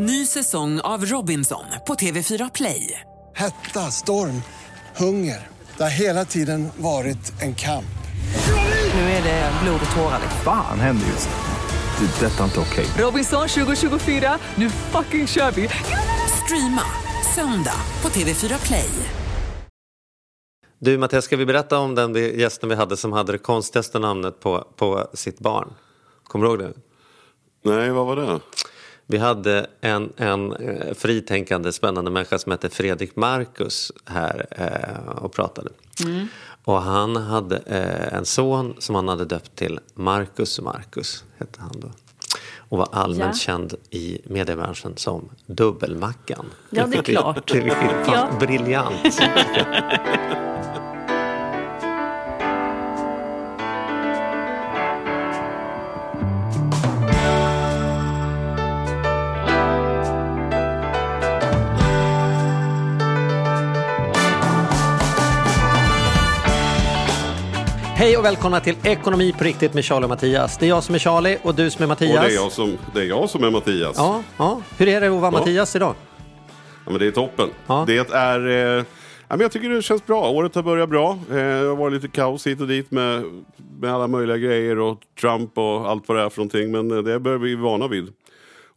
Ny 0.00 0.26
säsong 0.26 0.80
av 0.80 1.04
Robinson 1.04 1.64
på 1.86 1.94
TV4 1.94 2.50
Play. 2.54 3.00
Hetta, 3.34 3.80
storm, 3.80 4.42
hunger. 4.96 5.48
Det 5.76 5.82
har 5.82 5.90
hela 5.90 6.24
tiden 6.24 6.68
varit 6.76 7.42
en 7.42 7.54
kamp. 7.54 7.98
Nu 8.94 9.00
är 9.00 9.22
det 9.22 9.52
blod 9.62 9.80
och 9.90 9.96
tårar. 9.96 10.20
Fan 10.44 10.80
händer 10.80 11.06
just 11.06 11.28
nu. 11.28 12.06
Det. 12.06 12.26
är 12.26 12.30
Detta 12.30 12.40
är 12.40 12.44
inte 12.44 12.60
okej. 12.60 12.86
Robinson 12.98 13.48
2024, 13.48 14.38
nu 14.54 14.70
fucking 14.70 15.26
kör 15.26 15.50
vi! 15.50 15.68
Streama 16.44 16.84
söndag 17.34 17.80
på 18.00 18.08
TV4 18.08 18.66
Play. 18.66 18.90
Du 20.78 20.98
Mattias, 20.98 21.24
ska 21.24 21.36
vi 21.36 21.46
berätta 21.46 21.78
om 21.78 21.94
den 21.94 22.14
gästen 22.14 22.68
vi 22.68 22.74
hade 22.74 22.96
som 22.96 23.12
hade 23.12 23.32
det 23.32 23.38
konstigaste 23.38 23.98
namnet 23.98 24.40
på, 24.40 24.66
på 24.76 25.08
sitt 25.14 25.40
barn? 25.40 25.74
Kommer 26.24 26.44
du 26.44 26.50
ihåg 26.50 26.58
det? 26.58 26.72
Nej, 27.64 27.90
vad 27.90 28.06
var 28.06 28.16
det? 28.16 28.40
Vi 29.10 29.18
hade 29.18 29.66
en, 29.80 30.12
en 30.16 30.52
eh, 30.52 30.94
fritänkande 30.94 31.72
spännande 31.72 32.10
människa 32.10 32.38
som 32.38 32.52
hette 32.52 32.68
Fredrik 32.68 33.16
Marcus 33.16 33.92
här 34.04 34.46
eh, 34.50 35.18
och 35.18 35.32
pratade. 35.32 35.70
Och 36.64 36.82
han 36.82 37.16
hade 37.16 37.56
eh, 37.56 38.18
en 38.18 38.24
son 38.24 38.74
som 38.78 38.94
han 38.94 39.08
hade 39.08 39.24
döpt 39.24 39.56
till 39.56 39.80
Marcus 39.94 40.60
Marcus. 40.60 41.24
Hette 41.38 41.60
han 41.60 41.80
då. 41.80 41.90
Och 42.68 42.78
var 42.78 42.88
allmänt 42.92 43.34
Ja. 43.34 43.38
känd 43.38 43.74
i 43.90 44.18
mediebranschen 44.24 44.92
som 44.96 45.28
Dubbelmackan. 45.46 46.46
Ja, 46.70 46.86
det 46.86 46.96
är 46.98 47.02
klart. 47.02 47.46
Det 47.52 47.58
är 47.58 48.04
Ja. 48.06 48.28
briljant. 48.40 49.20
Hej 67.98 68.16
och 68.16 68.24
välkomna 68.24 68.60
till 68.60 68.76
Ekonomi 68.84 69.34
på 69.38 69.44
riktigt 69.44 69.74
med 69.74 69.84
Charlie 69.84 70.04
och 70.04 70.08
Mattias. 70.08 70.58
Det 70.58 70.66
är 70.66 70.68
jag 70.68 70.84
som 70.84 70.94
är 70.94 70.98
Charlie 70.98 71.38
och 71.42 71.54
du 71.54 71.70
som 71.70 71.82
är 71.82 71.86
Mattias. 71.86 72.16
Och 72.16 72.24
det 72.24 72.30
är, 72.30 72.34
jag 72.34 72.52
som, 72.52 72.78
det 72.94 73.00
är 73.00 73.04
jag 73.04 73.30
som 73.30 73.44
är 73.44 73.50
Mattias. 73.50 73.94
Ja, 73.96 74.22
ja. 74.36 74.60
Hur 74.78 74.88
är 74.88 75.00
det 75.00 75.06
att 75.06 75.12
vara 75.12 75.32
Ja. 75.32 75.38
Mattias 75.38 75.76
idag? 75.76 75.94
Ja, 76.84 76.90
men 76.90 76.98
det 76.98 77.06
är 77.06 77.10
toppen. 77.10 77.48
Ja. 77.66 77.84
Det 77.86 78.12
är... 78.12 78.48
Eh, 78.48 78.54
ja, 78.54 78.84
men 79.28 79.40
jag 79.40 79.52
tycker 79.52 79.68
det 79.68 79.82
känns 79.82 80.06
bra. 80.06 80.30
Året 80.30 80.54
har 80.54 80.62
börjat 80.62 80.88
bra. 80.88 81.18
Eh, 81.30 81.36
det 81.36 81.68
har 81.68 81.76
varit 81.76 81.94
lite 81.94 82.08
kaos 82.08 82.46
hit 82.46 82.60
och 82.60 82.68
dit 82.68 82.90
med, 82.90 83.24
med 83.80 83.94
alla 83.94 84.06
möjliga 84.06 84.36
grejer 84.36 84.78
och 84.78 84.98
Trump 85.20 85.58
och 85.58 85.90
allt 85.90 86.08
vad 86.08 86.16
det 86.18 86.22
är 86.22 86.28
för 86.28 86.38
någonting. 86.38 86.70
Men 86.70 86.90
eh, 86.90 87.02
det 87.02 87.20
börjar 87.20 87.38
vi 87.38 87.54
vana 87.54 87.88
vid. 87.88 88.12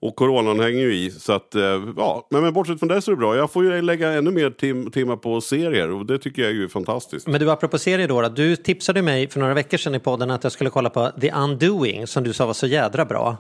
Och 0.04 0.16
coronan 0.16 0.60
hänger 0.60 0.80
ju 0.80 0.96
i. 0.96 1.12
Så 1.12 1.34
att, 1.34 1.56
eh, 1.56 1.62
ja. 1.98 2.28
men, 2.30 2.42
men 2.44 2.54
bortsett 2.54 2.80
från 2.80 2.90
det 2.90 3.02
så 3.02 3.12
är 3.12 3.16
det 3.16 3.20
bra. 3.20 3.36
Jag 3.36 3.52
får 3.52 3.64
ju 3.64 3.82
lägga 3.82 4.12
ännu 4.14 4.32
mer 4.32 4.50
tim 4.50 4.92
timmar 4.92 5.16
på 5.16 5.42
serier 5.42 5.92
och 5.92 6.06
det 6.06 6.18
tycker 6.20 6.42
jag 6.42 6.52
är 6.52 6.56
ju 6.56 6.70
fantastiskt. 6.70 7.28
Men 7.28 7.40
du, 7.42 7.52
apropå 7.52 7.78
serier 7.78 8.08
då, 8.08 8.22
du 8.30 8.56
tipsade 8.56 9.02
mig 9.02 9.28
för 9.30 9.40
några 9.40 9.54
veckor 9.54 9.78
sedan 9.78 9.96
i 9.96 10.00
podden 10.00 10.32
att 10.32 10.44
jag 10.44 10.52
skulle 10.54 10.70
kolla 10.70 10.90
på 10.90 11.12
The 11.22 11.32
Undoing 11.32 12.08
som 12.08 12.24
du 12.24 12.34
sa 12.34 12.46
var 12.46 12.54
så 12.54 12.68
jädra 12.68 13.06
bra. 13.06 13.38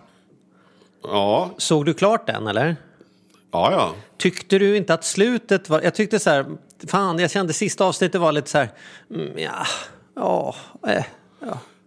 Ja, 1.03 1.49
Såg 1.57 1.85
du 1.85 1.93
klart 1.93 2.27
den 2.27 2.47
eller? 2.47 2.75
ja, 3.51 3.71
ja. 3.71 3.93
Tyckte 4.17 4.59
du 4.59 4.77
inte 4.77 4.93
att 4.93 5.03
slutet 5.03 5.69
var, 5.69 5.81
jag 5.81 5.95
tyckte 5.95 6.19
så 6.19 6.29
här, 6.29 6.45
fan 6.87 7.19
jag 7.19 7.31
kände 7.31 7.53
sista 7.53 7.85
avsnittet 7.85 8.21
var 8.21 8.31
lite 8.31 8.49
så 8.49 8.57
här, 8.57 8.69
mm, 9.15 9.29
ja, 9.39 9.65
ja, 10.15 10.55
eh, 10.87 10.93
ja 10.93 11.03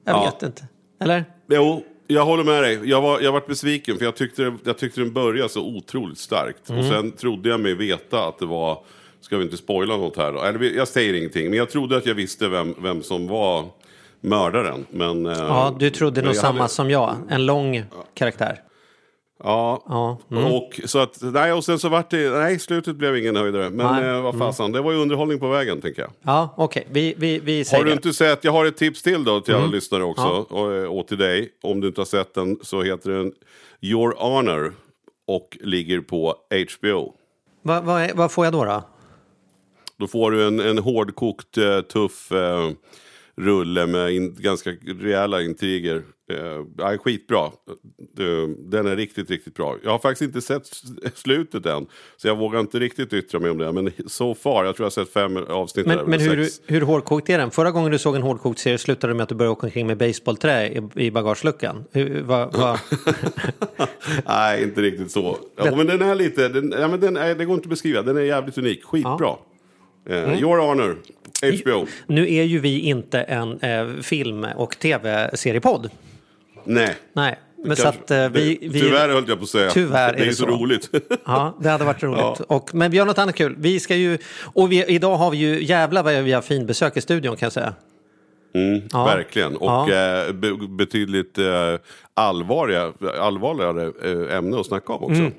jag 0.05 0.17
Ja. 0.17 0.25
vet 0.25 0.43
inte. 0.43 0.65
Eller? 1.01 1.25
Jo, 1.49 1.85
jag 2.15 2.25
håller 2.25 2.45
med 2.45 2.63
dig. 2.63 2.81
Jag 2.85 3.01
var, 3.01 3.21
jag 3.21 3.33
varit 3.33 3.47
besviken 3.47 3.99
för 3.99 4.05
jag 4.05 4.17
tyckte, 4.17 4.55
jag 4.65 4.79
tyckte 4.79 5.01
den 5.01 5.13
började 5.13 5.49
så 5.49 5.61
otroligt 5.63 6.19
starkt. 6.19 6.69
Mm. 6.69 6.81
Och 6.81 6.87
sen 6.87 7.13
trodde 7.13 7.49
jag 7.49 7.61
mig 7.61 7.75
veta 7.75 8.25
att 8.29 8.39
det 8.39 8.47
var, 8.47 8.79
ska 9.21 9.37
vi 9.37 9.45
inte 9.45 9.57
spoila 9.57 9.97
något 9.97 10.17
här 10.17 10.33
då? 10.33 10.43
Eller 10.43 10.61
jag 10.77 10.89
säger 10.89 11.15
ingenting, 11.15 11.51
men 11.51 11.59
jag 11.59 11.71
trodde 11.71 11.97
att 11.97 12.07
jag 12.07 12.15
visste 12.15 12.49
vem, 12.49 12.75
vem 12.79 13.03
som 13.03 13.27
var 13.29 13.65
mördaren. 14.21 14.87
Men, 14.91 15.27
eh, 15.27 15.33
Ja, 15.39 15.77
du 15.79 15.91
trodde 15.91 16.23
nog 16.23 16.37
samma 16.37 16.59
hade- 16.59 16.69
som 16.73 16.91
jag, 16.91 17.17
en 17.31 17.47
lång 17.47 17.83
karaktär. 18.15 18.61
Ja, 19.43 19.83
Ja, 19.89 20.19
mm. 20.31 20.53
och, 20.53 20.81
så 20.85 20.99
att, 20.99 21.19
nej, 21.23 21.53
och 21.53 21.65
sen 21.65 21.79
så 21.79 21.89
vart 21.89 22.11
det, 22.11 22.31
nej 22.31 22.59
slutet 22.59 22.97
blev 22.97 23.17
ingen 23.17 23.37
höjdare. 23.37 23.71
Men. 23.71 23.87
Mm. 23.87 24.15
eh, 24.15 24.23
vad 24.23 24.39
fasen, 24.39 24.73
det 24.73 24.81
var 24.81 24.93
ju 24.93 24.99
underhållning 24.99 25.39
på 25.39 25.49
vägen 25.49 25.81
tänker 25.81 26.03
jag. 26.03 26.11
Ja, 26.23 26.55
okej, 26.57 26.87
vi, 26.91 27.15
vi, 27.19 27.39
vi 27.39 27.65
säger 27.65 27.79
Har 27.79 27.85
du 27.85 27.91
det. 27.91 27.97
inte 27.97 28.13
sett, 28.13 28.45
jag 28.45 28.53
har 28.53 28.67
ett 28.67 28.77
tips 28.77 29.03
till 29.03 29.25
då 29.25 29.41
till 29.41 29.55
alla 29.55 29.63
Mm. 29.63 29.75
lyssnare 29.75 30.05
också. 30.05 30.47
Och, 30.51 30.73
eh, 30.75 30.85
och 30.99 31.07
till 31.09 31.19
dig. 31.19 31.49
Om 31.63 31.81
du 31.81 31.89
inte 31.89 32.01
har 32.01 32.07
sett 32.07 32.35
den 32.35 32.59
så 32.63 32.83
heter 32.83 33.11
den 33.11 33.33
Your 33.81 34.15
Honor. 34.19 34.73
Och 35.27 35.59
ligger 35.61 36.01
på 36.01 36.35
HBO. 36.81 37.15
Vad, 37.63 38.03
är- 38.03 38.15
vad 38.15 38.33
får 38.33 38.45
jag 38.47 38.53
då? 38.53 38.65
då? 38.65 38.83
Då 39.97 40.07
får 40.07 40.31
du 40.31 40.47
en, 40.47 40.61
en 40.61 40.79
hårdkokt, 40.79 41.59
eh, 41.59 41.81
tuff 41.81 42.33
eh, 42.33 42.71
rulle 43.37 43.87
med 43.87 44.13
in, 44.15 44.35
ganska 44.39 44.71
rejäla 45.01 45.43
intriger. 45.43 46.03
Eh, 46.33 46.65
ja, 46.79 46.99
skitbra. 46.99 47.45
Eh, 47.45 48.49
Den 48.59 48.87
är 48.87 48.97
riktigt, 48.97 49.31
riktigt 49.31 49.55
bra. 49.55 49.77
Jag 49.85 49.91
har 49.91 49.99
faktiskt 49.99 50.23
inte 50.23 50.41
sett 50.41 50.67
slutet 51.15 51.67
än. 51.67 51.87
Så 52.17 52.29
jag 52.29 52.37
vågar 52.37 52.61
inte 52.61 52.79
riktigt 52.79 53.13
yttra 53.13 53.41
mig 53.41 53.51
om 53.51 53.59
det. 53.59 53.73
Men 53.73 53.91
so 54.07 54.35
far, 54.35 54.65
jag 54.65 54.77
tror 54.77 54.85
jag 54.85 54.87
har 54.87 55.05
sett 55.05 55.13
fem 55.13 55.37
avsnitt. 55.37 55.87
Men, 55.87 55.97
där, 55.97 56.05
men 56.05 56.21
hur, 56.21 56.45
sex. 56.45 56.61
hur 56.67 56.81
hårdkokt 56.81 57.31
är 57.31 57.39
den? 57.39 57.51
Förra 57.51 57.71
gången 57.71 57.93
du 57.93 57.99
såg 57.99 58.17
en 58.17 58.23
hårdkokt 58.23 58.59
serie 58.59 58.79
slutade 58.79 59.13
det 59.13 59.17
med 59.17 59.23
att 59.23 59.29
du 59.29 59.35
började 59.35 59.53
åka 59.53 59.67
omkring 59.67 59.87
med 59.87 59.97
baseballträ 59.97 60.67
i, 60.67 60.83
i 60.95 61.11
bagageluckan. 61.11 61.85
Hur, 61.93 62.23
vad, 62.23 62.57
vad, 62.57 62.79
Nej, 64.27 64.63
inte 64.63 64.83
riktigt 64.83 65.11
så. 65.11 65.39
Ja, 65.57 65.77
men 65.77 65.87
den 65.87 66.03
är 66.03 66.15
lite, 66.15 66.49
den, 66.49 66.75
ja, 66.81 66.89
men 66.89 67.01
den 67.01 67.17
är, 67.17 67.35
det 67.35 67.45
går 67.45 67.55
inte 67.55 67.67
att 67.67 67.71
beskriva. 67.71 68.03
Den 68.03 68.17
är 68.17 68.21
jävligt 68.21 68.59
unik. 68.59 68.85
Skitbra. 68.85 69.37
Eh, 70.09 70.41
Your 70.41 70.59
Honor, 70.59 70.97
HBO. 71.63 71.87
nu 72.07 72.35
är 72.35 72.43
ju 72.43 72.59
vi 72.59 72.81
inte 72.81 73.21
en 73.21 73.61
eh, 73.61 74.01
film 74.03 74.47
och 74.57 74.79
tv-seriepodd. 74.79 75.91
Nej. 76.65 76.97
Nej, 77.13 77.39
men 77.57 77.67
Kanske- 77.77 77.83
så 77.83 77.89
att 77.89 78.11
eh, 78.11 78.29
vi, 78.29 78.59
det, 78.61 78.69
vi... 78.69 78.81
tyvärr 78.81 79.09
höll 79.09 79.25
jag 79.29 79.39
på 79.39 79.43
att 79.45 79.49
säga. 79.51 79.71
Tyvärr 79.71 80.13
det 80.13 80.19
är 80.19 80.23
är, 80.23 80.27
det 80.27 80.33
så, 80.35 80.45
så. 80.45 80.51
roligt. 80.51 80.91
Ja, 81.27 81.57
det 81.61 81.69
hade 81.69 81.85
varit 81.85 82.03
roligt. 82.03 82.21
Ja. 82.21 82.37
Och, 82.49 82.75
men 82.75 82.91
vi 82.91 82.99
har 82.99 83.07
något 83.07 83.19
annat 83.19 83.35
kul. 83.35 83.55
Vi 83.59 83.81
ska 83.81 83.97
ju... 83.97 84.19
Och 84.43 84.73
vi, 84.73 84.85
idag 84.85 85.17
har 85.17 85.31
vi 85.31 85.37
ju... 85.37 85.65
Jävlar 85.65 86.03
vad 86.03 86.15
vi 86.15 86.33
har 86.33 86.43
fin 86.43 86.67
besök 86.67 86.97
i 86.97 87.01
studion 87.01 87.37
kan 87.37 87.47
jag 87.47 87.53
säga. 87.53 87.75
Ja. 88.93 89.05
Verkligen. 89.05 89.57
Och 89.57 89.91
Ja. 89.91 90.27
eh, 90.27 90.33
be, 90.33 90.53
betydligt 90.69 91.39
eh, 91.39 91.75
allvarliga, 92.15 92.93
allvarligare 93.21 93.93
ämne 94.37 94.61
att 94.61 94.67
snacka 94.67 94.93
om 94.93 95.03
också. 95.05 95.21
Mm. 95.21 95.33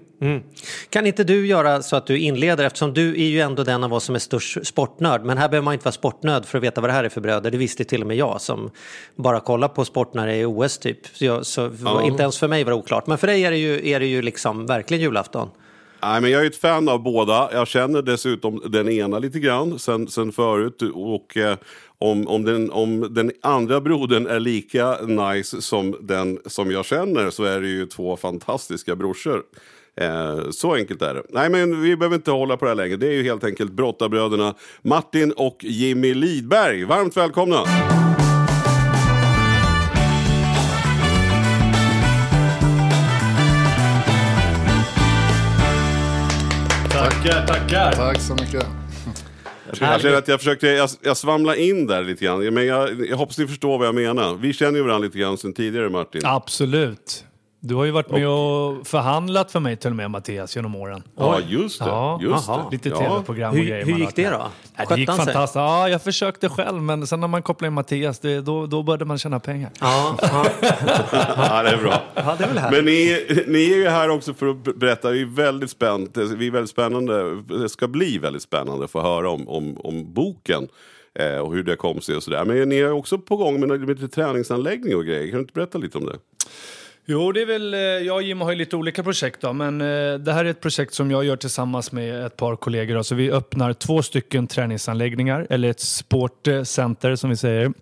Kan 0.89 1.07
inte 1.07 1.23
du 1.23 1.47
göra 1.47 1.81
så 1.81 1.95
att 1.95 2.07
du 2.07 2.17
inleder 2.19 2.63
eftersom 2.65 2.93
du 2.93 3.09
är 3.09 3.27
ju 3.27 3.39
ändå 3.39 3.63
den 3.63 3.83
av 3.83 3.93
oss 3.93 4.03
som 4.03 4.15
är 4.15 4.19
störst 4.19 4.67
sportnörd. 4.67 5.23
Men 5.23 5.37
här 5.37 5.49
behöver 5.49 5.65
man 5.65 5.73
inte 5.73 5.85
vara 5.85 5.91
sportnörd 5.91 6.45
för 6.45 6.57
att 6.57 6.63
veta 6.63 6.81
vad 6.81 6.89
det 6.89 6.93
här 6.93 7.03
är 7.03 7.09
för 7.09 7.21
bröder. 7.21 7.51
Det 7.51 7.57
visste 7.57 7.83
till 7.83 8.01
och 8.01 8.07
med 8.07 8.17
jag 8.17 8.41
som 8.41 8.69
bara 9.15 9.39
kollar 9.39 9.67
på 9.67 9.85
sport 9.85 10.13
när 10.13 10.27
det 10.27 10.33
är 10.35 10.45
OS 10.59 10.77
typ. 10.77 10.97
Så, 11.13 11.25
jag, 11.25 11.45
så 11.45 11.71
Ja. 11.85 12.03
inte 12.03 12.21
ens 12.21 12.37
för 12.39 12.47
mig 12.47 12.63
var 12.63 12.71
det 12.71 12.77
oklart. 12.77 13.07
Men 13.07 13.17
för 13.17 13.27
dig 13.27 13.43
är 13.45 13.51
det 13.51 13.57
ju, 13.57 13.89
är 13.89 13.99
det 13.99 14.05
ju 14.05 14.21
liksom 14.21 14.65
verkligen 14.65 15.01
julafton. 15.03 15.49
Nej, 16.01 16.21
men 16.21 16.31
jag 16.31 16.41
är 16.41 16.47
ett 16.47 16.55
fan 16.57 16.89
av 16.89 17.03
båda. 17.03 17.49
Jag 17.53 17.67
känner 17.67 18.01
dessutom 18.01 18.61
den 18.67 18.89
ena 18.89 19.19
lite 19.19 19.39
grann 19.39 19.79
sen, 19.79 20.07
sen 20.07 20.31
förut. 20.31 20.81
Och 20.93 21.37
eh, 21.37 21.57
om, 21.97 22.27
om, 22.27 22.43
den, 22.45 22.71
om 22.71 23.13
den 23.13 23.31
andra 23.41 23.81
brodern 23.81 24.27
är 24.27 24.39
lika 24.39 24.97
nice 25.01 25.61
som 25.61 25.97
den 26.01 26.39
som 26.45 26.71
jag 26.71 26.85
känner 26.85 27.29
så 27.29 27.43
är 27.43 27.61
det 27.61 27.67
ju 27.67 27.85
två 27.85 28.17
fantastiska 28.17 28.95
brorsor. 28.95 29.43
Eh, 30.01 30.49
så 30.51 30.75
enkelt 30.75 31.01
är 31.01 31.13
det. 31.13 31.23
Nej, 31.29 31.49
men 31.49 31.81
vi 31.81 31.97
behöver 31.97 32.15
inte 32.15 32.31
hålla 32.31 32.57
på 32.57 32.65
det 32.65 32.71
här 32.71 32.75
längre. 32.75 32.95
Det 32.97 33.07
är 33.07 33.11
ju 33.11 33.23
helt 33.23 33.43
enkelt 33.43 33.71
brottarbröderna 33.71 34.55
Martin 34.81 35.31
och 35.31 35.57
Jimmy 35.61 36.13
Lidberg. 36.13 36.83
Varmt 36.83 37.17
välkomna! 37.17 37.63
Tackar, 46.91 47.47
tackar. 47.47 47.91
Tack 47.91 48.21
så 48.21 48.33
mycket. 48.33 48.65
Jag 49.79 50.15
att 50.15 50.27
jag 50.27 50.39
försökte, 50.39 50.67
jag, 50.67 50.89
jag 51.01 51.17
svamla 51.17 51.55
in 51.55 51.87
där 51.87 52.03
lite 52.03 52.25
grann. 52.25 52.53
Men 52.53 52.65
jag, 52.65 53.05
jag 53.09 53.17
hoppas 53.17 53.37
ni 53.37 53.47
förstår 53.47 53.77
vad 53.77 53.87
jag 53.87 53.95
menar. 53.95 54.35
Vi 54.35 54.53
känner 54.53 54.77
ju 54.77 54.83
varandra 54.83 55.07
lite 55.07 55.17
grann 55.19 55.37
sen 55.37 55.53
tidigare 55.53 55.89
Martin. 55.89 56.21
Absolut. 56.23 57.25
Du 57.67 57.75
har 57.75 57.85
ju 57.85 57.91
varit 57.91 58.11
med 58.11 58.27
och 58.27 58.87
förhandlat 58.87 59.51
för 59.51 59.59
mig 59.59 59.77
till 59.77 59.89
och 59.89 59.95
med 59.95 60.11
Mattias 60.11 60.55
genom 60.55 60.75
åren. 60.75 61.03
Ja, 61.17 61.39
just 61.47 61.79
det. 61.79 61.85
Ja, 61.85 62.19
just 62.21 62.49
aha. 62.49 62.67
det. 62.69 62.75
Lite 62.75 62.89
ja. 62.89 62.97
tv-program 62.97 63.51
och 63.51 63.57
Hur, 63.57 63.65
grejer. 63.65 63.85
hur 63.85 63.97
gick 63.97 64.15
det 64.15 64.29
då? 64.29 64.47
Ja, 64.75 64.85
det 64.89 64.99
gick 64.99 65.09
sig? 65.09 65.17
fantastiskt. 65.17 65.55
Ja, 65.55 65.89
jag 65.89 66.01
försökte 66.01 66.49
själv 66.49 66.81
men 66.81 67.07
sen 67.07 67.19
när 67.19 67.27
man 67.27 67.41
kopplade 67.41 67.67
in 67.67 67.73
Mattias 67.73 68.19
det, 68.19 68.41
då, 68.41 68.65
då 68.65 68.83
började 68.83 69.05
man 69.05 69.17
tjäna 69.17 69.39
pengar. 69.39 69.71
Ja, 69.79 70.17
ja, 70.21 70.45
Ja, 71.37 71.63
det 71.63 71.69
är 71.69 71.77
bra. 71.77 72.03
ja, 72.15 72.35
det 72.37 72.43
är 72.43 72.47
väl 72.47 72.57
härligt. 72.57 72.77
Men 72.77 72.85
ni, 72.85 73.25
ni 73.47 73.71
är 73.71 73.77
ju 73.77 73.87
här 73.87 74.09
också 74.09 74.33
för 74.33 74.47
att 74.47 74.63
berätta. 74.75 75.11
Vi 75.11 75.21
är 75.21 75.25
väldigt 75.25 75.69
spänt, 75.69 76.17
vi 76.17 76.47
är 76.47 76.51
väldigt 76.51 76.71
spännande. 76.71 77.41
Det 77.41 77.69
ska 77.69 77.87
bli 77.87 78.17
väldigt 78.17 78.43
spännande 78.43 78.85
att 78.85 78.91
få 78.91 79.01
höra 79.01 79.29
om, 79.29 79.49
om, 79.49 79.77
om 79.77 80.13
boken. 80.13 80.67
Eh, 81.19 81.37
och 81.37 81.53
hur 81.53 81.63
det 81.63 81.75
kom 81.75 82.01
sig 82.01 82.15
och 82.15 82.23
sådär. 82.23 82.45
Men 82.45 82.69
ni 82.69 82.77
är 82.77 82.91
också 82.91 83.17
på 83.17 83.37
gång 83.37 83.59
med, 83.59 83.69
med 83.69 83.89
lite 83.89 84.07
träningsanläggning 84.07 84.95
och 84.95 85.05
grejer. 85.05 85.27
Kan 85.27 85.35
du 85.35 85.41
inte 85.41 85.53
berätta 85.53 85.77
lite 85.77 85.97
om 85.97 86.05
det? 86.05 86.17
Jo, 87.07 87.31
det 87.31 87.41
är 87.41 87.45
väl, 87.45 87.73
eh, 87.73 87.79
jag 87.79 88.15
och 88.15 88.23
Jim 88.23 88.41
har 88.41 88.51
ju 88.51 88.57
lite 88.57 88.75
olika 88.75 89.03
projekt 89.03 89.41
då, 89.41 89.53
men 89.53 89.81
eh, 89.81 90.13
det 90.13 90.33
här 90.33 90.45
är 90.45 90.49
ett 90.49 90.61
projekt 90.61 90.93
som 90.93 91.11
jag 91.11 91.25
gör 91.25 91.35
tillsammans 91.35 91.91
med 91.91 92.25
ett 92.25 92.37
par 92.37 92.55
kollegor. 92.55 93.01
Så 93.01 93.15
vi 93.15 93.31
öppnar 93.31 93.73
två 93.73 94.01
stycken 94.01 94.47
träningsanläggningar, 94.47 95.47
eller 95.49 95.69
ett 95.69 95.79
sportcenter 95.79 97.15
som 97.15 97.29
vi 97.29 97.35
säger. 97.35 97.73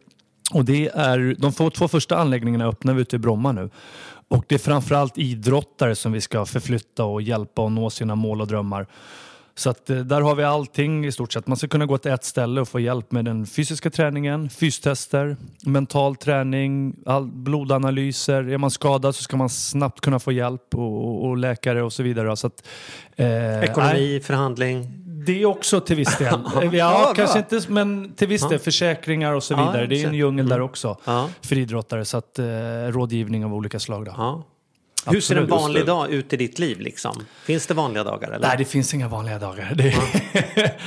Och 0.53 0.65
det 0.65 0.87
är, 0.87 1.35
de 1.39 1.51
två, 1.51 1.69
två 1.69 1.87
första 1.87 2.17
anläggningarna 2.17 2.67
öppnar 2.67 2.93
vi 2.93 3.01
ute 3.01 3.15
i 3.15 3.19
Bromma 3.19 3.51
nu. 3.51 3.69
Och 4.27 4.45
det 4.47 4.55
är 4.55 4.59
framförallt 4.59 5.17
idrottare 5.17 5.95
som 5.95 6.11
vi 6.11 6.21
ska 6.21 6.45
förflytta 6.45 7.03
och 7.05 7.21
hjälpa 7.21 7.61
och 7.61 7.71
nå 7.71 7.89
sina 7.89 8.15
mål 8.15 8.41
och 8.41 8.47
drömmar. 8.47 8.87
Så 9.55 9.69
att, 9.69 9.89
eh, 9.89 9.97
där 9.97 10.21
har 10.21 10.35
vi 10.35 10.43
allting 10.43 11.05
i 11.05 11.11
stort 11.11 11.33
sett. 11.33 11.47
Man 11.47 11.57
ska 11.57 11.67
kunna 11.67 11.85
gå 11.85 11.97
till 11.97 12.11
ett 12.11 12.23
ställe 12.23 12.61
och 12.61 12.67
få 12.67 12.79
hjälp 12.79 13.11
med 13.11 13.25
den 13.25 13.45
fysiska 13.45 13.89
träningen, 13.89 14.49
fystester, 14.49 15.37
mental 15.65 16.15
träning, 16.15 16.95
all, 17.05 17.27
blodanalyser. 17.31 18.49
Är 18.49 18.57
man 18.57 18.71
skadad 18.71 19.15
så 19.15 19.23
ska 19.23 19.37
man 19.37 19.49
snabbt 19.49 20.01
kunna 20.01 20.19
få 20.19 20.31
hjälp 20.31 20.75
och, 20.75 20.81
och, 21.07 21.25
och 21.29 21.37
läkare 21.37 21.83
och 21.83 21.93
så 21.93 22.03
vidare. 22.03 22.37
Så 22.37 22.47
att, 22.47 22.67
eh, 23.15 23.59
Ekonomi, 23.63 23.91
nej, 23.93 24.21
förhandling. 24.21 24.87
det 25.25 25.45
också 25.45 25.79
till 25.79 25.95
viss 25.95 26.17
del. 26.17 26.39
ja, 26.71 27.13
kanske 27.15 27.39
inte, 27.39 27.61
men 27.67 28.13
till 28.15 28.27
viss 28.27 28.49
del. 28.49 28.59
Försäkringar 28.59 29.33
och 29.33 29.43
så 29.43 29.53
Ja, 29.53 29.57
vidare. 29.71 29.87
Det 29.87 30.03
är 30.03 30.07
en 30.07 30.13
djungel 30.13 30.49
där 30.49 30.61
också 30.61 30.97
Ja. 31.05 31.29
för 31.41 31.57
idrottare. 31.57 32.05
Så 32.05 32.17
att, 32.17 32.39
eh, 32.39 32.45
rådgivning 32.89 33.45
av 33.45 33.53
olika 33.53 33.79
slag. 33.79 34.05
Då. 34.05 34.43
Hur 35.07 35.21
ser 35.21 35.35
en 35.35 35.47
vanlig 35.47 35.85
dag 35.85 36.11
ut 36.11 36.33
i 36.33 36.37
ditt 36.37 36.59
liv? 36.59 36.79
Liksom? 36.79 37.25
Finns 37.45 37.67
det 37.67 37.73
vanliga 37.73 38.03
dagar? 38.03 38.27
Eller? 38.31 38.47
Nej, 38.47 38.57
det 38.57 38.65
finns 38.65 38.93
inga 38.93 39.07
vanliga 39.07 39.39
dagar. 39.39 39.73
Det 39.75 39.87
är, 39.87 39.95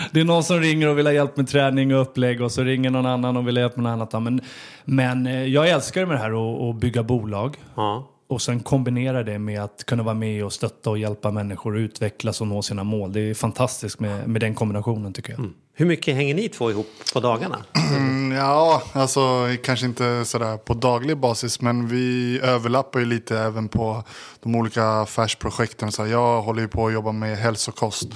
det 0.13 0.21
är 0.21 0.25
någon 0.25 0.45
som 0.45 0.61
ringer 0.61 0.89
och 0.89 0.99
vill 0.99 1.07
ha 1.07 1.13
hjälp 1.13 1.37
med 1.37 1.49
träning 1.49 1.95
och 1.95 2.03
upplägg 2.03 2.41
och 2.43 2.53
så 2.53 2.63
ringer 2.63 2.91
någon 2.91 3.07
annan 3.07 3.37
och 3.37 3.49
vill 3.49 3.57
ha 3.57 3.61
hjälp 3.61 3.77
med 3.77 3.99
något 3.99 4.15
annat. 4.15 4.23
Men, 4.23 4.41
men 4.85 5.27
eh, 5.27 5.45
jag 5.45 5.69
älskar 5.69 6.07
med 6.07 6.17
det 6.17 6.21
här 6.21 6.71
att, 6.71 6.77
bygga 6.77 7.03
bolag 7.03 7.57
Ja. 7.75 8.11
och 8.29 8.43
sen 8.43 8.61
kombinera 8.61 9.23
det 9.23 9.39
med 9.39 9.63
att 9.63 9.85
kunna 9.87 10.03
vara 10.03 10.15
med 10.15 10.45
och 10.45 10.53
stötta 10.53 10.91
och 10.91 10.99
hjälpa 10.99 11.31
människor 11.31 11.77
att 11.77 11.81
utvecklas 11.81 12.41
och 12.41 12.47
nå 12.47 12.63
sina 12.63 12.85
mål. 12.85 13.13
Det 13.13 13.21
är 13.21 13.35
fantastiskt 13.35 14.01
med, 14.01 14.29
med 14.29 14.41
den 14.41 14.55
kombinationen 14.55 15.13
tycker 15.13 15.33
jag. 15.33 15.51
Hur 15.79 15.87
mycket 15.87 16.15
hänger 16.15 16.35
ni 16.35 16.49
två 16.49 16.71
ihop 16.71 16.91
på 17.13 17.21
dagarna? 17.21 17.65
Mm, 17.91 18.33
ja, 18.33 18.83
alltså 18.93 19.49
kanske 19.63 19.87
inte 19.87 20.25
sådär 20.25 20.57
på 20.57 20.75
daglig 20.75 21.19
basis 21.19 21.61
men 21.61 21.89
vi 21.89 22.39
överlappar 22.43 23.01
ju 23.01 23.07
lite 23.07 23.39
även 23.39 23.69
på 23.69 24.05
de 24.43 24.55
olika 24.55 24.85
affärsprojekten. 24.85 25.93
Så 25.93 26.07
jag 26.07 26.43
håller 26.43 26.63
ju 26.63 26.69
på 26.69 26.87
att 26.87 26.93
jobba 26.93 27.13
med 27.13 27.39
hälsokost. 27.39 28.09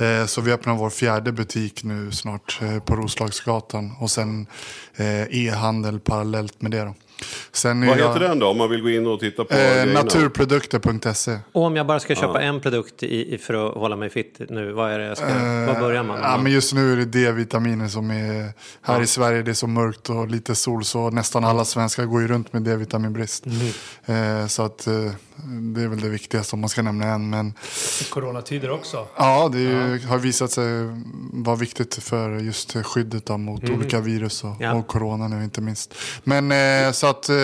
Eh, 0.00 0.26
så 0.26 0.40
vi 0.40 0.52
öppnar 0.52 0.76
vår 0.76 0.90
fjärde 0.90 1.32
butik 1.32 1.84
nu 1.84 2.12
snart 2.12 2.58
eh, 2.62 2.78
på 2.78 2.96
Roslagsgatan 2.96 3.92
och 4.00 4.10
sen 4.10 4.46
eh, 4.96 5.22
e-handel 5.46 6.00
parallellt 6.00 6.62
med 6.62 6.70
det. 6.70 6.84
Då. 6.84 6.94
Sen 7.52 7.86
Vad 7.86 7.98
jag, 7.98 8.08
heter 8.08 8.20
den 8.20 8.38
då 8.38 8.46
om 8.48 8.58
man 8.58 8.70
vill 8.70 8.82
gå 8.82 8.90
in 8.90 9.06
och 9.06 9.20
titta 9.20 9.44
på 9.44 9.54
Eh, 9.54 9.86
naturprodukter.se. 9.86 11.38
Och 11.52 11.62
om 11.62 11.76
jag 11.76 11.86
bara 11.86 12.00
ska 12.00 12.14
köpa 12.14 12.42
en 12.42 12.60
produkt 12.60 13.02
i, 13.02 13.34
i, 13.34 13.38
för 13.38 13.68
att 13.68 13.74
hålla 13.74 13.96
mig 13.96 14.10
fit 14.10 14.40
nu, 14.48 14.72
vad 14.72 14.90
är 14.92 14.98
det 14.98 15.04
jag 15.04 15.16
ska... 15.16 15.26
vad 15.66 15.78
börjar 15.78 16.02
man? 16.02 16.18
Eh, 16.18 16.24
Ja, 16.24 16.38
men 16.42 16.52
just 16.52 16.74
nu 16.74 16.92
är 16.92 16.96
det 16.96 17.04
D-vitaminer 17.04 17.88
som 17.88 18.10
är... 18.10 18.52
Här 18.82 19.02
i 19.02 19.06
Sverige 19.06 19.42
det 19.42 19.50
är 19.50 19.54
så 19.54 19.66
mörkt 19.66 20.10
och 20.10 20.28
lite 20.28 20.54
sol 20.54 20.84
så 20.84 21.10
nästan 21.10 21.44
alla 21.44 21.64
svenskar 21.64 22.04
går 22.04 22.20
ju 22.20 22.28
runt 22.28 22.52
med 22.52 22.62
D-vitaminbrist. 22.62 23.46
Eh, 24.06 24.46
så 24.46 24.62
att 24.62 24.86
eh, 24.86 24.94
det 25.74 25.82
är 25.82 25.88
väl 25.88 26.00
det 26.00 26.08
viktigaste 26.08 26.56
om 26.56 26.60
man 26.60 26.68
ska 26.70 26.82
nämna 26.82 27.06
en. 27.06 27.30
Men 27.30 27.54
Coronatider 28.10 28.70
också. 28.70 29.06
ja, 29.16 29.48
det 29.52 29.58
ju, 29.60 29.98
har 30.06 30.18
visat 30.18 30.50
sig 30.50 30.64
vara 31.32 31.56
viktigt 31.56 31.94
för 31.94 32.38
just 32.38 32.72
skyddet 32.86 33.26
då, 33.26 33.38
mot 33.38 33.70
olika 33.70 34.00
virus 34.00 34.44
och, 34.44 34.56
Ja. 34.58 34.74
och 34.74 34.86
corona 34.86 35.28
nu 35.28 35.44
inte 35.44 35.60
minst. 35.60 35.94
Men 36.24 36.52
eh, 36.52 36.92
så 36.92 37.06
att, 37.06 37.28
eh, 37.28 37.36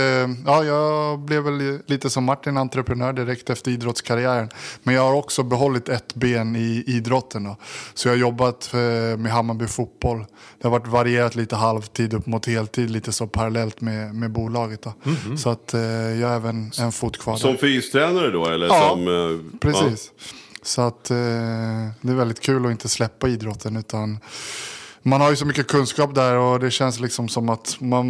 ja, 0.47 0.65
jag 0.65 1.19
blev 1.19 1.43
väl 1.43 1.79
lite 1.87 2.11
som 2.11 2.25
Martin 2.25 2.57
entreprenör 2.57 3.13
direkt 3.13 3.51
efter 3.51 3.71
idrottskarriären. 3.71 4.49
Men 4.83 4.95
jag 4.95 5.03
har 5.03 5.13
också 5.15 5.43
behållit 5.43 5.89
ett 5.89 6.15
ben 6.15 6.57
i 6.57 6.85
idrotten. 6.87 7.45
Då. 7.45 7.57
Så 7.95 8.09
jag 8.09 8.13
har 8.13 8.19
jobbat 8.19 8.71
eh, 8.75 8.79
med 9.19 9.33
Hammarby 9.33 9.67
fotboll. 9.67 10.25
Det 10.61 10.69
har 10.69 10.79
varit 10.79 10.87
varierat 10.87 11.35
lite 11.35 11.57
halvtid 11.57 12.15
upp 12.15 12.27
mot 12.27 12.47
heltid, 12.47 12.91
lite 12.91 13.13
så 13.13 13.27
parallellt 13.27 13.81
med, 13.81 14.15
med 14.15 14.31
bolaget. 14.33 14.83
Då. 14.83 14.93
Så 15.37 15.51
att 15.51 15.75
eh, 15.75 15.81
jag 15.81 16.29
har 16.29 16.37
även 16.37 16.71
en 16.81 16.93
fot 16.93 17.19
kvar 17.19 17.35
där. 17.35 17.41
Som 17.41 17.57
fystränare 17.87 18.31
då 18.31 18.47
eller 18.47 18.67
Ja, 18.67 18.91
som... 18.91 19.09
eh, 19.09 19.59
Precis. 19.61 20.13
Så 20.63 20.83
att 20.83 21.11
eh, 21.11 21.17
det 22.01 22.13
är 22.13 22.15
väldigt 22.15 22.41
kul 22.41 22.67
att 22.67 22.71
inte 22.73 22.89
släppa 22.89 23.29
idrotten 23.29 23.77
utan 23.77 24.19
man 25.03 25.21
har 25.21 25.31
ju 25.31 25.37
så 25.37 25.47
mycket 25.47 25.67
kunskap 25.69 26.15
där 26.15 26.37
och 26.37 26.61
det 26.61 26.71
känns 26.71 27.01
liksom 27.01 27.29
som 27.29 27.49
att 27.49 27.77
man, 27.81 28.07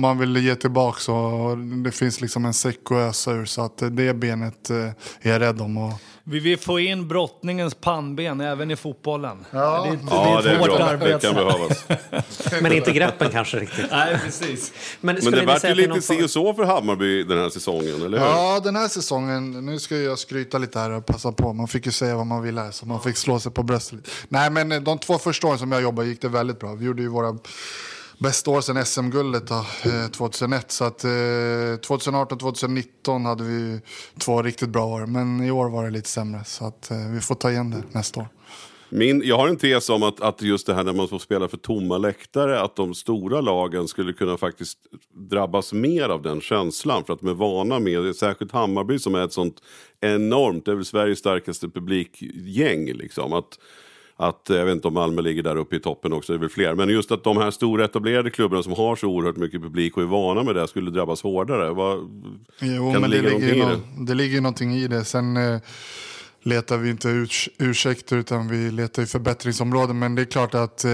man 0.00 0.18
vill 0.18 0.36
ge 0.36 0.54
tillbaka 0.54 1.12
och 1.12 1.58
det 1.58 1.90
finns 1.90 2.20
liksom 2.20 2.44
en 2.44 2.54
säck 2.54 2.78
att 2.84 2.92
ösa 2.92 3.32
ur 3.32 3.44
så 3.44 3.62
att 3.62 3.78
det 3.78 4.14
benet 4.14 4.70
eh, 4.70 4.76
är 5.20 5.30
jag 5.32 5.40
rädd 5.40 5.60
om. 5.60 5.76
Och, 5.76 5.92
Vi 6.30 6.38
vill 6.40 6.58
få 6.58 6.80
in 6.80 7.08
brottningens 7.08 7.74
pannben 7.74 8.40
även 8.40 8.70
i 8.70 8.76
fotbollen. 8.76 9.44
Ja. 9.50 9.82
Det, 9.84 9.90
är- 9.90 9.98
Ja, 10.10 10.40
det 10.44 10.50
är 10.50 10.56
hårt 10.58 10.66
bra. 10.76 10.96
Det 10.96 11.22
kan 11.22 11.34
behövas. 11.34 11.84
Men 12.62 12.72
inte 12.72 12.92
greppen 12.92 13.30
kanske 13.30 13.58
riktigt. 13.58 13.86
Nej, 13.90 14.18
precis. 14.24 14.72
Men, 15.00 15.18
Men 15.22 15.32
det 15.32 15.46
vart 15.46 15.64
ju 15.64 15.74
det 15.74 15.82
är 15.82 15.88
lite 15.88 16.00
si 16.00 16.22
och 16.24 16.30
så 16.30 16.54
för 16.54 16.64
Hammarby 16.64 17.24
den 17.24 17.38
här 17.38 17.48
säsongen, 17.48 18.02
eller 18.02 18.18
hur? 18.18 18.26
ja, 18.26 18.60
den 18.64 18.76
här 18.76 18.88
säsongen, 18.88 19.66
nu 19.66 19.78
ska 19.78 19.96
jag 19.96 20.18
skryta 20.18 20.58
lite 20.58 20.78
här 20.78 20.90
och 20.90 21.06
passa 21.06 21.32
på. 21.32 21.52
Man 21.52 21.68
fick 21.68 21.86
ju 21.86 21.92
säga 21.92 22.16
vad 22.16 22.26
man 22.26 22.42
ville 22.42 22.60
här 22.60 22.70
så 22.70 22.86
man 22.86 23.00
fick 23.02 23.16
slå 23.16 23.40
sig 23.40 23.52
på 23.52 23.62
bröstet 23.62 23.92
lite. 23.96 24.10
Nej, 24.28 24.50
men 24.50 24.84
de 24.84 24.98
två 24.98 25.18
första 25.18 25.46
åren 25.46 25.58
som 25.58 25.72
jag 25.72 25.82
jobbade 25.82 26.08
gick 26.08 26.22
det 26.22 26.28
väldigt 26.28 26.58
bra. 26.60 26.74
Vi 26.74 26.84
gjorde 26.86 27.02
ju 27.02 27.08
våra 27.08 27.38
bästa 28.18 28.50
år 28.50 28.60
sedan 28.60 28.86
SM-guldet 28.86 29.50
2001. 30.12 30.62
Eh, 30.62 30.68
så 30.68 30.84
att 30.84 31.04
eh, 31.04 31.08
2018-2019 31.08 33.24
hade 33.24 33.44
vi 33.44 33.80
två 34.18 34.42
riktigt 34.42 34.68
bra 34.68 34.86
år. 34.86 35.06
Men 35.06 35.44
i 35.44 35.50
år 35.50 35.70
var 35.70 35.84
det 35.84 35.90
lite 35.90 36.08
sämre. 36.08 36.44
Så 36.44 36.64
att 36.64 36.90
eh, 36.90 36.96
vi 37.12 37.20
får 37.20 37.34
ta 37.34 37.50
igen 37.50 37.70
det 37.70 37.82
nästa 37.92 38.20
år. 38.20 38.26
Min, 38.90 39.22
jag 39.24 39.36
har 39.36 39.48
en 39.48 39.56
tes 39.56 39.90
om 39.90 40.02
att, 40.02 40.20
att 40.20 40.42
just 40.42 40.66
det 40.66 40.74
här 40.74 40.84
när 40.84 40.92
man 40.92 41.08
får 41.08 41.18
spela 41.18 41.48
för 41.48 41.56
tomma 41.56 41.98
läktare, 41.98 42.60
att 42.60 42.76
de 42.76 42.94
stora 42.94 43.40
lagen 43.40 43.88
skulle 43.88 44.12
kunna 44.12 44.36
faktiskt 44.36 44.78
drabbas 45.30 45.72
mer 45.72 46.08
av 46.08 46.22
den 46.22 46.40
känslan. 46.40 47.04
För 47.04 47.12
att 47.12 47.20
de 47.20 47.28
är 47.28 47.34
vana 47.34 47.78
med 47.78 48.16
särskilt 48.16 48.52
Hammarby 48.52 48.98
som 48.98 49.14
är 49.14 49.24
ett 49.24 49.32
sånt 49.32 49.62
enormt, 50.00 50.64
det 50.64 50.70
är 50.70 50.74
väl 50.74 50.84
Sveriges 50.84 51.18
starkaste 51.18 51.68
publikgäng. 51.68 52.86
Liksom. 52.86 53.32
Att, 53.32 53.58
att, 54.20 54.42
jag 54.48 54.64
vet 54.64 54.74
inte 54.74 54.88
om 54.88 54.94
Malmö 54.94 55.22
ligger 55.22 55.42
där 55.42 55.56
uppe 55.56 55.76
i 55.76 55.80
toppen 55.80 56.12
också, 56.12 56.32
det 56.32 56.36
är 56.36 56.40
väl 56.40 56.48
fler. 56.48 56.74
Men 56.74 56.88
just 56.88 57.12
att 57.12 57.24
de 57.24 57.36
här 57.36 57.50
stora 57.50 57.84
etablerade 57.84 58.30
klubbarna 58.30 58.62
som 58.62 58.72
har 58.72 58.96
så 58.96 59.06
oerhört 59.06 59.36
mycket 59.36 59.62
publik 59.62 59.96
och 59.96 60.02
är 60.02 60.06
vana 60.06 60.42
med 60.42 60.54
det 60.54 60.68
skulle 60.68 60.90
drabbas 60.90 61.22
hårdare. 61.22 61.70
Vad, 61.70 61.98
Jo, 62.60 62.92
men 62.92 63.02
det, 63.02 63.08
ligger 63.08 63.30
ju 63.30 63.30
någonting 63.30 63.58
i 63.60 63.64
nå- 63.98 64.04
det 64.06 64.14
ligger 64.14 64.40
någonting 64.40 64.74
i 64.74 64.88
det. 64.88 65.04
Sen 65.04 65.36
eh, 65.36 65.60
letar 66.42 66.76
vi 66.76 66.90
inte 66.90 67.08
urs 67.08 67.48
ursäkter 67.58 68.16
utan 68.16 68.48
vi 68.48 68.70
letar 68.70 69.02
ju 69.02 69.06
förbättringsområden. 69.06 69.98
Men 69.98 70.14
det 70.14 70.22
är 70.22 70.26
klart 70.26 70.54
att 70.54 70.84
eh, 70.84 70.90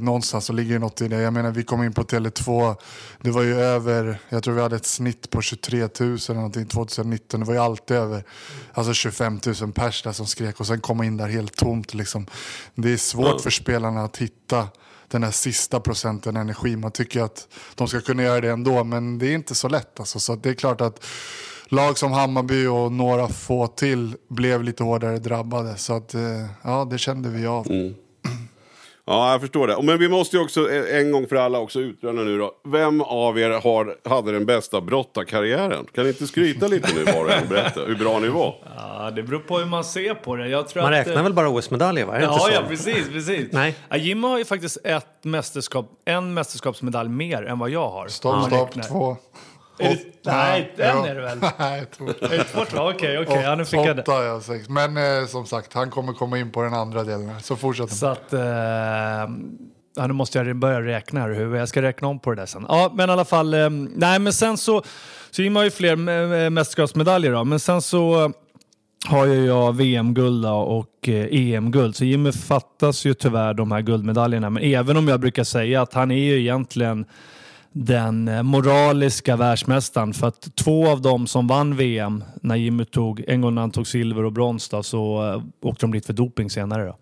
någonstans 0.00 0.44
så 0.44 0.52
ligger 0.52 0.78
något 0.78 1.00
i 1.00 1.08
det. 1.08 1.20
Jag 1.20 1.32
menar 1.32 1.50
vi 1.50 1.62
kom 1.62 1.84
in 1.84 1.92
på 1.92 2.02
Tele2. 2.02 2.76
Det 3.20 3.30
var 3.30 3.42
ju 3.42 3.60
över, 3.60 4.18
jag 4.28 4.42
tror 4.42 4.54
vi 4.54 4.60
hade 4.60 4.76
ett 4.76 4.86
snitt 4.86 5.30
på 5.30 5.42
23 5.42 5.78
000 5.80 5.88
eller 6.00 6.34
någonting 6.34 6.66
2019. 6.66 7.40
Det 7.40 7.46
var 7.46 7.54
ju 7.54 7.60
alltid 7.60 7.96
över 7.96 8.24
alltså 8.72 8.92
25 8.92 9.40
000 9.60 9.72
pers 9.72 10.02
där 10.02 10.12
som 10.12 10.26
skrek 10.26 10.60
och 10.60 10.66
sen 10.66 10.80
komma 10.80 11.04
in 11.04 11.16
där 11.16 11.28
helt 11.28 11.56
tomt 11.56 11.94
liksom. 11.94 12.26
Det 12.74 12.92
är 12.92 12.96
svårt 12.96 13.40
för 13.40 13.50
spelarna 13.50 14.04
att 14.04 14.16
hitta 14.16 14.68
den 15.08 15.22
här 15.22 15.30
sista 15.30 15.80
procenten 15.80 16.36
energi. 16.36 16.76
Man 16.76 16.92
tycker 16.92 17.22
att 17.22 17.48
de 17.74 17.88
ska 17.88 18.00
kunna 18.00 18.22
göra 18.22 18.40
det 18.40 18.50
ändå, 18.50 18.84
men 18.84 19.18
det 19.18 19.26
är 19.26 19.34
inte 19.34 19.54
så 19.54 19.68
lätt. 19.68 20.00
Alltså. 20.00 20.20
Så 20.20 20.36
det 20.36 20.50
är 20.50 20.54
klart 20.54 20.80
att 20.80 21.04
lag 21.68 21.98
som 21.98 22.12
Hammarby 22.12 22.66
och 22.66 22.92
några 22.92 23.28
få 23.28 23.66
till 23.66 24.14
blev 24.28 24.62
lite 24.62 24.82
hårdare 24.82 25.18
drabbade. 25.18 25.76
Så 25.76 25.96
att, 25.96 26.14
eh, 26.14 26.20
ja, 26.64 26.88
det 26.90 26.98
kände 26.98 27.28
vi 27.28 27.46
av. 27.46 27.66
Ja, 29.10 29.32
jag 29.32 29.40
förstår 29.40 29.66
det. 29.66 29.82
Men 29.82 29.98
vi 29.98 30.08
måste 30.08 30.36
ju 30.36 30.42
också 30.42 30.70
eh, 30.70 30.98
en 30.98 31.12
gång 31.12 31.26
för 31.26 31.36
alla 31.36 31.58
också 31.58 31.80
utröna 31.80 32.22
nu 32.22 32.38
då. 32.38 32.52
Vem 32.68 33.00
av 33.00 33.38
er 33.38 33.50
har, 33.50 34.08
hade 34.08 34.32
den 34.32 34.46
bästa 34.46 34.80
brottarkarriären? 34.80 35.86
Kan 35.94 36.04
ni 36.04 36.10
inte 36.10 36.26
skryta 36.26 36.66
lite 36.66 36.88
nu 36.94 37.04
var 37.04 37.24
och 37.24 37.32
en 37.32 37.48
berätta 37.48 37.80
hur 37.80 37.94
bra 37.94 38.18
ni 38.18 38.28
var? 38.28 38.54
Ja, 38.76 39.10
det 39.10 39.22
beror 39.22 39.38
på 39.38 39.58
hur 39.58 39.66
man 39.66 39.84
ser 39.84 40.14
på 40.14 40.36
det. 40.36 40.48
Jag 40.48 40.68
tror 40.68 40.82
Man 40.82 40.94
att, 40.94 41.06
räknar 41.06 41.22
väl 41.22 41.32
bara 41.32 41.48
OS-medaljer, 41.48 42.06
va? 42.06 42.20
Ja, 42.20 42.48
ja, 42.52 42.62
precis, 42.68 43.08
precis. 43.08 43.48
Nej. 43.52 43.74
Ja, 43.88 43.96
Jim 43.96 44.24
har 44.24 44.38
ju 44.38 44.44
faktiskt 44.44 44.78
ett 44.84 45.24
mästerskap, 45.24 45.90
en 46.04 46.34
mästerskapsmedalj 46.34 47.08
mer 47.08 47.42
än 47.42 47.58
vad 47.58 47.70
jag 47.70 47.88
har. 47.88 48.08
Stopp, 48.08 48.46
stopp, 48.46 48.82
två. 48.88 49.16
Är 49.78 49.88
det, 49.88 49.98
nej, 50.24 50.72
en 50.76 50.86
Ja. 50.86 51.06
är 51.06 51.14
det 51.14 51.20
väl? 51.20 51.38
Nej? 51.58 51.84
Okej, 52.76 53.18
okej. 53.18 53.40
Ja, 53.42 53.54
nu 53.54 53.64
fick 53.64 53.80
jag 53.80 53.96
det. 53.96 54.02
Åtta, 54.02 54.24
ja, 54.24 54.40
sex. 54.40 54.68
Men 54.68 54.96
eh, 54.96 55.26
som 55.26 55.46
sagt, 55.46 55.72
han 55.74 55.90
kommer 55.90 56.12
komma 56.12 56.38
in 56.38 56.50
på 56.50 56.62
den 56.62 56.74
andra 56.74 57.04
delen. 57.04 57.28
här, 57.28 57.40
Så 57.40 57.56
fortsätt. 57.56 57.92
Så 57.92 58.06
att... 58.06 58.32
Eh, 58.32 58.40
ja, 59.96 60.06
nu 60.06 60.12
måste 60.12 60.38
jag 60.38 60.56
börja 60.56 60.82
räkna 60.82 61.20
här 61.20 61.28
huvudet. 61.30 61.58
Jag 61.58 61.68
ska 61.68 61.82
räkna 61.82 62.08
om 62.08 62.18
på 62.20 62.30
det 62.30 62.36
där 62.36 62.46
sen. 62.46 62.66
Ja, 62.68 62.92
men 62.94 63.08
i 63.08 63.12
alla 63.12 63.24
fall. 63.24 63.54
Eh, 63.54 63.70
nej, 63.70 64.18
men 64.18 64.32
sen 64.32 64.56
så... 64.56 64.82
Så 65.30 65.42
Jim 65.42 65.56
har 65.56 65.64
ju 65.64 65.70
fler 65.70 65.92
eh, 65.92 66.50
mästerskapsmedaljer 66.50 67.32
då. 67.32 67.44
Men 67.44 67.60
sen 67.60 67.82
så 67.82 68.32
har 69.08 69.26
ju 69.26 69.46
jag 69.46 69.76
VM-guld 69.76 70.46
och 70.46 71.08
eh, 71.08 71.26
EM-guld. 71.30 71.96
Så 71.96 72.04
Jimmy 72.04 72.32
fattas 72.32 73.04
ju 73.04 73.14
tyvärr 73.14 73.54
de 73.54 73.72
här 73.72 73.80
guldmedaljerna. 73.80 74.50
Men 74.50 74.62
även 74.62 74.96
om 74.96 75.08
jag 75.08 75.20
brukar 75.20 75.44
säga 75.44 75.82
att 75.82 75.94
han 75.94 76.10
är 76.10 76.16
ju 76.24 76.40
egentligen 76.40 77.04
den 77.72 78.28
eh, 78.28 78.42
moraliska 78.42 79.36
världsmästaren. 79.36 80.14
För 80.14 80.26
att 80.26 80.56
två 80.56 80.88
av 80.88 81.02
dem 81.02 81.26
som 81.26 81.46
vann 81.46 81.76
VM, 81.76 82.24
när 82.42 82.56
Jimmy 82.56 82.84
tog, 82.84 83.24
en 83.28 83.40
gång 83.40 83.54
när 83.54 83.62
han 83.62 83.70
tog 83.70 83.86
silver 83.86 84.24
och 84.24 84.32
brons, 84.32 84.68
då, 84.68 84.82
så 84.82 85.32
uh, 85.34 85.42
åkte 85.60 85.86
de 85.86 85.92
dit 85.92 86.06
för 86.06 86.12
doping 86.12 86.50
senare. 86.50 86.84
Då. 86.84 86.96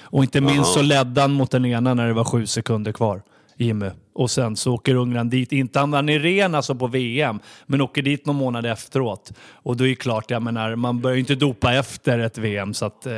Och 0.00 0.22
inte 0.22 0.40
minst 0.40 0.72
så 0.72 0.82
ledde 0.82 1.20
han 1.20 1.32
mot 1.32 1.50
den 1.50 1.64
ena 1.64 1.94
när 1.94 2.06
det 2.06 2.12
var 2.12 2.24
sju 2.24 2.46
sekunder 2.46 2.92
kvar. 2.92 3.22
Jimmy. 3.56 3.90
Och 4.12 4.30
sen 4.30 4.56
så 4.56 4.74
åker 4.74 4.94
Ungern 4.94 5.30
dit, 5.30 5.52
inte 5.52 5.78
han 5.78 6.08
i 6.08 6.18
ren 6.18 6.54
alltså 6.54 6.74
på 6.74 6.86
VM, 6.86 7.40
men 7.66 7.80
åker 7.80 8.02
dit 8.02 8.26
någon 8.26 8.36
månad 8.36 8.66
efteråt. 8.66 9.32
Och 9.52 9.76
då 9.76 9.84
är 9.84 9.88
det 9.88 9.94
klart, 9.94 10.30
jag 10.30 10.42
menar, 10.42 10.76
man 10.76 11.00
börjar 11.00 11.14
ju 11.14 11.20
inte 11.20 11.34
dopa 11.34 11.74
efter 11.74 12.18
ett 12.18 12.38
VM 12.38 12.74
så 12.74 12.86
att... 12.86 13.06
Eh... 13.06 13.12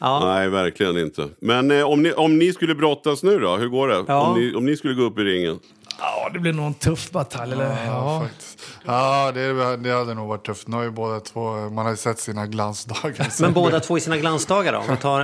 Ja. 0.00 0.20
Nej, 0.24 0.48
verkligen 0.48 0.98
inte. 0.98 1.28
Men 1.40 1.70
eh, 1.70 1.84
om, 1.84 2.02
ni, 2.02 2.12
om 2.12 2.38
ni 2.38 2.52
skulle 2.52 2.74
brottas 2.74 3.22
nu 3.22 3.38
då, 3.38 3.56
hur 3.56 3.68
går 3.68 3.88
det? 3.88 4.04
Ja. 4.08 4.28
Om, 4.28 4.40
ni, 4.40 4.54
om 4.54 4.66
ni 4.66 4.76
skulle 4.76 4.94
gå 4.94 5.02
upp 5.02 5.18
i 5.18 5.22
ringen? 5.22 5.58
Ja, 6.00 6.30
det 6.32 6.38
blir 6.38 6.52
nog 6.52 6.66
en 6.66 6.74
tuff 6.74 7.10
batalj. 7.10 7.52
Eller? 7.52 7.64
Ja, 7.64 7.84
Ja. 7.86 8.20
faktiskt. 8.20 8.58
Ja, 8.84 9.32
det, 9.34 9.76
det 9.76 9.90
hade 9.92 10.14
nog 10.14 10.28
varit 10.28 10.46
tufft. 10.46 10.68
Nu 10.68 10.76
har 10.76 10.82
ju 10.84 10.90
båda 10.90 11.20
två, 11.20 11.50
man 11.70 11.84
har 11.84 11.90
ju 11.90 11.96
sett 11.96 12.18
sina 12.20 12.46
glansdagar. 12.46 13.28
Så 13.30 13.42
Men 13.42 13.52
båda 13.52 13.78
det 13.78 13.80
två 13.84 13.98
i 13.98 14.00
sina 14.00 14.16
glansdagar 14.16 14.72
då? 14.72 14.78
Om 14.78 14.84
vi 14.90 14.96
tar 14.96 15.20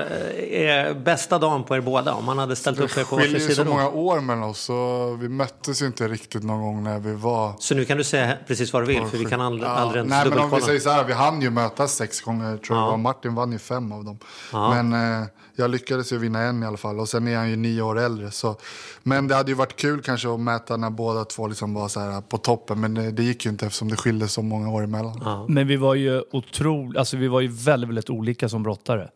eh, 0.86 0.94
bästa 0.94 1.38
dagen 1.38 1.64
på 1.64 1.76
er 1.76 1.80
båda. 1.80 2.14
Om 2.14 2.24
man 2.24 2.38
hade 2.38 2.56
ställt 2.56 2.80
upp 2.80 2.96
er 2.98 3.04
på 3.04 3.16
varsin 3.16 3.32
ju 3.32 3.40
sida 3.40 3.54
så 3.54 3.64
då. 3.64 3.70
många 3.70 3.88
år 3.88 4.20
mellan 4.20 4.42
oss, 4.42 4.60
så 4.60 5.10
vi 5.20 5.28
möttes 5.28 5.82
ju 5.82 5.86
inte 5.86 6.08
riktigt 6.08 6.42
någon 6.42 6.62
gång 6.62 6.84
när 6.84 6.98
vi 6.98 7.14
var... 7.14 7.52
Så 7.58 7.74
nu 7.74 7.84
kan 7.84 7.98
du 7.98 8.04
säga 8.04 8.36
precis 8.46 8.72
vad 8.72 8.82
du 8.82 8.86
vill, 8.86 9.06
för 9.06 9.18
vi 9.18 9.24
kan 9.24 9.40
aldrig, 9.40 9.70
aldrig 9.70 9.96
ens 10.00 10.10
Nej, 10.10 10.28
men 10.30 10.38
om 10.38 10.50
vi 10.50 10.60
säger 10.60 10.80
så 10.80 10.90
här, 10.90 11.04
vi 11.04 11.12
hann 11.12 11.42
ju 11.42 11.50
mötas 11.50 11.94
sex 11.94 12.20
gånger 12.20 12.56
tror 12.56 12.78
jag. 12.78 12.88
Ja. 12.92 12.96
Martin 12.96 13.34
vann 13.34 13.52
ju 13.52 13.58
fem 13.58 13.92
av 13.92 14.04
dem. 14.04 14.18
Ja. 14.52 14.82
Men 14.82 15.20
eh, 15.20 15.26
jag 15.56 15.70
lyckades 15.70 16.12
ju 16.12 16.18
vinna 16.18 16.42
en 16.42 16.62
i 16.62 16.66
alla 16.66 16.76
fall. 16.76 17.00
Och 17.00 17.08
sen 17.08 17.28
är 17.28 17.36
han 17.36 17.50
ju 17.50 17.56
nio 17.56 17.82
år 17.82 17.98
äldre. 17.98 18.30
Så. 18.30 18.56
Men 19.02 19.28
det 19.28 19.34
hade 19.34 19.50
ju 19.50 19.54
varit 19.54 19.76
kul 19.76 20.02
kanske 20.02 20.34
att 20.34 20.40
mäta 20.40 20.76
när 20.76 20.90
båda 20.90 21.24
två 21.24 21.46
liksom 21.46 21.74
var 21.74 21.88
så 21.88 22.00
här 22.00 22.20
på 22.20 22.38
toppen. 22.38 22.80
Men 22.80 22.94
det, 22.94 23.10
det 23.10 23.22
gick 23.22 23.44
ju 23.44 23.50
inte 23.50 23.66
eftersom 23.66 23.88
det 23.88 23.96
skilde 23.96 24.28
så 24.28 24.42
många 24.42 24.70
år 24.70 24.84
emellan. 24.84 25.44
Men 25.48 25.66
vi 25.66 25.76
var 25.76 25.94
ju 25.94 26.22
otroligt, 26.30 26.98
alltså 26.98 27.16
vi 27.16 27.28
var 27.28 27.40
ju 27.40 27.48
väldigt, 27.48 27.88
väldigt 27.88 28.10
olika 28.10 28.48
som 28.48 28.62
brottare. 28.62 29.10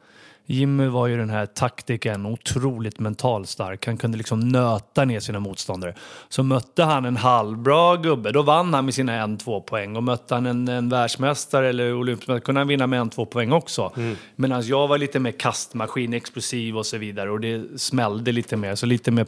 Jimmy 0.50 0.86
var 0.86 1.06
ju 1.06 1.16
den 1.16 1.30
här 1.30 1.46
taktikern, 1.46 2.26
otroligt 2.26 3.00
mentalt 3.00 3.48
stark. 3.48 3.86
Han 3.86 3.96
kunde 3.96 4.18
liksom 4.18 4.40
nöta 4.40 5.04
ner 5.04 5.20
sina 5.20 5.40
motståndare. 5.40 5.94
Så 6.28 6.42
mötte 6.42 6.82
han 6.82 7.04
en 7.04 7.16
halvbra 7.16 7.96
gubbe, 7.96 8.32
då 8.32 8.42
vann 8.42 8.74
han 8.74 8.84
med 8.84 8.94
sina 8.94 9.12
en, 9.12 9.38
två 9.38 9.60
poäng. 9.60 9.96
Och 9.96 10.02
mötte 10.02 10.34
han 10.34 10.46
en, 10.46 10.68
en 10.68 10.88
världsmästare 10.88 11.68
eller 11.68 11.94
olympisk 11.94 12.44
kunde 12.44 12.60
han 12.60 12.68
vinna 12.68 12.86
med 12.86 13.00
en, 13.00 13.10
två 13.10 13.26
poäng 13.26 13.52
också. 13.52 13.92
Medan 14.36 14.62
jag 14.66 14.88
var 14.88 14.98
lite 14.98 15.18
mer 15.18 15.32
kastmaskin, 15.32 16.14
explosiv 16.14 16.76
och 16.76 16.86
så 16.86 16.98
vidare. 16.98 17.30
Och 17.30 17.40
det 17.40 17.80
smällde 17.80 18.32
lite 18.32 18.56
mer, 18.56 18.74
så 18.74 18.86
lite 18.86 19.10
mer 19.10 19.24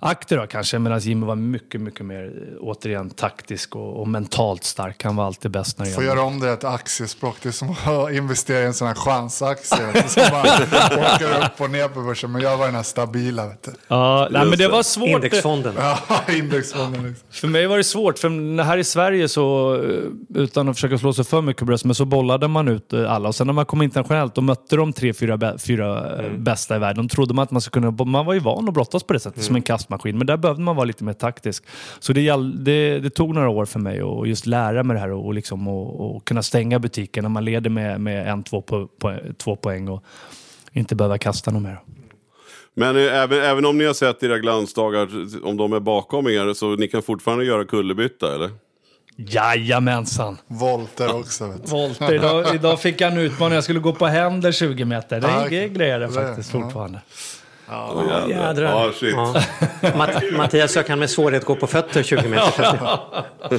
publikakter 0.00 0.36
då 0.36 0.46
kanske. 0.46 0.78
Medan 0.78 0.98
Jimmy 0.98 1.26
var 1.26 1.36
mycket, 1.36 1.80
mycket 1.80 2.06
mer, 2.06 2.24
eh, 2.24 2.56
återigen, 2.60 3.10
taktisk 3.10 3.76
och, 3.76 4.00
och 4.00 4.08
mentalt 4.08 4.64
stark. 4.64 5.04
Han 5.04 5.16
var 5.16 5.24
alltid 5.24 5.50
bäst 5.50 5.78
när 5.78 5.86
det 5.86 5.92
Får 5.92 6.04
göra 6.04 6.22
om 6.22 6.40
det 6.40 6.56
till 6.56 6.68
aktiespråk. 6.68 7.36
Det 7.42 7.48
är 7.48 7.52
som 7.52 7.70
att 7.70 8.12
investera 8.12 8.60
i 8.60 8.64
en 8.64 8.74
sån 8.74 8.88
här 8.88 8.94
chansaktie. 8.94 10.08
Ska 10.08 10.22
bara 10.30 11.14
åka 11.14 11.46
upp 11.46 11.60
och 11.60 11.70
ner 11.70 11.88
på 11.88 12.00
börsen. 12.00 12.32
Men 12.32 12.42
jag 12.42 12.56
var 12.56 12.66
den 12.66 12.74
här 12.74 12.82
stabila. 12.82 13.46
Vet 13.46 13.62
du. 13.62 13.70
Ja, 13.88 14.28
nej, 14.30 14.46
men 14.46 14.58
det 14.58 14.68
var 14.68 14.82
svårt. 14.82 15.08
Indexfonden. 15.08 15.74
Ja, 16.08 16.20
indexfonden. 16.28 17.02
Liksom. 17.02 17.26
För 17.30 17.48
mig 17.48 17.66
var 17.66 17.76
det 17.76 17.84
svårt, 17.84 18.18
för 18.18 18.62
här 18.62 18.78
i 18.78 18.84
Sverige 18.84 19.28
så, 19.28 19.74
eh, 19.74 20.42
utan 20.42 20.68
att 20.68 20.76
försöka 20.76 20.98
slå 20.98 21.12
sig 21.12 21.24
för 21.24 21.42
mycket 21.42 21.66
bröst, 21.66 21.84
men 21.84 21.94
så 21.94 22.04
bollade 22.04 22.48
man 22.48 22.68
ut 22.68 22.92
eh, 22.92 23.12
alla. 23.12 23.28
Och 23.28 23.34
sen 23.34 23.46
när 23.46 23.54
man 23.54 23.66
kom 23.66 23.82
internationellt 23.82 24.38
och 24.38 24.44
mötte 24.44 24.76
de 24.76 24.92
tre, 24.92 25.14
fyra, 25.14 25.58
fyra 25.58 26.16
eh, 26.22 26.32
bästa 26.32 26.76
i 26.76 26.78
världen, 26.78 27.06
då 27.06 27.14
trodde 27.14 27.34
man 27.34 27.42
att 27.42 27.50
man 27.50 27.60
skulle 27.60 27.90
kunna, 27.90 28.04
man 28.04 28.26
var 28.26 28.34
ju 28.34 28.40
van 28.40 28.68
att 28.68 28.74
brottas 28.74 29.02
på 29.02 29.12
det 29.12 29.20
sättet, 29.20 29.44
som 29.44 29.56
en 29.56 29.62
kastmaskin. 29.88 30.18
Men 30.18 30.26
där 30.26 30.36
behövde 30.36 30.62
man 30.62 30.76
vara 30.76 30.84
lite 30.84 31.04
mer 31.04 31.12
taktisk. 31.12 31.64
Så 32.00 32.12
det, 32.12 32.32
det, 32.58 32.98
det 33.00 33.10
tog 33.10 33.34
några 33.34 33.48
år 33.48 33.64
för 33.66 33.78
mig 33.80 34.00
att 34.00 34.28
just 34.28 34.46
lära 34.46 34.82
mig 34.82 34.94
det 34.94 35.00
här 35.00 35.10
och, 35.12 35.34
liksom, 35.34 35.68
och, 35.68 36.16
och 36.16 36.24
kunna 36.24 36.42
stänga 36.42 36.78
butiken 36.78 37.22
när 37.24 37.28
man 37.30 37.44
leder 37.44 37.70
med, 37.70 38.00
med 38.00 38.28
en, 38.28 38.42
två, 38.42 38.62
po, 38.62 38.86
po, 38.86 39.10
två 39.38 39.56
poäng 39.56 39.88
och 39.88 40.04
inte 40.72 40.94
behöva 40.94 41.18
kasta 41.18 41.50
något 41.50 41.62
mer. 41.62 41.80
Men 42.74 42.96
eh, 42.96 43.02
även, 43.22 43.40
även 43.42 43.64
om 43.66 43.78
ni 43.78 43.84
har 43.84 43.94
sett 43.94 44.22
era 44.22 44.38
glansdagar, 44.38 45.08
om 45.44 45.56
de 45.56 45.72
är 45.72 45.80
bakom 45.80 46.26
er, 46.28 46.54
så 46.54 46.76
ni 46.76 46.88
kan 46.88 47.02
fortfarande 47.02 47.44
göra 47.44 47.64
kullerbytta 47.64 48.34
eller? 48.34 48.50
Jajamensan! 49.16 50.36
Volter 50.46 51.14
också. 51.16 51.46
Vet 51.46 51.64
du. 51.64 51.70
Volter. 51.70 52.14
Idag, 52.14 52.54
idag 52.54 52.80
fick 52.80 53.00
jag 53.00 53.12
en 53.12 53.18
utmaning. 53.18 53.54
Jag 53.54 53.64
skulle 53.64 53.78
gå 53.80 53.92
på 53.92 54.06
händer 54.06 54.52
20 54.52 54.84
meter. 54.84 55.20
Det 55.20 55.26
Ja, 55.28 55.44
är 55.50 55.68
grejer 55.68 55.98
det 56.00 56.06
det- 56.06 56.12
faktiskt 56.12 56.54
ja. 56.54 56.60
fortfarande. 56.60 57.00
Jädrar. 58.28 58.64
Ja, 58.64 58.92
shit. 58.94 59.14
Ja. 59.14 59.42
Matt- 59.96 60.36
Mattias 60.36 60.76
jag 60.76 60.86
kan 60.86 60.98
med 60.98 61.10
svårighet 61.10 61.44
gå 61.44 61.54
på 61.54 61.66
fötter 61.66 62.02
20 62.02 62.28
meter. 62.28 62.78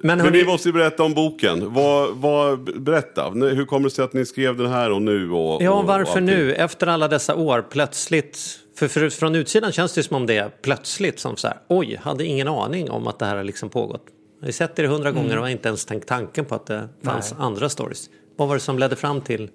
Men 0.00 0.18
Men 0.18 0.20
hörni, 0.20 0.38
ni 0.38 0.44
måste 0.44 0.68
ju 0.68 0.72
berätta 0.72 1.02
om 1.02 1.14
boken. 1.14 1.74
Vad, 1.74 2.16
vad, 2.16 2.82
berätta, 2.82 3.30
hur 3.30 3.64
kommer 3.64 3.88
det 3.88 3.94
sig 3.94 4.04
att 4.04 4.12
ni 4.12 4.26
skrev 4.26 4.56
den 4.56 4.66
här 4.66 4.90
och 4.90 5.02
nu? 5.02 5.30
Och, 5.30 5.62
ja, 5.62 5.70
och, 5.70 5.78
och 5.78 5.86
varför 5.86 6.10
allting? 6.10 6.24
nu? 6.26 6.54
Efter 6.54 6.86
alla 6.86 7.08
dessa 7.08 7.34
år, 7.34 7.64
plötsligt. 7.70 8.38
För, 8.78 8.88
för 8.88 9.10
från 9.10 9.34
utsidan 9.34 9.72
känns 9.72 9.94
det 9.94 10.02
som 10.02 10.16
om 10.16 10.26
det 10.26 10.36
är 10.36 10.50
plötsligt 10.62 11.20
som 11.20 11.36
så 11.36 11.48
här, 11.48 11.56
oj, 11.68 12.00
hade 12.02 12.24
ingen 12.24 12.48
aning 12.48 12.90
om 12.90 13.06
att 13.06 13.18
det 13.18 13.26
här 13.26 13.36
har 13.36 13.44
liksom 13.44 13.68
pågått. 13.68 14.02
Jag 14.40 14.46
har 14.46 14.52
sett 14.52 14.76
det 14.76 14.86
hundra 14.86 15.10
gånger 15.10 15.36
och 15.36 15.42
har 15.42 15.48
inte 15.50 15.68
ens 15.68 15.84
tänkt 15.84 16.08
tanken 16.08 16.44
på 16.44 16.54
att 16.54 16.66
det 16.66 16.88
fanns 17.04 17.34
andra 17.38 17.68
stories. 17.68 18.10
Vad 18.36 18.48
var 18.48 18.54
det 18.54 18.60
som 18.60 18.78
ledde 18.78 18.96
fram 18.96 19.20
till? 19.20 19.50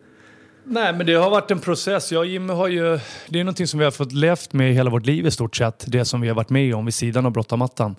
Nej, 0.65 0.93
men 0.93 1.05
det 1.05 1.13
har 1.13 1.29
varit 1.29 1.51
en 1.51 1.59
process. 1.59 2.11
Jag 2.11 2.19
och 2.19 2.25
Jimmy 2.25 2.53
har 2.53 2.67
ju... 2.67 2.99
Det 3.27 3.39
är 3.39 3.43
någonting 3.43 3.67
som 3.67 3.79
vi 3.79 3.83
har 3.83 3.91
fått 3.91 4.11
levt 4.11 4.53
med 4.53 4.71
i 4.71 4.73
hela 4.73 4.89
vårt 4.89 5.05
liv 5.05 5.25
i 5.25 5.31
stort 5.31 5.55
sett. 5.55 5.83
Det 5.87 6.05
som 6.05 6.21
vi 6.21 6.27
har 6.27 6.35
varit 6.35 6.49
med 6.49 6.75
om 6.75 6.85
vid 6.85 6.93
sidan 6.93 7.25
av 7.25 7.31
brottarmattan. 7.31 7.95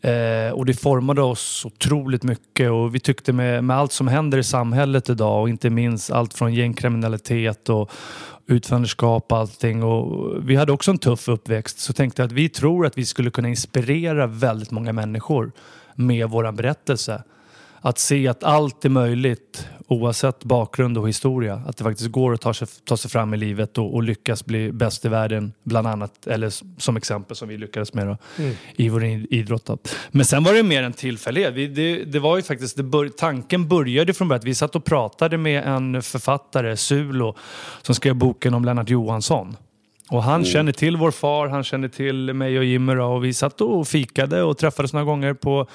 Eh, 0.00 0.52
och 0.52 0.66
det 0.66 0.74
formade 0.74 1.22
oss 1.22 1.64
otroligt 1.64 2.22
mycket 2.22 2.70
och 2.70 2.94
vi 2.94 3.00
tyckte 3.00 3.32
med, 3.32 3.64
med 3.64 3.76
allt 3.76 3.92
som 3.92 4.08
händer 4.08 4.38
i 4.38 4.44
samhället 4.44 5.08
idag 5.08 5.42
och 5.42 5.48
inte 5.48 5.70
minst 5.70 6.10
allt 6.10 6.34
från 6.34 6.54
gängkriminalitet 6.54 7.68
och 7.68 7.90
utförandeskap 8.46 9.32
och 9.32 9.38
allting. 9.38 9.82
Och 9.82 10.34
vi 10.48 10.56
hade 10.56 10.72
också 10.72 10.90
en 10.90 10.98
tuff 10.98 11.28
uppväxt 11.28 11.78
så 11.78 11.92
tänkte 11.92 12.22
jag 12.22 12.26
att 12.26 12.32
vi 12.32 12.48
tror 12.48 12.86
att 12.86 12.98
vi 12.98 13.04
skulle 13.04 13.30
kunna 13.30 13.48
inspirera 13.48 14.26
väldigt 14.26 14.70
många 14.70 14.92
människor 14.92 15.52
med 15.94 16.30
våran 16.30 16.56
berättelse. 16.56 17.22
Att 17.80 17.98
se 17.98 18.28
att 18.28 18.44
allt 18.44 18.84
är 18.84 18.88
möjligt 18.88 19.68
oavsett 19.88 20.44
bakgrund 20.44 20.98
och 20.98 21.08
historia. 21.08 21.62
Att 21.66 21.76
det 21.76 21.84
faktiskt 21.84 22.10
går 22.10 22.34
att 22.34 22.40
ta 22.40 22.54
sig, 22.54 22.68
ta 22.84 22.96
sig 22.96 23.10
fram 23.10 23.34
i 23.34 23.36
livet 23.36 23.78
och, 23.78 23.94
och 23.94 24.02
lyckas 24.02 24.44
bli 24.44 24.72
bäst 24.72 25.04
i 25.04 25.08
världen 25.08 25.52
bland 25.62 25.86
annat. 25.86 26.26
Eller 26.26 26.52
som 26.80 26.96
exempel 26.96 27.36
som 27.36 27.48
vi 27.48 27.58
lyckades 27.58 27.94
med 27.94 28.06
då, 28.06 28.16
i 28.76 28.88
vår 28.88 29.04
idrott. 29.04 29.64
Då. 29.64 29.78
Men 30.10 30.24
sen 30.24 30.44
var 30.44 30.54
det 30.54 30.62
mer 30.62 30.82
en 30.82 30.92
tillfällighet. 30.92 31.54
Vi, 31.54 31.66
det, 31.66 32.04
det 32.04 32.18
var 32.18 32.36
ju 32.36 32.42
faktiskt, 32.42 32.76
det 32.76 32.82
bör, 32.82 33.08
tanken 33.08 33.68
började 33.68 34.14
från 34.14 34.28
början. 34.28 34.38
att 34.38 34.44
Vi 34.44 34.54
satt 34.54 34.76
och 34.76 34.84
pratade 34.84 35.38
med 35.38 35.64
en 35.64 36.02
författare, 36.02 36.76
Sulo, 36.76 37.34
som 37.82 37.94
skrev 37.94 38.14
boken 38.14 38.54
om 38.54 38.64
Lennart 38.64 38.90
Johansson. 38.90 39.56
Och 40.10 40.22
han 40.22 40.44
känner 40.44 40.72
till 40.72 40.96
vår 40.96 41.10
far, 41.10 41.48
han 41.48 41.64
känner 41.64 41.88
till 41.88 42.34
mig 42.34 42.58
och 42.58 42.64
Jimmy 42.64 42.94
då, 42.94 43.04
och 43.04 43.24
vi 43.24 43.34
satt 43.34 43.60
och 43.60 43.88
fikade 43.88 44.42
och 44.42 44.58
träffades 44.58 44.92
några 44.92 45.04
gånger 45.04 45.34
på 45.34 45.66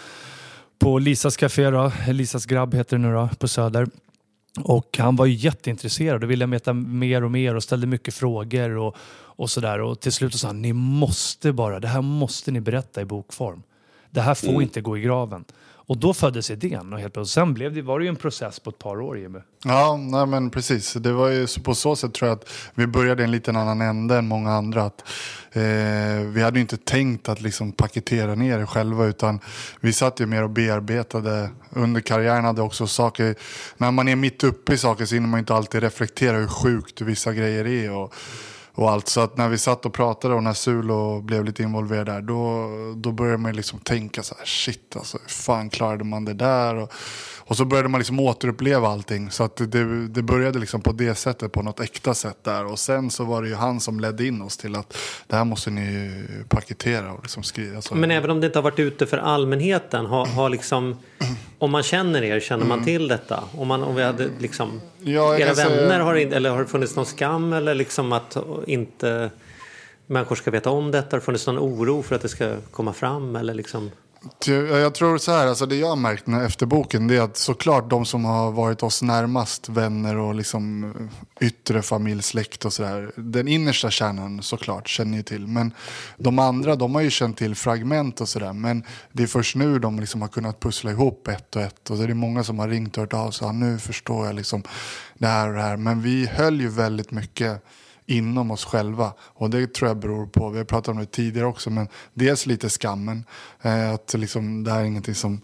på 0.80 1.00
Lisas 1.00 1.38
café, 1.38 1.70
då, 1.70 1.92
Lisas 2.08 2.46
grabb 2.46 2.74
heter 2.74 2.98
det 2.98 3.04
nu 3.04 3.14
då, 3.14 3.30
på 3.40 3.48
Söder. 3.48 3.88
Och 4.64 4.98
han 4.98 5.16
var 5.16 5.26
ju 5.26 5.34
jätteintresserad 5.34 6.24
och 6.24 6.32
ville 6.32 6.46
veta 6.46 6.74
mer 6.74 7.24
och 7.24 7.32
mer 7.32 7.56
och 7.56 7.64
ställde 7.64 7.88
mycket 7.88 8.14
frågor 8.14 8.78
och, 8.78 8.96
och 9.36 9.50
sådär. 9.50 9.82
Och 9.82 10.00
till 10.00 10.12
slut 10.12 10.34
sa 10.34 10.48
han, 10.48 10.62
ni 10.62 10.74
måste 10.74 11.52
bara, 11.52 11.80
det 11.80 11.88
här 11.88 12.02
måste 12.02 12.52
ni 12.52 12.62
berätta 12.62 13.02
i 13.02 13.06
bokform. 13.06 13.64
Det 14.10 14.22
här 14.22 14.36
får 14.36 14.64
inte 14.64 14.82
gå 14.82 14.98
i 14.98 15.02
graven. 15.02 15.46
Och 15.86 15.98
då 15.98 16.14
föddes 16.14 16.52
idén 16.52 16.94
och 16.94 17.00
helt 17.00 17.14
plötsligt, 17.14 17.34
sen 17.34 17.54
blev 17.54 17.74
det, 17.74 17.82
var 17.82 18.00
det 18.00 18.06
ju 18.06 18.10
en 18.10 18.16
process 18.16 18.60
på 18.60 18.70
ett 18.70 18.80
par 18.80 19.02
år 19.02 19.20
Jimmy. 19.20 19.40
Ja, 19.64 19.98
nej 19.98 20.26
men 20.26 20.50
precis. 20.50 20.94
Det 20.94 21.12
var 21.12 21.30
ju 21.30 21.48
så 21.48 21.62
på 21.62 21.76
så 21.76 21.96
sätt 21.96 22.14
tror 22.14 22.30
jag 22.30 22.38
att 22.38 22.50
vi 22.76 22.88
började 22.88 23.22
i 23.22 23.26
en 23.26 23.32
liten 23.32 23.56
annan 23.56 23.82
ände 23.82 24.18
än 24.18 24.28
många 24.28 24.52
andra. 24.52 24.84
Att, 24.84 25.04
eh, 25.52 25.64
vi 26.28 26.42
hade 26.42 26.58
ju 26.58 26.62
inte 26.62 26.78
tänkt 26.78 27.30
att 27.30 27.42
liksom 27.42 27.72
paketera 27.72 28.36
ner 28.36 28.60
det 28.60 28.66
själva 28.66 29.06
utan 29.06 29.40
vi 29.80 29.94
satt 29.94 30.20
ju 30.20 30.26
mer 30.26 30.44
och 30.44 30.50
bearbetade. 30.50 31.50
Under 31.70 32.02
karriären 32.02 32.46
hade 32.46 32.62
också 32.62 32.88
saker, 32.88 33.36
när 33.78 33.92
man 33.92 34.08
är 34.08 34.16
mitt 34.16 34.44
uppe 34.44 34.74
i 34.74 34.78
saker 34.78 35.06
så 35.06 35.16
hinner 35.16 35.28
man 35.28 35.40
inte 35.40 35.56
alltid 35.56 35.82
reflektera 35.84 36.38
hur 36.38 36.48
sjukt 36.48 37.02
vissa 37.02 37.34
grejer 37.34 37.68
är. 37.68 37.92
Och, 37.92 38.14
och 38.76 38.92
allt. 38.92 39.08
Så 39.08 39.22
att 39.22 39.38
när 39.38 39.50
vi 39.50 39.58
satt 39.58 39.86
och 39.86 39.94
pratade 39.94 40.34
och 40.34 40.44
när 40.44 40.54
Sulo 40.54 41.22
blev 41.22 41.46
lite 41.46 41.64
involverad 41.64 42.06
där, 42.06 42.22
då, 42.22 42.70
då 42.96 43.12
började 43.12 43.38
man 43.38 43.56
liksom 43.56 43.80
tänka 43.80 44.24
så 44.24 44.36
här, 44.38 44.46
shit 44.46 44.96
alltså, 44.96 45.18
hur 45.22 45.30
fan 45.30 45.70
klarade 45.70 46.04
man 46.04 46.26
det 46.26 46.34
där? 46.34 46.76
Och, 46.76 46.92
och 47.46 47.58
så 47.58 47.66
började 47.66 47.90
man 47.90 48.00
liksom 48.00 48.20
återuppleva 48.20 48.88
allting. 48.88 49.32
Så 49.32 49.44
att 49.44 49.56
det, 49.56 50.08
det 50.08 50.22
började 50.22 50.60
liksom 50.60 50.82
på 50.82 50.92
det 50.92 51.16
sättet, 51.16 51.52
på 51.52 51.62
något 51.62 51.80
äkta 51.80 52.14
sätt 52.14 52.38
där. 52.44 52.66
Och 52.66 52.80
sen 52.80 53.10
så 53.12 53.24
var 53.24 53.42
det 53.42 53.48
ju 53.48 53.56
han 53.56 53.80
som 53.80 54.00
ledde 54.00 54.28
in 54.28 54.42
oss 54.42 54.58
till 54.58 54.76
att 54.76 54.98
det 55.28 55.36
här 55.36 55.46
måste 55.46 55.70
ni 55.70 56.12
paketera 56.50 57.12
och 57.12 57.20
liksom 57.24 57.44
skriva. 57.44 57.82
Så. 57.82 57.96
Men 57.96 58.12
även 58.12 58.30
om 58.32 58.40
det 58.42 58.48
inte 58.48 58.60
har 58.60 58.64
varit 58.64 58.80
ute 58.80 59.06
för 59.06 59.18
allmänheten, 59.18 60.06
har, 60.06 60.26
har 60.26 60.50
liksom, 60.50 60.98
om 61.60 61.72
man 61.72 61.84
känner 61.84 62.24
er, 62.24 62.40
känner 62.40 62.66
man 62.66 62.84
till 62.84 63.08
detta? 63.08 63.44
Om, 63.58 63.68
man, 63.68 63.84
om 63.84 63.96
vi 63.96 64.04
hade 64.04 64.30
liksom, 64.40 64.70
Mm. 64.70 65.14
Ja, 65.16 65.38
era 65.38 65.46
kan 65.48 65.56
säga- 65.56 65.70
vänner, 65.70 66.00
har, 66.00 66.16
eller 66.16 66.50
har 66.50 66.60
det 66.60 66.66
funnits 66.68 66.96
någon 66.96 67.06
skam 67.06 67.54
eller 67.54 67.76
liksom 67.76 68.14
att 68.14 68.38
inte 68.68 69.30
människor 70.08 70.36
ska 70.36 70.52
veta 70.52 70.70
om 70.70 70.92
detta? 70.92 71.08
Har 71.16 71.20
det 71.20 71.26
funnits 71.26 71.48
någon 71.48 71.60
oro 71.60 72.02
för 72.04 72.16
att 72.16 72.22
det 72.22 72.30
ska 72.30 72.56
komma 72.72 72.94
fram? 72.94 73.36
Eller 73.36 73.54
liksom... 73.54 73.92
Jag 74.70 74.94
tror 74.94 75.18
så 75.18 75.32
här, 75.32 75.48
alltså 75.48 75.66
det 75.66 75.76
jag 75.76 75.88
har 75.88 75.96
märkt 75.96 76.28
efter 76.28 76.66
boken 76.66 77.08
det 77.08 77.16
är 77.16 77.22
att 77.22 77.38
såklart 77.38 77.90
de 77.90 78.06
som 78.06 78.26
har 78.26 78.52
varit 78.52 78.84
oss 78.84 79.02
närmast, 79.02 79.70
vänner 79.70 80.18
och 80.18 80.36
liksom 80.36 80.84
eh, 80.84 81.48
yttre 81.48 81.82
familj, 81.82 82.24
släkt 82.24 82.66
och 82.66 82.74
sådär. 82.74 83.12
Den 83.16 83.48
innersta 83.48 83.90
kärnan 83.90 84.44
såklart 84.44 84.88
känner 84.88 85.18
ju 85.18 85.24
till. 85.24 85.48
Men 85.48 85.74
de 86.18 86.40
andra 86.40 86.76
de 86.76 86.96
har 86.96 87.02
ju 87.02 87.10
känt 87.10 87.38
till 87.38 87.56
fragment 87.56 88.22
och 88.22 88.30
sådär. 88.30 88.54
Men 88.54 88.84
det 89.12 89.24
är 89.24 89.28
först 89.28 89.56
nu 89.56 89.80
de 89.80 90.00
liksom 90.00 90.22
har 90.22 90.30
kunnat 90.30 90.60
pussla 90.60 90.92
ihop 90.92 91.28
ett 91.28 91.56
och 91.56 91.62
ett. 91.62 91.90
Och 91.90 91.98
så 91.98 92.04
är 92.04 92.08
det 92.08 92.14
många 92.14 92.44
som 92.44 92.60
har 92.60 92.68
ringt 92.68 92.98
och 92.98 93.02
hört 93.02 93.14
av 93.14 93.32
sig. 93.32 93.54
Nu 93.54 93.80
förstår 93.80 94.26
jag 94.26 94.36
liksom 94.36 94.64
det 95.18 95.28
här 95.28 95.48
och 95.48 95.54
det 95.54 95.62
här. 95.62 95.78
Men 95.78 96.02
vi 96.02 96.28
höll 96.28 96.62
ju 96.62 96.70
väldigt 96.70 97.12
mycket 97.12 97.64
inom 98.06 98.52
oss 98.52 98.66
själva. 98.66 99.14
Och 99.20 99.50
det 99.50 99.74
tror 99.74 99.88
jag 99.88 99.98
beror 99.98 100.28
på, 100.28 100.50
vi 100.50 100.58
har 100.58 100.66
pratat 100.66 100.88
om 100.88 100.98
det 100.98 101.06
tidigare 101.06 101.48
också, 101.48 101.70
men 101.70 101.88
dels 102.14 102.46
lite 102.46 102.70
skammen. 102.70 103.26
Eh, 103.62 103.94
att 103.94 104.14
liksom, 104.14 104.64
det 104.64 104.72
här 104.72 104.82
är 104.82 104.86
ingenting 104.86 105.16
som, 105.16 105.42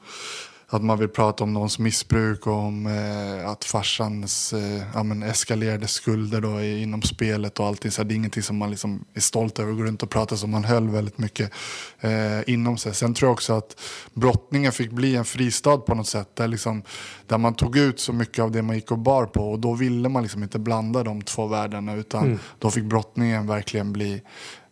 att 0.71 0.83
man 0.83 0.99
vill 0.99 1.09
prata 1.09 1.43
om 1.43 1.53
någons 1.53 1.79
missbruk 1.79 2.47
och 2.47 2.53
om 2.53 2.85
eh, 2.88 3.49
att 3.49 3.65
farsans 3.65 4.53
eh, 4.53 4.83
ja, 4.93 5.03
men 5.03 5.23
eskalerade 5.23 5.88
skulder 5.88 6.41
då 6.41 6.61
inom 6.61 7.01
spelet 7.01 7.59
och 7.59 7.65
allting. 7.65 7.91
Så 7.91 8.01
här, 8.01 8.09
det 8.09 8.13
är 8.13 8.15
ingenting 8.15 8.43
som 8.43 8.57
man 8.57 8.69
liksom 8.69 9.05
är 9.13 9.19
stolt 9.19 9.59
över 9.59 9.71
och 9.71 9.77
går 9.77 9.85
runt 9.85 10.03
och 10.03 10.09
pratar 10.09 10.35
som 10.35 10.51
man 10.51 10.63
höll 10.63 10.89
väldigt 10.89 11.17
mycket 11.17 11.51
eh, 11.99 12.49
inom 12.49 12.77
sig. 12.77 12.93
Sen 12.93 13.13
tror 13.13 13.27
jag 13.27 13.33
också 13.33 13.53
att 13.53 13.81
brottningen 14.13 14.71
fick 14.71 14.91
bli 14.91 15.15
en 15.15 15.25
fristad 15.25 15.77
på 15.77 15.95
något 15.95 16.07
sätt. 16.07 16.35
Där, 16.35 16.47
liksom, 16.47 16.83
där 17.27 17.38
man 17.38 17.53
tog 17.53 17.77
ut 17.77 17.99
så 17.99 18.13
mycket 18.13 18.43
av 18.43 18.51
det 18.51 18.61
man 18.61 18.75
gick 18.75 18.91
och 18.91 18.99
bar 18.99 19.25
på. 19.25 19.51
Och 19.51 19.59
då 19.59 19.73
ville 19.73 20.09
man 20.09 20.23
liksom 20.23 20.43
inte 20.43 20.59
blanda 20.59 21.03
de 21.03 21.21
två 21.21 21.47
världarna. 21.47 21.95
Utan 21.95 22.39
då 22.59 22.71
fick 22.71 22.83
brottningen 22.83 23.47
verkligen 23.47 23.93
bli 23.93 24.21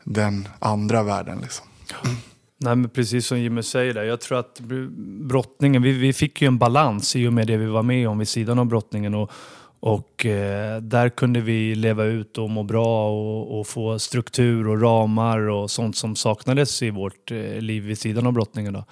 den 0.04 0.48
andra 0.60 1.04
världen. 1.04 1.40
Liksom. 1.42 1.68
Nej, 2.60 2.76
men 2.76 2.90
precis 2.90 3.28
som 3.28 3.40
Jimmy 3.40 3.64
säger 3.64 3.94
där. 3.94 4.04
Jag 4.04 4.22
tror 4.22 4.40
att 4.40 4.60
brottningen, 5.22 5.82
vi, 5.82 5.92
vi 5.92 6.14
fick 6.14 6.42
ju 6.42 6.48
en 6.48 6.58
balans 6.58 7.16
i 7.16 7.28
och 7.28 7.34
med 7.34 7.48
det 7.48 7.58
vi 7.58 7.66
var 7.66 7.84
med 7.84 8.10
om 8.10 8.18
vid 8.18 8.28
sidan 8.28 8.60
av 8.60 8.66
brottningen. 8.66 9.16
Och, 9.16 9.32
och 9.80 10.26
eh, 10.26 10.82
där 10.82 11.10
kunde 11.10 11.42
vi 11.42 11.76
leva 11.76 12.04
ut 12.04 12.38
och 12.38 12.50
må 12.50 12.64
bra 12.64 13.10
och, 13.10 13.60
och 13.60 13.68
få 13.68 14.00
struktur 14.00 14.68
och 14.68 14.82
ramar 14.82 15.40
och 15.40 15.72
sånt 15.72 15.98
som 15.98 16.16
saknades 16.16 16.82
i 16.82 16.90
vårt 16.90 17.32
eh, 17.32 17.62
liv 17.62 17.84
vid 17.84 17.98
sidan 17.98 18.28
av 18.28 18.34
brottningen. 18.34 18.74
Då. 18.74 18.84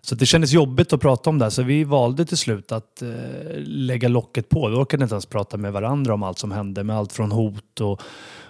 Så 0.00 0.14
det 0.14 0.26
kändes 0.26 0.52
jobbigt 0.52 0.92
att 0.92 1.00
prata 1.00 1.30
om 1.30 1.38
det 1.38 1.44
här, 1.44 1.50
så 1.50 1.62
vi 1.62 1.84
valde 1.84 2.24
till 2.24 2.36
slut 2.36 2.72
att 2.72 3.02
eh, 3.02 3.08
lägga 3.56 4.08
locket 4.08 4.48
på. 4.48 4.68
Vi 4.68 4.76
orkade 4.76 5.02
inte 5.02 5.14
ens 5.14 5.26
prata 5.26 5.56
med 5.56 5.72
varandra 5.72 6.14
om 6.14 6.22
allt 6.22 6.38
som 6.38 6.52
hände, 6.52 6.84
med 6.84 6.96
allt 6.96 7.12
från 7.12 7.32
hot 7.32 7.80
och, 7.80 8.02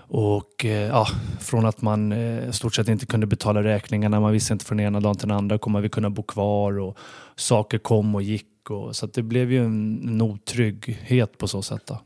och 0.09 0.65
eh, 0.65 0.89
ja, 0.89 1.07
från 1.41 1.67
att 1.67 1.83
man 1.83 2.13
eh, 2.13 2.51
stort 2.51 2.75
sett 2.75 2.89
inte 2.89 3.07
kunde 3.07 3.27
betala 3.27 3.63
räkningarna, 3.63 4.21
man 4.21 4.33
visste 4.33 4.53
inte 4.53 4.65
från 4.65 4.81
ena 4.81 5.01
dagen 5.01 5.17
till 5.17 5.29
den 5.29 5.37
andra, 5.37 5.59
kommer 5.59 5.81
vi 5.81 5.89
kunna 5.89 6.11
bo 6.11 6.23
kvar? 6.23 6.79
Och 6.79 6.99
saker 7.37 7.79
kom 7.79 8.15
och 8.15 8.23
gick. 8.23 8.71
Och, 8.71 8.97
så 8.97 9.07
det 9.07 9.23
blev 9.23 9.53
ju 9.53 9.65
en, 9.65 10.09
en 10.09 10.23
otrygghet 10.23 11.39
på 11.39 11.49
så 11.49 11.63
sätt. 11.63 11.87
Då. 11.87 12.01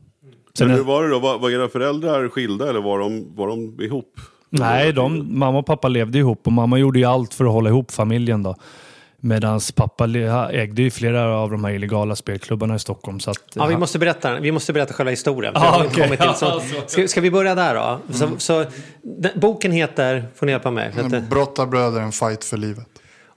Sen, 0.57 0.67
Men 0.67 0.77
hur 0.77 0.83
var 0.83 1.03
det 1.03 1.09
då? 1.09 1.19
Var, 1.19 1.39
var 1.39 1.49
era 1.49 1.69
föräldrar 1.69 2.29
skilda 2.29 2.69
eller 2.69 2.81
var 2.81 2.99
de, 2.99 3.35
var 3.35 3.47
de 3.47 3.81
ihop? 3.81 4.19
Nej, 4.49 4.93
de, 4.93 5.39
mamma 5.39 5.59
och 5.59 5.65
pappa 5.65 5.87
levde 5.87 6.17
ihop 6.17 6.47
och 6.47 6.53
mamma 6.53 6.77
gjorde 6.77 6.99
ju 6.99 7.05
allt 7.05 7.33
för 7.33 7.45
att 7.45 7.51
hålla 7.51 7.69
ihop 7.69 7.91
familjen. 7.91 8.43
då. 8.43 8.55
Medan 9.25 9.59
pappa 9.75 10.03
ägde 10.51 10.81
ju 10.81 10.91
flera 10.91 11.37
av 11.37 11.51
de 11.51 11.63
här 11.63 11.71
illegala 11.71 12.15
spelklubbarna 12.15 12.75
i 12.75 12.79
Stockholm. 12.79 13.19
Så 13.19 13.31
att, 13.31 13.37
Ja, 13.53 13.65
vi 13.65 13.71
han- 13.73 13.79
måste 13.79 13.99
berätta, 13.99 14.39
vi 14.39 14.51
måste 14.51 14.73
berätta 14.73 14.93
själva 14.93 15.09
historien. 15.09 15.53
Ah, 15.55 15.83
kommit 15.83 16.19
till, 16.21 16.33
så, 16.35 16.61
ska, 16.87 17.07
ska 17.07 17.21
vi 17.21 17.31
börja 17.31 17.55
där 17.55 17.75
då? 17.75 17.99
Så, 18.13 18.29
så, 18.37 18.65
den, 19.01 19.31
boken 19.39 19.71
heter, 19.71 20.25
får 20.35 20.45
ni 20.45 20.51
hjälpa 20.51 20.71
mig, 20.71 20.91
heter, 20.95 21.21
Brottarbröder, 21.29 22.01
en 22.01 22.11
fight 22.11 22.43
för 22.43 22.57
livet. 22.57 22.87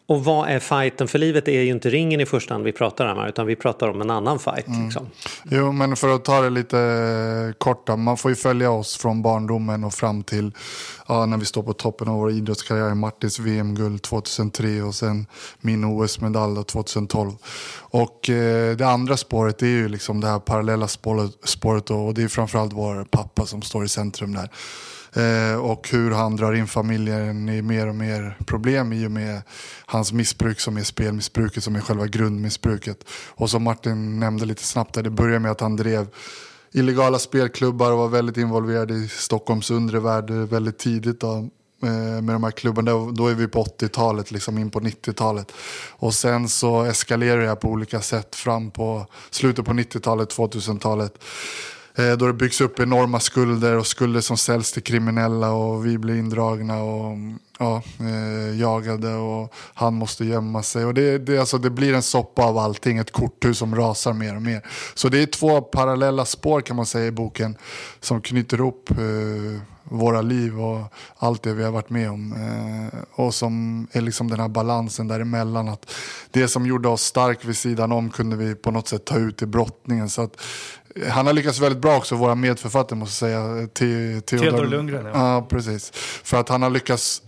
Och 0.09 0.25
vad 0.25 0.49
är 0.49 0.59
fighten? 0.59 1.09
För 1.09 1.19
livet 1.19 1.49
är 1.49 1.61
ju 1.61 1.71
inte 1.71 1.91
ringen 1.91 2.21
i 2.21 2.27
första 2.27 2.55
hand 2.55 2.65
vi 2.65 2.73
pratar 2.73 3.13
om 3.13 3.19
här, 3.19 3.29
utan 3.29 3.47
vi 3.47 3.57
pratar 3.57 3.89
om 3.89 4.01
en 4.01 4.11
annan 4.11 4.39
fight. 4.39 4.67
Liksom. 4.85 5.07
Jo, 5.51 5.73
men 5.73 5.97
för 5.97 6.15
att 6.15 6.25
ta 6.25 6.41
det 6.41 6.51
lite 6.51 7.55
kort 7.59 7.87
då. 7.87 7.97
Man 7.97 8.17
får 8.17 8.31
ju 8.31 8.35
följa 8.35 8.71
oss 8.71 8.97
från 8.97 9.23
barndomen 9.23 9.85
och 9.85 9.95
fram 9.95 10.23
till 10.23 10.53
ja, 11.09 11.27
när 11.27 11.37
vi 11.37 11.45
står 11.45 11.63
på 11.63 11.73
toppen 11.73 12.09
av 12.09 12.19
vår 12.19 12.31
idrottskarriär. 12.31 12.95
Martins 12.95 13.39
VM-guld 13.39 14.03
2003 14.03 14.83
och 14.83 14.95
sen 14.95 15.27
min 15.61 15.85
OS-medalj 15.85 16.55
då 16.55 16.63
2012. 16.63 17.33
Och 17.79 18.31
eh, 18.31 18.77
det 18.77 18.87
andra 18.87 19.17
spåret 19.17 19.63
är 19.63 19.67
ju 19.67 19.89
liksom 19.89 20.21
det 20.21 20.27
här 20.27 20.39
parallella 20.39 20.89
spåret, 20.89 21.31
spåret 21.45 21.91
och 21.91 22.15
det 22.15 22.23
är 22.23 22.29
framförallt 22.29 22.73
vår 22.73 23.05
pappa 23.05 23.47
som 23.47 23.63
står 23.63 23.85
i 23.85 23.89
centrum 23.89 24.35
där. 24.35 24.51
Eh, 25.17 25.59
och 25.61 25.89
hur 25.91 26.11
han 26.11 26.37
drar 26.37 26.53
in 26.53 26.67
familjen 26.67 27.49
i 27.49 27.63
mer 27.63 27.87
och 27.89 27.95
mer 27.95 28.37
problem 28.47 28.93
i 28.93 29.07
och 29.07 29.11
med 29.11 29.43
hans 29.87 30.13
missbruk 30.13 30.61
som 30.61 30.77
är 30.77 30.83
spelmissbruket 30.83 31.65
som 31.65 31.77
är 31.77 31.81
själva 31.81 32.07
grundmissbruket. 32.07 33.05
Och 33.29 33.51
som 33.51 33.63
Martin 33.63 34.21
nämnde 34.21 34.45
lite 34.45 34.63
snabbt 34.65 34.95
där, 34.95 35.03
det 35.03 35.11
började 35.11 35.39
med 35.39 35.51
att 35.51 35.61
han 35.61 35.77
drev 35.77 36.07
illegala 36.73 37.19
spelklubbar 37.19 37.93
och 37.93 37.99
var 37.99 38.09
väldigt 38.09 38.37
involverad 38.37 38.91
i 38.91 39.09
Stockholms 39.09 39.71
undre 39.71 40.01
värld 40.01 40.31
väldigt 40.31 40.79
tidigt. 40.79 41.21
Då 41.21 41.49
eh, 41.83 42.23
med 42.23 42.35
de 42.35 42.45
här 42.45 42.51
klubbarna. 42.51 42.91
Då- 42.91 43.11
Då 43.11 43.27
är 43.29 43.35
vi 43.35 43.49
på 43.49 43.65
80-talet, 43.65 44.31
liksom 44.31 44.59
in 44.59 44.71
på 44.71 44.81
90-talet. 44.81 45.53
Och 45.91 46.15
sen 46.15 46.49
så 46.49 46.83
eskalerar 46.83 47.41
det 47.41 47.49
här 47.49 47.55
på 47.57 47.69
olika 47.69 48.01
sätt 48.01 48.35
fram 48.35 48.71
på 48.71 49.07
slutet 49.31 49.65
på 49.65 49.73
90-talet, 49.73 50.37
2000-talet. 50.37 51.13
Eh, 51.99 52.13
då 52.13 52.27
det 52.27 52.33
byggs 52.33 52.61
upp 52.61 52.81
enorma 52.81 53.21
skulder 53.21 53.77
och 53.77 53.87
skulder 53.87 54.21
som 54.21 54.37
säljs 54.37 54.73
till 54.73 54.83
kriminella 54.83 55.51
och 55.51 55.87
vi 55.87 55.99
blir 55.99 56.19
indragna 56.19 56.83
och 56.83 57.17
ja, 57.59 57.83
eh, 58.01 58.61
jagade 58.61 59.15
och 59.15 59.55
han 59.75 59.95
måste 59.95 60.25
gömma 60.25 60.63
sig. 60.63 60.85
Och 60.85 60.95
det, 60.95 61.19
det, 61.19 61.39
alltså, 61.39 61.59
det 61.59 61.71
blir 61.71 61.95
en 61.95 62.03
soppa 62.03 62.45
av 62.45 62.59
allting, 62.59 62.99
ett 62.99 63.13
korthus 63.13 63.59
som 63.59 63.77
rasar 63.77 64.13
mer 64.13 64.37
och 64.37 64.43
mer. 64.43 64.67
Så 64.95 65.09
det 65.09 65.23
är 65.23 65.27
två 65.27 65.61
parallella 65.61 66.25
spår 66.25 66.61
kan 66.61 66.77
man 66.77 66.87
säga 66.87 67.07
i 67.07 67.11
boken 67.11 67.57
som 68.01 68.21
knyter 68.21 68.59
ihop 68.59 68.91
eh, 68.91 69.61
våra 69.91 70.23
liv 70.23 70.61
och 70.61 70.93
allt 71.17 71.43
det 71.43 71.55
vi 71.55 71.65
har 71.65 71.73
varit 71.73 71.91
med 71.91 72.11
om. 72.11 72.33
Eh, 72.33 73.01
och 73.25 73.35
som 73.35 73.87
är 73.93 74.01
liksom 74.01 74.31
den 74.31 74.41
här 74.41 74.49
balansen 74.49 75.09
däremellan. 75.09 75.69
Att 75.69 75.93
det 76.31 76.49
som 76.49 76.67
gjorde 76.67 76.89
oss 76.89 77.03
stark 77.03 77.45
vid 77.45 77.57
sidan 77.57 77.93
om 77.93 78.11
kunde 78.11 78.37
vi 78.37 78.55
på 78.55 78.71
något 78.71 78.89
sätt 78.89 79.05
ta 79.05 79.19
ut 79.19 79.43
i 79.43 79.47
brottningen. 79.47 80.09
Så 80.09 80.23
att, 80.23 80.41
han 81.09 81.27
har 81.27 81.33
lyckats 81.33 81.61
väldigt 81.61 81.83
bra 81.83 81.97
också, 81.97 82.15
våra 82.15 82.35
medförfattare 82.35 82.99
måste 82.99 83.27
jag 83.27 83.71
säga. 83.79 84.21
Theodor 84.21 84.67
Lundgren, 84.67 85.07
ja. 85.07 85.13
Ja, 85.15 85.47
precis. 85.51 85.91
För 86.25 86.41
att 86.41 86.49
han 86.49 86.63
har 86.63 86.71
lyckats 86.71 87.23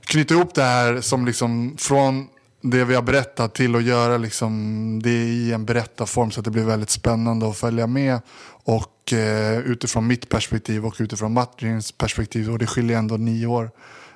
knyta 0.00 0.34
ihop 0.34 0.54
det 0.54 0.62
här 0.62 1.00
som 1.00 1.26
liksom 1.26 1.76
från 1.78 2.28
det 2.62 2.84
vi 2.84 2.94
har 2.94 3.02
berättat 3.02 3.54
till 3.54 3.76
att 3.76 3.82
göra 3.82 4.16
liksom 4.18 5.02
det 5.02 5.10
i 5.10 5.52
en 5.52 5.64
berättarform 5.64 6.30
så 6.30 6.40
att 6.40 6.44
det 6.44 6.50
blir 6.50 6.64
väldigt 6.64 6.90
spännande 6.90 7.48
att 7.48 7.56
följa 7.56 7.86
med. 7.86 8.20
Och 8.64 9.12
eh, 9.12 9.58
utifrån 9.58 10.06
mitt 10.06 10.28
perspektiv 10.28 10.86
och 10.86 10.96
utifrån 10.98 11.32
Martins 11.32 11.92
perspektiv 11.92 12.50
och 12.50 12.58
det 12.58 12.66
skiljer 12.66 12.98
ändå 12.98 13.16
nio 13.16 13.46
år 13.46 13.70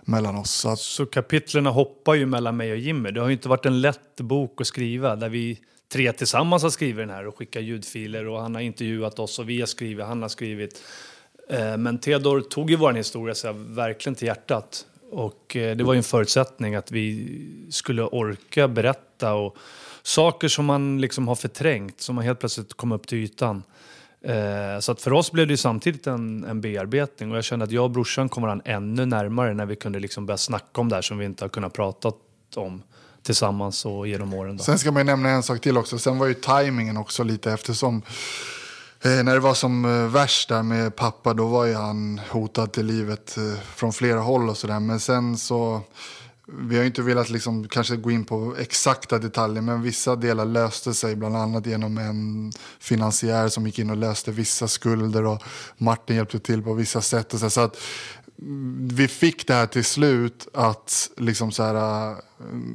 mellan 0.05 0.37
oss. 0.37 0.51
Så 0.51 0.69
att, 0.69 0.79
Så 0.79 1.07
kapitlerna 1.07 1.71
hoppar 1.71 2.15
ju 2.15 2.27
mellan 2.27 2.57
mig 2.57 2.73
och 2.73 2.79
Jimmy. 2.79 3.11
Det 3.11 3.21
har 3.21 3.29
ju 3.29 3.33
inte 3.33 3.49
varit 3.49 3.67
en 3.67 3.81
lätt 3.81 4.21
bok 4.21 4.61
att 4.61 4.67
skriva 4.67 5.17
där 5.17 5.29
vi 5.29 5.59
tre 5.89 6.13
tillsammans 6.13 6.63
har 6.63 6.71
skrivit 6.71 6.97
den 6.97 7.11
här 7.11 7.27
och 7.27 7.39
skickat 7.39 7.63
ljudfiler 7.63 8.27
och 8.27 8.41
han 8.41 8.55
har 8.55 8.63
intervjuat 8.63 9.19
oss 9.19 9.39
och 9.39 9.49
vi 9.49 9.61
har 9.61 9.67
skrivit, 9.67 10.07
han 10.07 10.23
har 10.23 10.29
skrivit. 10.29 10.83
Eh, 11.49 11.77
men 11.77 11.99
Theodor 11.99 12.41
tog 12.41 12.71
ju 12.71 12.77
vår 12.77 12.93
historia 12.93 13.35
så 13.35 13.53
verkligen 13.53 14.15
till 14.15 14.27
hjärtat. 14.29 14.87
Och 15.11 15.57
eh, 15.57 15.77
det 15.77 15.85
var 15.85 15.95
ju 15.95 15.99
en 15.99 16.05
förutsättning 16.05 16.75
att 16.75 16.91
vi 16.91 17.29
skulle 17.71 18.03
orka 18.03 18.69
berätta 18.69 19.35
och 19.35 19.57
saker 20.03 20.49
som 20.49 20.65
man 20.65 21.01
liksom 21.01 21.29
har 21.29 21.35
förträngt, 21.35 22.01
som 22.01 22.15
man 22.15 22.25
helt 22.25 22.39
plötsligt 22.39 22.75
kom 22.75 22.93
upp 22.93 23.07
till 23.07 23.19
ytan. 23.19 23.63
Eh, 24.23 24.81
så 24.81 24.93
att 24.93 25.01
för 25.01 25.13
oss 25.13 25.33
blev 25.33 25.47
det 25.47 25.53
ju 25.53 25.57
samtidigt 25.57 26.07
en, 26.07 26.45
en 26.45 26.61
bearbetning 26.61 27.31
och 27.31 27.37
jag 27.37 27.45
kände 27.45 27.65
att 27.65 27.71
jag 27.71 27.85
och 27.85 27.91
brorsan 27.91 28.29
kom 28.29 28.43
varandra 28.43 28.65
ännu 28.67 29.07
närmare 29.07 29.55
när 29.55 29.67
vi 29.67 29.77
kunde 29.77 30.01
liksom 30.01 30.27
börja 30.27 30.39
snacka 30.39 30.81
om 30.81 30.89
det 30.89 30.95
här 30.95 31.03
som 31.03 31.19
vi 31.19 31.25
inte 31.25 31.45
har 31.45 31.49
kunnat 31.49 31.73
prata 31.73 32.13
om 32.55 32.83
tillsammans 33.25 33.85
och 33.85 34.09
genom 34.09 34.35
åren. 34.35 34.57
Då. 34.57 34.65
Sen 34.65 34.79
ska 34.79 34.93
man 34.93 35.01
ju 35.01 35.05
nämna 35.05 35.31
en 35.31 35.43
sak 35.43 35.61
till 35.61 35.77
också. 35.77 35.99
Sen 35.99 36.19
var 36.19 36.27
ju 36.27 36.35
tajmingen 36.35 36.97
också 36.97 37.23
lite 37.23 37.53
eftersom 37.53 38.03
eh, 39.03 39.11
när 39.11 39.35
det 39.35 39.41
var 39.41 39.55
som 39.55 39.85
eh, 39.85 40.07
värst 40.07 40.49
där 40.49 40.63
med 40.63 40.97
pappa 40.97 41.35
då 41.35 41.47
var 41.47 41.65
ju 41.65 41.75
han 41.75 42.21
hotad 42.31 42.73
till 42.73 42.87
livet 42.87 43.37
eh, 43.37 43.61
från 43.75 43.93
flera 43.93 44.21
håll 44.21 44.49
och 44.51 44.57
sådär. 44.57 44.81
Men 44.81 45.01
sen 45.01 45.37
så 45.37 45.83
vi 46.47 46.77
har 46.77 46.83
ju 46.83 46.87
inte 46.87 47.03
velat 47.03 47.31
liksom 47.31 47.69
kanske 47.69 47.97
gå 47.97 48.11
in 48.11 48.25
på 48.25 48.55
exakta 48.59 49.19
detaljer 49.19 49.63
men 49.63 49.83
vissa 49.83 50.17
delar 50.17 50.45
löste 50.45 50.95
sig 50.95 51.17
bland 51.17 51.37
annat 51.37 51.67
genom 51.67 51.99
en 51.99 52.53
finansiär 52.81 53.49
som 53.49 53.67
gick 53.67 53.79
in 53.79 53.91
och 53.91 53.97
löste 53.97 54.31
vissa 54.31 54.69
skulder 54.69 55.25
och 55.25 55.43
Martin 55.77 56.17
hjälpte 56.17 56.39
till 56.39 56.63
på 56.63 56.75
vissa 56.75 57.01
sätt. 57.01 57.35
Och 57.35 57.41
så, 57.41 57.51
så 57.51 57.61
att 57.61 57.77
vi 58.93 59.09
fick 59.09 59.47
det 59.47 59.55
här 59.55 59.67
till 59.67 59.85
slut 59.85 60.49
att 60.55 61.11
liksom 61.17 61.53
så 61.53 61.63
här, 61.63 62.11
eh, 62.11 62.17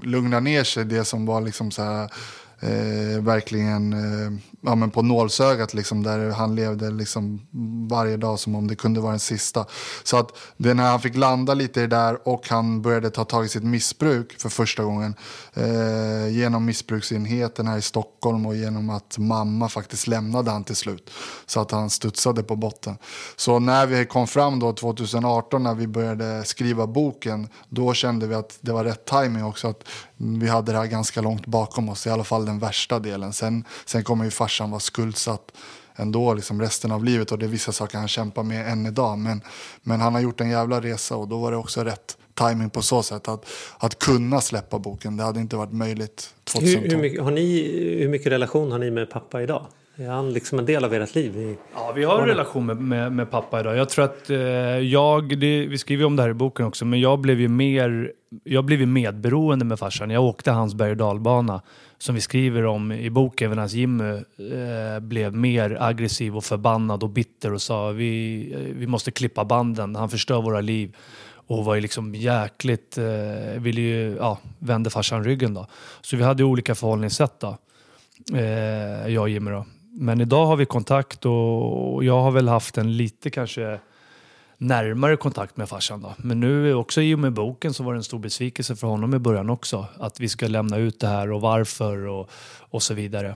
lugna 0.04 0.40
ner 0.40 0.64
sig 0.64 0.86
det 0.86 1.06
som 1.06 1.26
var 1.26 1.42
liksom 1.42 1.72
så 1.72 1.84
här, 1.84 2.04
eh, 2.60 3.22
verkligen 3.22 3.94
eh, 3.94 4.32
ja, 4.62 4.76
men 4.76 4.92
på 4.92 5.02
nålsögat 5.02 5.74
liksom, 5.74 6.04
där 6.04 6.30
han 6.30 6.56
levde 6.56 6.92
liksom 6.92 7.48
varje 7.90 8.18
dag 8.18 8.40
som 8.40 8.56
om 8.56 8.68
det 8.68 8.76
kunde 8.76 9.00
vara 9.00 9.12
den 9.12 9.20
sista. 9.20 9.66
Så 10.04 10.18
att 10.18 10.38
det 10.58 10.74
när 10.74 10.90
han 10.90 11.02
fick 11.02 11.16
landa 11.16 11.54
lite 11.54 11.80
i 11.80 11.82
det 11.88 11.96
där 11.96 12.28
och 12.28 12.50
han 12.50 12.82
började 12.82 13.10
ta 13.10 13.26
tag 13.26 13.46
i 13.46 13.50
sitt 13.50 13.64
missbruk 13.64 14.40
för 14.40 14.50
första 14.50 14.84
gången 14.84 15.16
eh, 15.54 16.28
genom 16.28 16.66
missbruksenheten 16.66 17.68
här 17.68 17.78
i 17.78 17.82
Stockholm 17.82 18.46
och 18.46 18.56
genom 18.56 18.90
att 18.90 19.18
mamma 19.18 19.70
faktiskt 19.70 20.08
lämnade 20.08 20.52
han 20.52 20.64
till 20.64 20.76
slut 20.76 21.10
så 21.46 21.60
att 21.60 21.72
han 21.72 21.90
studsade 21.90 22.44
på 22.44 22.56
botten. 22.56 22.98
Så 23.36 23.60
när 23.60 23.86
vi 23.86 24.06
kom 24.06 24.28
fram 24.28 24.60
då 24.60 24.74
2018 24.74 25.64
när 25.64 25.76
vi 25.76 25.88
började 25.88 26.44
skriva 26.44 26.88
boken 26.88 27.48
då 27.70 27.94
kände 27.94 28.28
vi 28.28 28.36
att 28.36 28.58
det 28.62 28.72
var 28.72 28.84
rätt 28.84 29.06
timing 29.06 29.44
också 29.44 29.68
att 29.68 29.84
vi 30.20 30.48
hade 30.48 30.72
det 30.72 30.78
här 30.78 30.86
ganska 30.86 31.22
långt 31.22 31.46
bakom 31.46 31.90
oss, 31.90 32.08
i 32.08 32.10
alla 32.10 32.24
fall 32.24 32.46
den 32.46 32.60
värsta 32.60 33.00
delen. 33.00 33.34
Sen, 33.34 33.64
sen 33.86 34.04
kommer 34.04 34.26
ju 34.26 34.32
farsan 34.32 34.72
vara 34.72 34.80
skuldsatt 34.80 35.52
ändå 35.96 36.34
liksom 36.34 36.62
resten 36.62 36.92
av 36.92 37.04
livet 37.04 37.32
och 37.32 37.40
det 37.40 37.46
är 37.46 37.48
vissa 37.48 37.72
saker 37.72 37.98
han 37.98 38.08
kämpar 38.08 38.44
med 38.44 38.72
än 38.72 38.86
idag. 38.86 39.18
Men, 39.18 39.42
men 39.82 40.02
han 40.02 40.14
har 40.14 40.22
gjort 40.22 40.42
en 40.42 40.50
jävla 40.50 40.82
resa 40.82 41.16
och 41.16 41.28
då 41.28 41.38
var 41.38 41.52
det 41.52 41.58
också 41.58 41.84
rätt 41.84 42.18
timing 42.34 42.70
på 42.70 42.82
så 42.82 43.04
sätt 43.04 43.28
att, 43.28 43.46
att 43.78 44.00
kunna 44.00 44.42
släppa 44.42 44.80
boken. 44.80 45.18
Det 45.18 45.24
hade 45.24 45.40
inte 45.40 45.56
varit 45.56 45.74
möjligt 45.74 46.34
2012. 46.44 46.84
Hur, 46.84 46.92
hur, 46.92 47.02
mycket, 47.02 47.24
har 47.24 47.32
ni, 47.32 47.62
hur 48.00 48.10
mycket 48.10 48.32
relation 48.32 48.72
har 48.72 48.80
ni 48.80 48.92
med 48.92 49.10
pappa 49.10 49.42
idag? 49.42 49.66
Är 50.00 50.10
han 50.10 50.34
liksom 50.34 50.60
en 50.60 50.66
del 50.66 50.86
av 50.86 50.94
ert 50.94 51.16
liv? 51.16 51.58
Ja, 51.74 51.92
vi 51.96 52.04
har 52.04 52.22
en 52.22 52.28
relation 52.28 52.66
med, 52.66 52.78
med, 52.78 53.12
med, 53.12 53.32
pappa 53.32 53.60
idag. 53.60 53.78
Jag 53.78 53.90
tror 53.90 54.06
att 54.06 54.30
eh, 54.30 54.38
jag, 54.78 55.40
det, 55.40 55.66
vi 55.66 55.78
skriver 55.78 56.06
om 56.06 56.16
det 56.16 56.24
här 56.24 56.30
i 56.30 56.34
boken 56.34 56.66
också, 56.66 56.86
men 56.86 57.00
jag 57.00 57.20
blev 57.20 57.42
ju 57.42 57.48
mer, 57.48 58.12
jag 58.44 58.66
blev 58.66 58.80
ju 58.80 58.86
medberoende 58.86 59.66
med 59.66 59.80
farsan. 59.80 60.10
Jag 60.10 60.24
åkte 60.24 60.52
hans 60.52 60.74
berg 60.74 60.92
och 60.92 60.98
dalbana 60.98 61.62
som 61.98 62.16
vi 62.16 62.22
skriver 62.22 62.66
om 62.66 62.92
i 62.92 63.10
boken, 63.10 63.50
medan 63.50 63.68
Jimmy 63.68 64.14
eh, 64.14 65.00
blev 65.02 65.36
mer 65.36 65.78
aggressiv 65.80 66.38
och 66.38 66.44
förbannad 66.44 67.04
och 67.04 67.10
bitter 67.10 67.54
och 67.54 67.62
sa 67.62 67.90
vi, 67.90 68.74
vi 68.76 68.88
måste 68.88 69.12
klippa 69.12 69.46
banden, 69.46 69.96
han 69.96 70.10
förstör 70.10 70.42
våra 70.42 70.62
liv. 70.62 70.96
Och 71.32 71.66
var 71.66 71.76
ju 71.76 71.82
liksom 71.82 72.16
jäkligt, 72.16 72.98
eh, 72.98 73.62
ville 73.62 73.82
ju, 73.82 74.16
ja, 74.20 74.38
vände 74.60 74.90
farsan 74.90 75.24
ryggen 75.24 75.54
då. 75.54 75.68
Så 76.02 76.18
vi 76.18 76.24
hade 76.24 76.44
olika 76.44 76.76
förhållningssätt 76.76 77.40
då, 77.40 77.58
eh, 78.38 79.08
jag 79.08 79.22
och 79.22 79.30
Jimmy 79.30 79.52
då. 79.52 79.66
Men 80.02 80.22
idag 80.22 80.46
har 80.46 80.56
vi 80.56 80.66
kontakt 80.66 81.26
och 81.26 82.04
jag 82.04 82.22
har 82.22 82.32
väl 82.32 82.48
haft 82.48 82.78
en 82.78 82.98
lite 82.98 83.30
kanske 83.30 83.80
närmare 84.58 85.18
kontakt 85.18 85.58
med 85.58 85.70
farsan. 85.70 86.02
Då. 86.02 86.14
Men 86.18 86.40
nu 86.40 86.74
också 86.74 87.02
i 87.02 87.16
och 87.16 87.20
med 87.20 87.34
boken 87.34 87.74
så 87.74 87.84
var 87.84 87.94
det 87.94 88.00
en 88.00 88.04
stor 88.04 88.20
besvikelse 88.20 88.76
för 88.76 88.88
honom 88.88 89.14
i 89.14 89.20
början 89.20 89.50
också. 89.50 89.86
Att 89.98 90.20
vi 90.20 90.30
ska 90.30 90.48
lämna 90.48 90.78
ut 90.78 91.00
det 91.00 91.08
här 91.08 91.32
och 91.32 91.42
varför 91.42 92.08
och, 92.08 92.30
och 92.60 92.84
så 92.84 92.94
vidare. 92.94 93.36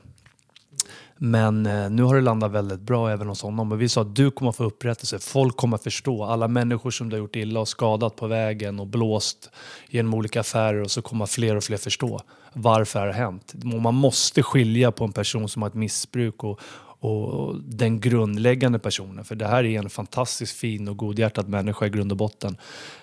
Men 1.25 1.65
eh, 1.65 1.89
nu 1.89 2.03
har 2.03 2.15
det 2.15 2.21
landat 2.21 2.51
väldigt 2.51 2.79
bra 2.79 3.11
även 3.11 3.27
hos 3.27 3.41
honom. 3.41 3.71
Och 3.71 3.81
vi 3.81 3.89
sa 3.89 4.01
att 4.01 4.15
du 4.15 4.31
kommer 4.31 4.49
att 4.49 4.55
få 4.55 4.63
upprättelse. 4.63 5.19
Folk 5.19 5.57
kommer 5.57 5.75
att 5.75 5.83
förstå. 5.83 6.23
Alla 6.23 6.47
människor 6.47 6.91
som 6.91 7.09
du 7.09 7.15
har 7.15 7.19
gjort 7.19 7.35
illa 7.35 7.59
och 7.59 7.67
skadat 7.67 8.15
på 8.15 8.27
vägen 8.27 8.79
och 8.79 8.87
blåst 8.87 9.49
genom 9.89 10.13
olika 10.13 10.39
affärer 10.39 10.81
och 10.81 10.91
så 10.91 11.01
kommer 11.01 11.25
fler 11.25 11.55
och 11.55 11.63
fler 11.63 11.77
förstå 11.77 12.21
varför 12.53 12.99
det 12.99 13.05
har 13.05 13.13
hänt. 13.13 13.53
Man 13.63 13.95
måste 13.95 14.43
skilja 14.43 14.91
på 14.91 15.03
en 15.03 15.11
person 15.11 15.49
som 15.49 15.61
har 15.61 15.69
ett 15.69 15.75
missbruk 15.75 16.43
och, 16.43 16.59
och 16.99 17.55
den 17.59 17.99
grundläggande 17.99 18.79
personen. 18.79 19.25
För 19.25 19.35
det 19.35 19.47
här 19.47 19.63
är 19.63 19.79
en 19.79 19.89
fantastiskt 19.89 20.57
fin 20.57 20.87
och 20.87 20.97
godhjärtad 20.97 21.49
människa 21.49 21.85
i 21.85 21.89
grund 21.89 22.11
och 22.11 22.17
botten. 22.17 22.57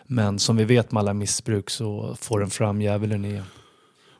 Men 0.07 0.39
som 0.39 0.57
vi 0.57 0.65
vet 0.65 0.93
med 0.93 1.01
alla 1.01 1.15
missbruk 1.15 1.71
så 1.71 2.17
får 2.21 2.41
den 2.41 2.51
fram 2.51 2.83
djävulen 2.83 3.25
igen 3.25 3.45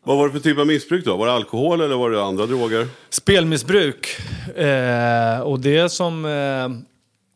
vad 0.05 0.17
var 0.17 0.27
det 0.27 0.33
för 0.33 0.41
typ 0.41 0.59
av 0.59 0.67
missbruk 0.67 1.05
då? 1.05 1.17
Var 1.17 1.27
det 1.27 1.33
alkohol 1.33 1.81
eller 1.81 1.97
var 1.97 2.11
det 2.11 2.23
andra 2.23 2.47
droger? 2.47 2.89
Spelmissbruk. 3.11 4.09
Eh, 4.57 5.41
och 5.41 5.61
det 5.61 5.89
som... 5.89 6.25
Eh, 6.25 6.69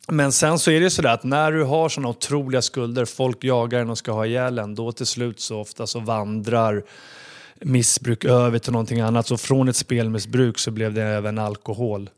men 0.08 0.32
sen 0.32 0.58
så 0.58 0.70
är 0.70 0.74
det 0.74 0.84
ju 0.84 0.90
sådär 0.90 1.14
att 1.14 1.24
när 1.24 1.52
du 1.52 1.62
har 1.62 1.88
sådana 1.88 2.08
otroliga 2.08 2.62
skulder, 2.62 3.04
folk 3.04 3.44
jagar 3.44 3.80
en 3.80 3.90
och 3.90 3.98
ska 3.98 4.12
ha 4.12 4.26
ihjäl 4.26 4.58
en, 4.58 4.74
då 4.74 4.92
till 4.92 5.06
slut 5.06 5.40
så 5.40 5.60
ofta 5.60 5.86
så 5.86 6.00
vandrar 6.00 6.82
missbruk 7.60 8.24
över 8.24 8.58
till 8.58 8.72
någonting 8.72 9.00
annat. 9.00 9.26
Så 9.26 9.36
från 9.36 9.68
ett 9.68 9.76
spelmissbruk 9.76 10.58
så 10.58 10.70
blev 10.70 10.94
det 10.94 11.02
även 11.02 11.38
alkohol 11.38 12.10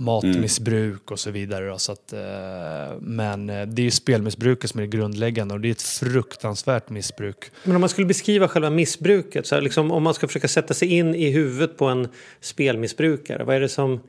matmissbruk 0.00 1.10
och 1.10 1.18
så 1.18 1.30
vidare. 1.30 1.68
Då, 1.68 1.78
så 1.78 1.92
att, 1.92 2.12
eh, 2.12 2.98
men 3.00 3.50
eh, 3.50 3.66
det 3.66 3.86
är 3.86 3.90
spelmissbruket 3.90 4.70
som 4.70 4.80
är 4.80 4.82
det 4.82 4.96
grundläggande 4.96 5.54
och 5.54 5.60
det 5.60 5.68
är 5.68 5.72
ett 5.72 5.82
fruktansvärt 5.82 6.90
missbruk. 6.90 7.50
Men 7.64 7.76
om 7.76 7.80
man 7.80 7.88
skulle 7.88 8.06
beskriva 8.06 8.48
själva 8.48 8.70
missbruket, 8.70 9.46
så 9.46 9.54
här, 9.54 9.62
liksom, 9.62 9.90
om 9.90 10.02
man 10.02 10.14
ska 10.14 10.26
försöka 10.26 10.48
sätta 10.48 10.74
sig 10.74 10.88
in 10.88 11.14
i 11.14 11.30
huvudet 11.30 11.76
på 11.76 11.86
en 11.86 12.08
spelmissbrukare, 12.40 13.44
vad 13.44 13.56
är 13.56 13.60
det 13.60 13.68
som 13.68 14.00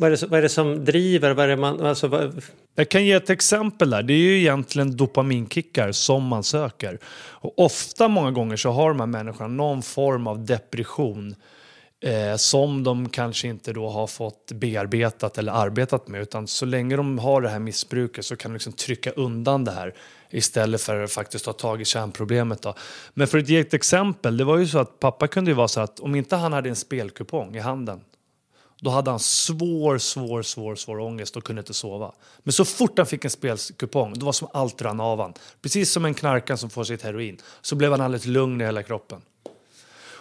vad 0.00 0.12
är, 0.12 0.16
det, 0.16 0.26
vad 0.26 0.38
är 0.38 0.42
det 0.42 0.48
som 0.48 0.84
driver? 0.84 1.34
Vad 1.34 1.50
är 1.50 1.56
man, 1.56 1.86
alltså, 1.86 2.08
vad... 2.08 2.42
Jag 2.74 2.88
kan 2.88 3.04
ge 3.04 3.12
ett 3.12 3.30
exempel 3.30 3.90
där. 3.90 4.02
Det 4.02 4.12
är 4.12 4.18
ju 4.18 4.38
egentligen 4.38 4.96
dopaminkickar 4.96 5.92
som 5.92 6.24
man 6.24 6.44
söker. 6.44 6.98
Och 7.40 7.58
ofta, 7.58 8.08
många 8.08 8.30
gånger, 8.30 8.56
så 8.56 8.70
har 8.70 8.88
de 8.88 9.00
här 9.00 9.06
människorna 9.06 9.48
någon 9.48 9.82
form 9.82 10.26
av 10.26 10.46
depression 10.46 11.34
eh, 12.00 12.36
som 12.36 12.84
de 12.84 13.08
kanske 13.08 13.48
inte 13.48 13.72
då 13.72 13.88
har 13.88 14.06
fått 14.06 14.52
bearbetat 14.52 15.38
eller 15.38 15.52
arbetat 15.52 16.08
med. 16.08 16.22
Utan 16.22 16.46
så 16.46 16.66
länge 16.66 16.96
de 16.96 17.18
har 17.18 17.40
det 17.40 17.48
här 17.48 17.58
missbruket 17.58 18.24
så 18.24 18.36
kan 18.36 18.50
de 18.50 18.54
liksom 18.54 18.72
trycka 18.72 19.10
undan 19.10 19.64
det 19.64 19.72
här 19.72 19.94
istället 20.30 20.80
för 20.80 21.04
att 21.04 21.12
faktiskt 21.12 21.44
ta 21.44 21.52
tag 21.52 21.80
i 21.80 21.84
kärnproblemet. 21.84 22.62
Då. 22.62 22.74
Men 23.14 23.26
för 23.26 23.38
att 23.38 23.48
ge 23.48 23.58
ett 23.58 23.74
exempel, 23.74 24.36
det 24.36 24.44
var 24.44 24.58
ju 24.58 24.66
så 24.66 24.78
att 24.78 25.00
pappa 25.00 25.28
kunde 25.28 25.50
ju 25.50 25.54
vara 25.54 25.68
så 25.68 25.80
att 25.80 26.00
om 26.00 26.14
inte 26.14 26.36
han 26.36 26.52
hade 26.52 26.68
en 26.68 26.76
spelkupong 26.76 27.56
i 27.56 27.60
handen 27.60 28.00
då 28.80 28.90
hade 28.90 29.10
han 29.10 29.20
svår, 29.20 29.98
svår, 29.98 30.42
svår, 30.42 30.74
svår 30.74 31.00
ångest 31.00 31.36
och 31.36 31.44
kunde 31.44 31.60
inte 31.60 31.74
sova. 31.74 32.12
Men 32.38 32.52
så 32.52 32.64
fort 32.64 32.98
han 32.98 33.06
fick 33.06 33.24
en 33.24 33.30
spelkupong, 33.30 34.18
då 34.18 34.26
var 34.26 34.32
som 34.32 34.48
allt 34.52 34.82
rann 34.82 35.00
av 35.00 35.20
han. 35.20 35.34
Precis 35.62 35.92
som 35.92 36.04
en 36.04 36.14
knarkare 36.14 36.56
som 36.56 36.70
får 36.70 36.84
sitt 36.84 37.02
heroin. 37.02 37.40
Så 37.60 37.76
blev 37.76 37.90
han 37.90 38.00
alldeles 38.00 38.26
lugn 38.26 38.60
i 38.60 38.64
hela 38.64 38.82
kroppen. 38.82 39.20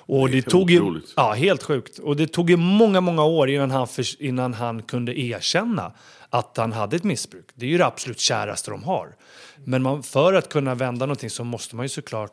Och 0.07 0.29
det, 0.29 0.35
det 0.35 0.41
tog 0.41 0.71
ju, 0.71 1.01
ja, 1.15 1.33
helt 1.33 1.63
sjukt. 1.63 1.99
Och 1.99 2.15
det 2.15 2.27
tog 2.27 2.49
ju 2.49 2.57
många, 2.57 3.01
många 3.01 3.23
år 3.23 3.49
innan 3.49 3.71
han, 3.71 3.87
för, 3.87 4.21
innan 4.21 4.53
han 4.53 4.81
kunde 4.81 5.19
erkänna 5.19 5.91
att 6.29 6.57
han 6.57 6.71
hade 6.71 6.95
ett 6.95 7.03
missbruk. 7.03 7.45
Det 7.53 7.65
är 7.65 7.69
ju 7.69 7.77
det 7.77 7.85
absolut 7.85 8.19
käraste 8.19 8.71
de 8.71 8.83
har. 8.83 9.15
Men 9.63 9.83
man, 9.83 10.03
för 10.03 10.33
att 10.33 10.49
kunna 10.49 10.75
vända 10.75 11.05
någonting 11.05 11.29
så 11.29 11.43
måste 11.43 11.75
man 11.75 11.85
ju 11.85 11.89
såklart 11.89 12.31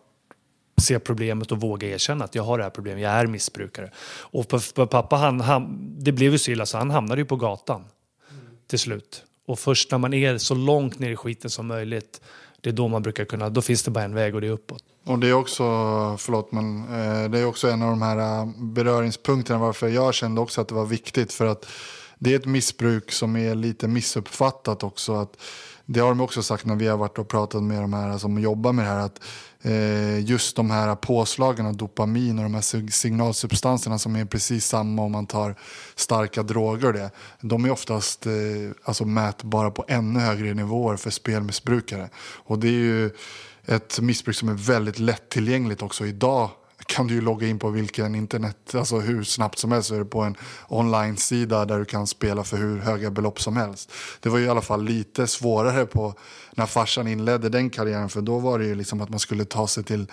se 0.83 0.99
problemet 0.99 1.53
och 1.53 1.61
våga 1.61 1.89
erkänna 1.89 2.25
att 2.25 2.35
jag 2.35 2.43
har 2.43 2.59
det 2.59 2.65
här 2.65 2.71
problemet, 2.71 3.03
jag 3.03 3.13
är 3.13 3.27
missbrukare. 3.27 3.91
Och 4.19 4.49
pappa, 4.91 5.17
han, 5.17 5.41
han, 5.41 5.95
det 5.99 6.13
blev 6.13 6.33
ju 6.33 6.39
så 6.39 6.51
illa 6.51 6.67
så 6.67 6.79
han 6.79 6.91
hamnade 6.91 7.21
ju 7.21 7.25
på 7.25 7.37
gatan 7.37 7.85
mm. 8.31 8.43
till 8.67 8.79
slut. 8.79 9.25
Och 9.47 9.59
först 9.59 9.91
när 9.91 9.99
man 9.99 10.15
är 10.15 10.39
så 10.39 10.55
långt 10.55 10.99
ner 10.99 11.11
i 11.11 11.17
skiten 11.17 11.51
som 11.51 11.67
möjligt, 11.67 12.21
det 12.64 12.70
är 12.70 12.72
då 12.72 12.88
man 12.88 13.03
brukar 13.03 13.24
kunna, 13.24 13.50
då 13.50 13.62
finns 13.62 13.83
det 13.83 13.90
bara 13.90 14.05
en 14.05 14.14
väg 14.14 14.35
och 14.35 14.40
det 14.40 14.46
är 14.46 14.50
uppåt. 14.50 14.83
Och 15.05 15.18
det 15.18 15.29
är 15.29 15.33
också, 15.33 15.64
förlåt 16.18 16.53
men 16.53 16.79
eh, 16.79 17.31
det 17.31 17.38
är 17.38 17.46
också 17.46 17.68
en 17.68 17.83
av 17.83 17.90
de 17.90 18.03
här 18.03 18.18
eh, 18.18 18.48
beröringspunkterna 18.57 19.59
varför 19.59 19.88
jag 19.88 20.14
kände 20.14 20.40
också 20.40 20.61
att 20.61 20.68
det 20.68 20.74
var 20.74 20.87
viktigt 20.87 21.33
för 21.33 21.46
att 21.46 21.66
det 22.18 22.33
är 22.33 22.37
ett 22.37 22.46
missbruk 22.46 23.12
som 23.12 23.37
är 23.37 23.55
lite 23.55 23.88
missuppfattat 23.88 24.83
också. 24.83 25.14
Att 25.14 25.37
det 25.87 26.01
har 26.01 26.09
de 26.09 26.20
också 26.20 26.42
sagt 26.42 26.64
när 26.64 26.77
vi 26.77 26.87
har 26.87 26.97
varit 26.97 27.18
och 27.18 27.29
pratat 27.29 27.62
med 27.62 27.83
de 27.83 27.92
här 27.92 28.18
som 28.18 28.38
jobbar 28.38 28.73
med 28.73 28.85
det 28.85 28.88
här. 28.88 28.99
Att 28.99 29.20
eh, 29.62 30.25
just 30.25 30.57
de 30.57 30.70
här 30.70 30.94
påslagen 30.94 31.66
av 31.66 31.77
dopamin 31.77 32.38
och 32.38 32.42
de 32.42 32.55
här 32.55 32.90
signalsubstanserna 32.90 33.99
som 33.99 34.16
är 34.16 34.25
precis 34.25 34.66
samma 34.66 35.03
om 35.03 35.12
man 35.12 35.27
tar 35.27 35.55
starka 35.94 36.42
droger. 36.42 36.92
Det, 36.92 37.11
de 37.40 37.64
är 37.64 37.70
oftast 37.70 38.27
eh, 38.27 38.33
alltså 38.85 39.05
mätbara 39.05 39.70
på 39.70 39.85
ännu 39.88 40.20
högre 40.20 40.55
nivåer 40.55 40.97
för 40.97 41.11
spelmissbrukare. 41.11 42.11
Och 42.44 42.59
det 42.59 42.68
är 42.68 42.73
ju 42.73 43.11
ett 43.66 44.01
missbruk 44.01 44.37
som 44.37 44.49
är 44.49 44.55
väldigt 44.55 44.99
lättillgängligt 44.99 45.83
också 45.83 46.07
idag 46.07 46.51
kan 46.87 47.07
du 47.07 47.15
ju 47.15 47.21
logga 47.21 47.47
in 47.47 47.59
på 47.59 47.71
vilken 47.71 48.15
internet, 48.15 48.75
alltså 48.75 48.99
hur 48.99 49.25
snabbt 49.25 49.59
som 49.59 49.73
helst 49.73 49.89
så 49.89 49.95
är 49.95 49.99
det 49.99 50.05
på 50.05 50.21
en 50.21 50.37
online-sida 50.69 51.65
där 51.65 51.79
du 51.79 51.85
kan 51.85 52.07
spela 52.07 52.45
för 52.45 52.57
hur 52.57 52.79
höga 52.79 53.11
belopp 53.11 53.41
som 53.41 53.57
helst. 53.57 53.93
Det 54.21 54.29
var 54.29 54.39
ju 54.39 54.45
i 54.45 54.49
alla 54.49 54.61
fall 54.61 54.85
lite 54.85 55.27
svårare 55.27 55.87
på 55.87 56.15
när 56.55 56.67
farsan 56.67 57.09
inledde 57.09 57.49
den 57.49 57.71
karriären 57.71 58.09
för 58.09 58.21
då 58.21 58.39
var 58.39 58.59
det 58.59 58.65
ju 58.65 58.75
liksom 58.75 59.01
att 59.01 59.09
man 59.09 59.19
skulle 59.19 59.45
ta 59.45 59.67
sig 59.67 59.85
till 59.85 60.07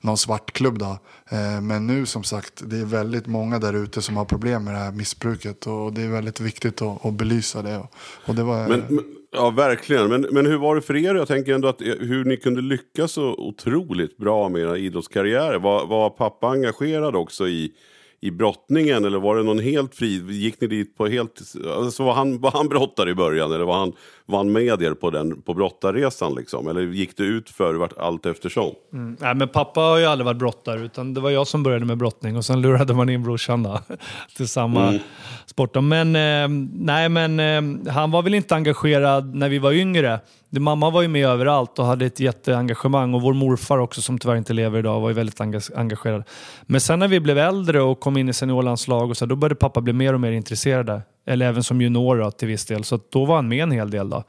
någon 0.00 0.18
svartklubb 0.18 0.78
då. 0.78 0.98
Eh, 1.28 1.60
men 1.60 1.86
nu 1.86 2.06
som 2.06 2.24
sagt, 2.24 2.62
det 2.66 2.76
är 2.76 2.84
väldigt 2.84 3.26
många 3.26 3.58
där 3.58 3.72
ute 3.72 4.02
som 4.02 4.16
har 4.16 4.24
problem 4.24 4.64
med 4.64 4.74
det 4.74 4.78
här 4.78 4.92
missbruket 4.92 5.66
och 5.66 5.92
det 5.92 6.02
är 6.02 6.08
väldigt 6.08 6.40
viktigt 6.40 6.82
att, 6.82 7.06
att 7.06 7.14
belysa 7.14 7.62
det. 7.62 7.86
Och 8.26 8.34
det 8.34 8.42
var, 8.42 8.68
men, 8.68 8.80
men, 8.88 9.04
ja, 9.34 9.50
verkligen. 9.50 10.08
Men, 10.08 10.26
men 10.30 10.46
hur 10.46 10.56
var 10.56 10.74
det 10.74 10.82
för 10.82 10.96
er? 10.96 11.14
Jag 11.14 11.28
tänker 11.28 11.54
ändå 11.54 11.68
att 11.68 11.80
eh, 11.80 11.94
hur 12.00 12.24
ni 12.24 12.36
kunde 12.36 12.60
lyckas 12.60 13.12
så 13.12 13.34
otroligt 13.34 14.16
bra 14.16 14.48
med 14.48 14.62
era 14.62 14.78
idrottskarriärer. 14.78 15.58
Var, 15.58 15.86
var 15.86 16.10
pappa 16.10 16.48
engagerad 16.48 17.16
också 17.16 17.48
i, 17.48 17.72
i 18.20 18.30
brottningen 18.30 19.04
eller 19.04 19.18
var 19.18 19.36
det 19.36 19.42
någon 19.42 19.58
helt 19.58 19.94
fri? 19.94 20.22
Gick 20.28 20.60
ni 20.60 20.66
dit 20.66 20.96
på 20.96 21.06
helt... 21.06 21.42
Alltså 21.76 22.04
var 22.04 22.14
han, 22.14 22.40
var 22.40 22.50
han 22.50 22.68
brottare 22.68 23.10
i 23.10 23.14
början 23.14 23.52
eller 23.52 23.64
var 23.64 23.78
han, 23.78 23.92
var 24.26 24.38
han 24.38 24.52
med 24.52 24.82
er 24.82 24.94
på, 24.94 25.10
den, 25.10 25.42
på 25.42 25.54
brottarresan 25.54 26.34
liksom? 26.34 26.68
Eller 26.68 26.80
gick 26.82 27.16
det 27.16 27.22
ut 27.22 27.50
för 27.50 27.74
vart 27.74 27.98
allt 27.98 28.26
eftersom? 28.26 28.70
Mm. 28.92 29.16
Nej, 29.20 29.34
men 29.34 29.48
pappa 29.48 29.80
har 29.80 29.98
ju 29.98 30.04
aldrig 30.04 30.24
varit 30.26 30.36
brottare, 30.38 30.80
utan 30.80 31.14
det 31.14 31.20
var 31.20 31.30
jag 31.30 31.46
som 31.46 31.62
började 31.62 31.84
med 31.84 31.96
brottning 31.98 32.36
och 32.36 32.44
sen 32.44 32.62
lurade 32.62 32.94
man 32.94 33.08
in 33.08 33.22
brorsan 33.22 33.62
då, 33.62 33.80
till 34.36 34.48
samma 34.48 34.88
Mm. 34.88 35.00
sport. 35.46 35.74
Men, 35.82 36.16
eh, 36.16 36.48
nej, 36.72 37.08
men 37.08 37.40
eh, 37.40 37.92
han 37.92 38.10
var 38.10 38.22
väl 38.22 38.34
inte 38.34 38.54
engagerad 38.54 39.34
när 39.34 39.48
vi 39.48 39.58
var 39.58 39.72
yngre. 39.72 40.20
Mamma 40.50 40.90
var 40.90 41.02
ju 41.02 41.08
med 41.08 41.26
överallt 41.26 41.78
och 41.78 41.84
hade 41.84 42.06
ett 42.06 42.20
jätteengagemang 42.20 43.14
och 43.14 43.22
vår 43.22 43.32
morfar 43.34 43.78
också 43.78 44.02
som 44.02 44.18
tyvärr 44.18 44.36
inte 44.36 44.52
lever 44.52 44.78
idag 44.78 45.00
var 45.00 45.08
ju 45.08 45.14
väldigt 45.14 45.40
enga- 45.40 45.76
engagerad. 45.76 46.22
Men 46.66 46.80
sen 46.80 46.98
när 46.98 47.08
vi 47.08 47.20
blev 47.20 47.38
äldre 47.38 47.80
och 47.82 48.00
kom 48.00 48.16
in 48.16 48.28
i 48.28 48.32
seniorlandslag 48.32 49.10
och 49.10 49.16
så, 49.16 49.26
då 49.26 49.36
började 49.36 49.54
pappa 49.54 49.80
bli 49.80 49.92
mer 49.92 50.14
och 50.14 50.20
mer 50.20 50.32
intresserad. 50.32 51.02
Eller 51.26 51.46
även 51.46 51.62
som 51.62 51.80
junior 51.80 52.16
då, 52.16 52.30
till 52.30 52.48
viss 52.48 52.66
del. 52.66 52.84
Så 52.84 52.94
att 52.94 53.10
då 53.10 53.24
var 53.24 53.36
han 53.36 53.48
med 53.48 53.62
en 53.62 53.70
hel 53.70 53.90
del. 53.90 54.10
då. 54.10 54.24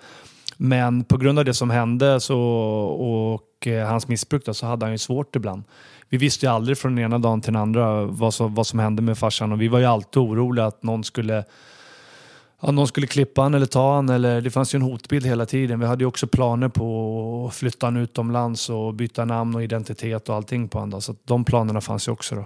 Men 0.58 1.04
på 1.04 1.18
grund 1.18 1.40
av 1.40 1.46
det 1.46 1.54
som 1.54 1.70
hände 1.70 2.20
så, 2.20 2.40
och 2.40 3.68
eh, 3.68 3.88
hans 3.88 4.08
missbruk 4.08 4.46
då, 4.46 4.54
så 4.54 4.66
hade 4.66 4.86
han 4.86 4.92
ju 4.92 4.98
svårt 4.98 5.36
ibland. 5.36 5.64
Vi 6.10 6.18
visste 6.18 6.46
ju 6.46 6.52
aldrig 6.52 6.78
från 6.78 6.96
den 6.96 7.06
ena 7.06 7.20
dagen 7.20 7.42
till 7.42 7.54
den 7.54 7.62
andra 7.62 8.06
vad 8.06 8.34
som, 8.34 8.56
vad 8.56 8.68
som 8.68 8.80
hände 8.80 9.02
med 9.02 9.18
farsan 9.18 9.52
och 9.52 9.62
vi 9.62 9.68
var 9.68 9.80
ju 9.80 9.86
alltid 9.86 10.22
oroliga 10.22 10.66
att 10.66 10.84
någon 10.84 11.04
skulle 11.04 11.44
Ja, 12.62 12.72
någon 12.72 12.88
skulle 12.88 13.08
klippa 13.08 13.42
han 13.42 13.54
eller 13.54 13.66
ta 13.66 13.96
han. 13.96 14.10
Eller, 14.10 14.42
det 14.42 14.52
fanns 14.52 14.76
ju 14.76 14.78
en 14.78 14.82
hotbild 14.82 15.26
hela 15.26 15.46
tiden. 15.46 15.80
Vi 15.80 15.86
hade 15.86 16.04
ju 16.04 16.08
också 16.08 16.28
planer 16.28 16.70
på 16.70 17.48
att 17.50 17.56
flytta 17.56 17.88
han 17.88 17.98
utomlands 17.98 18.70
och 18.70 18.94
byta 18.94 19.26
namn 19.26 19.56
och 19.56 19.64
identitet 19.64 20.30
och 20.30 20.36
allting 20.36 20.68
på 20.68 20.80
honom. 20.80 21.02
Så 21.02 21.12
att 21.12 21.28
de 21.28 21.46
planerna 21.46 21.82
fanns 21.82 22.08
ju 22.08 22.12
också. 22.12 22.36
Då. 22.36 22.46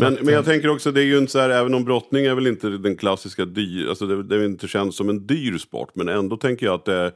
Men, 0.00 0.14
att, 0.14 0.22
men 0.22 0.34
jag 0.34 0.40
eh, 0.40 0.44
tänker 0.44 0.68
också, 0.68 0.92
det 0.92 1.00
är 1.00 1.04
ju 1.04 1.18
inte 1.18 1.32
så 1.32 1.38
här, 1.38 1.50
även 1.50 1.74
om 1.74 1.84
brottning 1.84 2.26
är 2.26 2.34
väl 2.34 2.46
inte 2.46 2.68
den 2.68 2.96
klassiska 2.96 3.44
dyr, 3.44 3.88
alltså 3.88 4.06
det, 4.06 4.22
det 4.22 4.36
är 4.36 4.44
inte 4.44 4.68
känns 4.68 4.96
som 4.96 5.08
en 5.08 5.26
dyr 5.26 5.58
sport, 5.58 5.90
men 5.94 6.08
ändå 6.08 6.36
tänker 6.36 6.66
jag 6.66 6.74
att 6.74 6.84
det, 6.84 7.12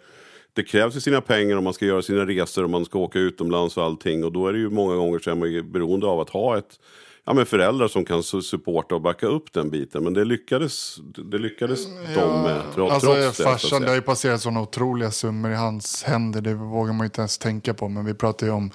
det 0.52 0.62
krävs 0.62 0.96
ju 0.96 1.00
sina 1.00 1.20
pengar 1.20 1.56
om 1.56 1.64
man 1.64 1.74
ska 1.74 1.86
göra 1.86 2.02
sina 2.02 2.26
resor 2.26 2.64
och 2.64 2.70
man 2.70 2.84
ska 2.84 2.98
åka 2.98 3.18
utomlands 3.18 3.76
och 3.76 3.84
allting 3.84 4.24
och 4.24 4.32
då 4.32 4.48
är 4.48 4.52
det 4.52 4.58
ju 4.58 4.70
många 4.70 4.94
gånger 4.94 5.18
så 5.18 5.30
är 5.30 5.34
man 5.34 5.52
ju 5.52 5.62
beroende 5.62 6.06
av 6.06 6.20
att 6.20 6.30
ha 6.30 6.58
ett 6.58 6.78
Ja, 7.24 7.34
men 7.34 7.46
föräldrar 7.46 7.88
som 7.88 8.04
kan 8.04 8.20
su- 8.20 8.40
supporta 8.40 8.94
och 8.94 9.00
backa 9.00 9.26
upp 9.26 9.52
den 9.52 9.70
biten. 9.70 10.04
Men 10.04 10.14
det 10.14 10.24
lyckades, 10.24 10.96
det 11.24 11.38
lyckades 11.38 11.86
de 12.14 12.42
med 12.42 12.62
trots, 12.74 12.92
alltså, 12.94 13.14
trots 13.14 13.36
det. 13.36 13.44
farsan, 13.44 13.82
det 13.82 13.88
har 13.88 13.94
ju 13.94 14.02
passerat 14.02 14.40
sådana 14.40 14.60
otroliga 14.60 15.10
summor 15.10 15.50
i 15.50 15.54
hans 15.54 16.02
händer. 16.02 16.40
Det 16.40 16.54
vågar 16.54 16.92
man 16.92 17.00
ju 17.00 17.04
inte 17.04 17.20
ens 17.20 17.38
tänka 17.38 17.74
på. 17.74 17.88
Men 17.88 18.04
vi 18.04 18.14
pratar 18.14 18.46
ju 18.46 18.52
om, 18.52 18.70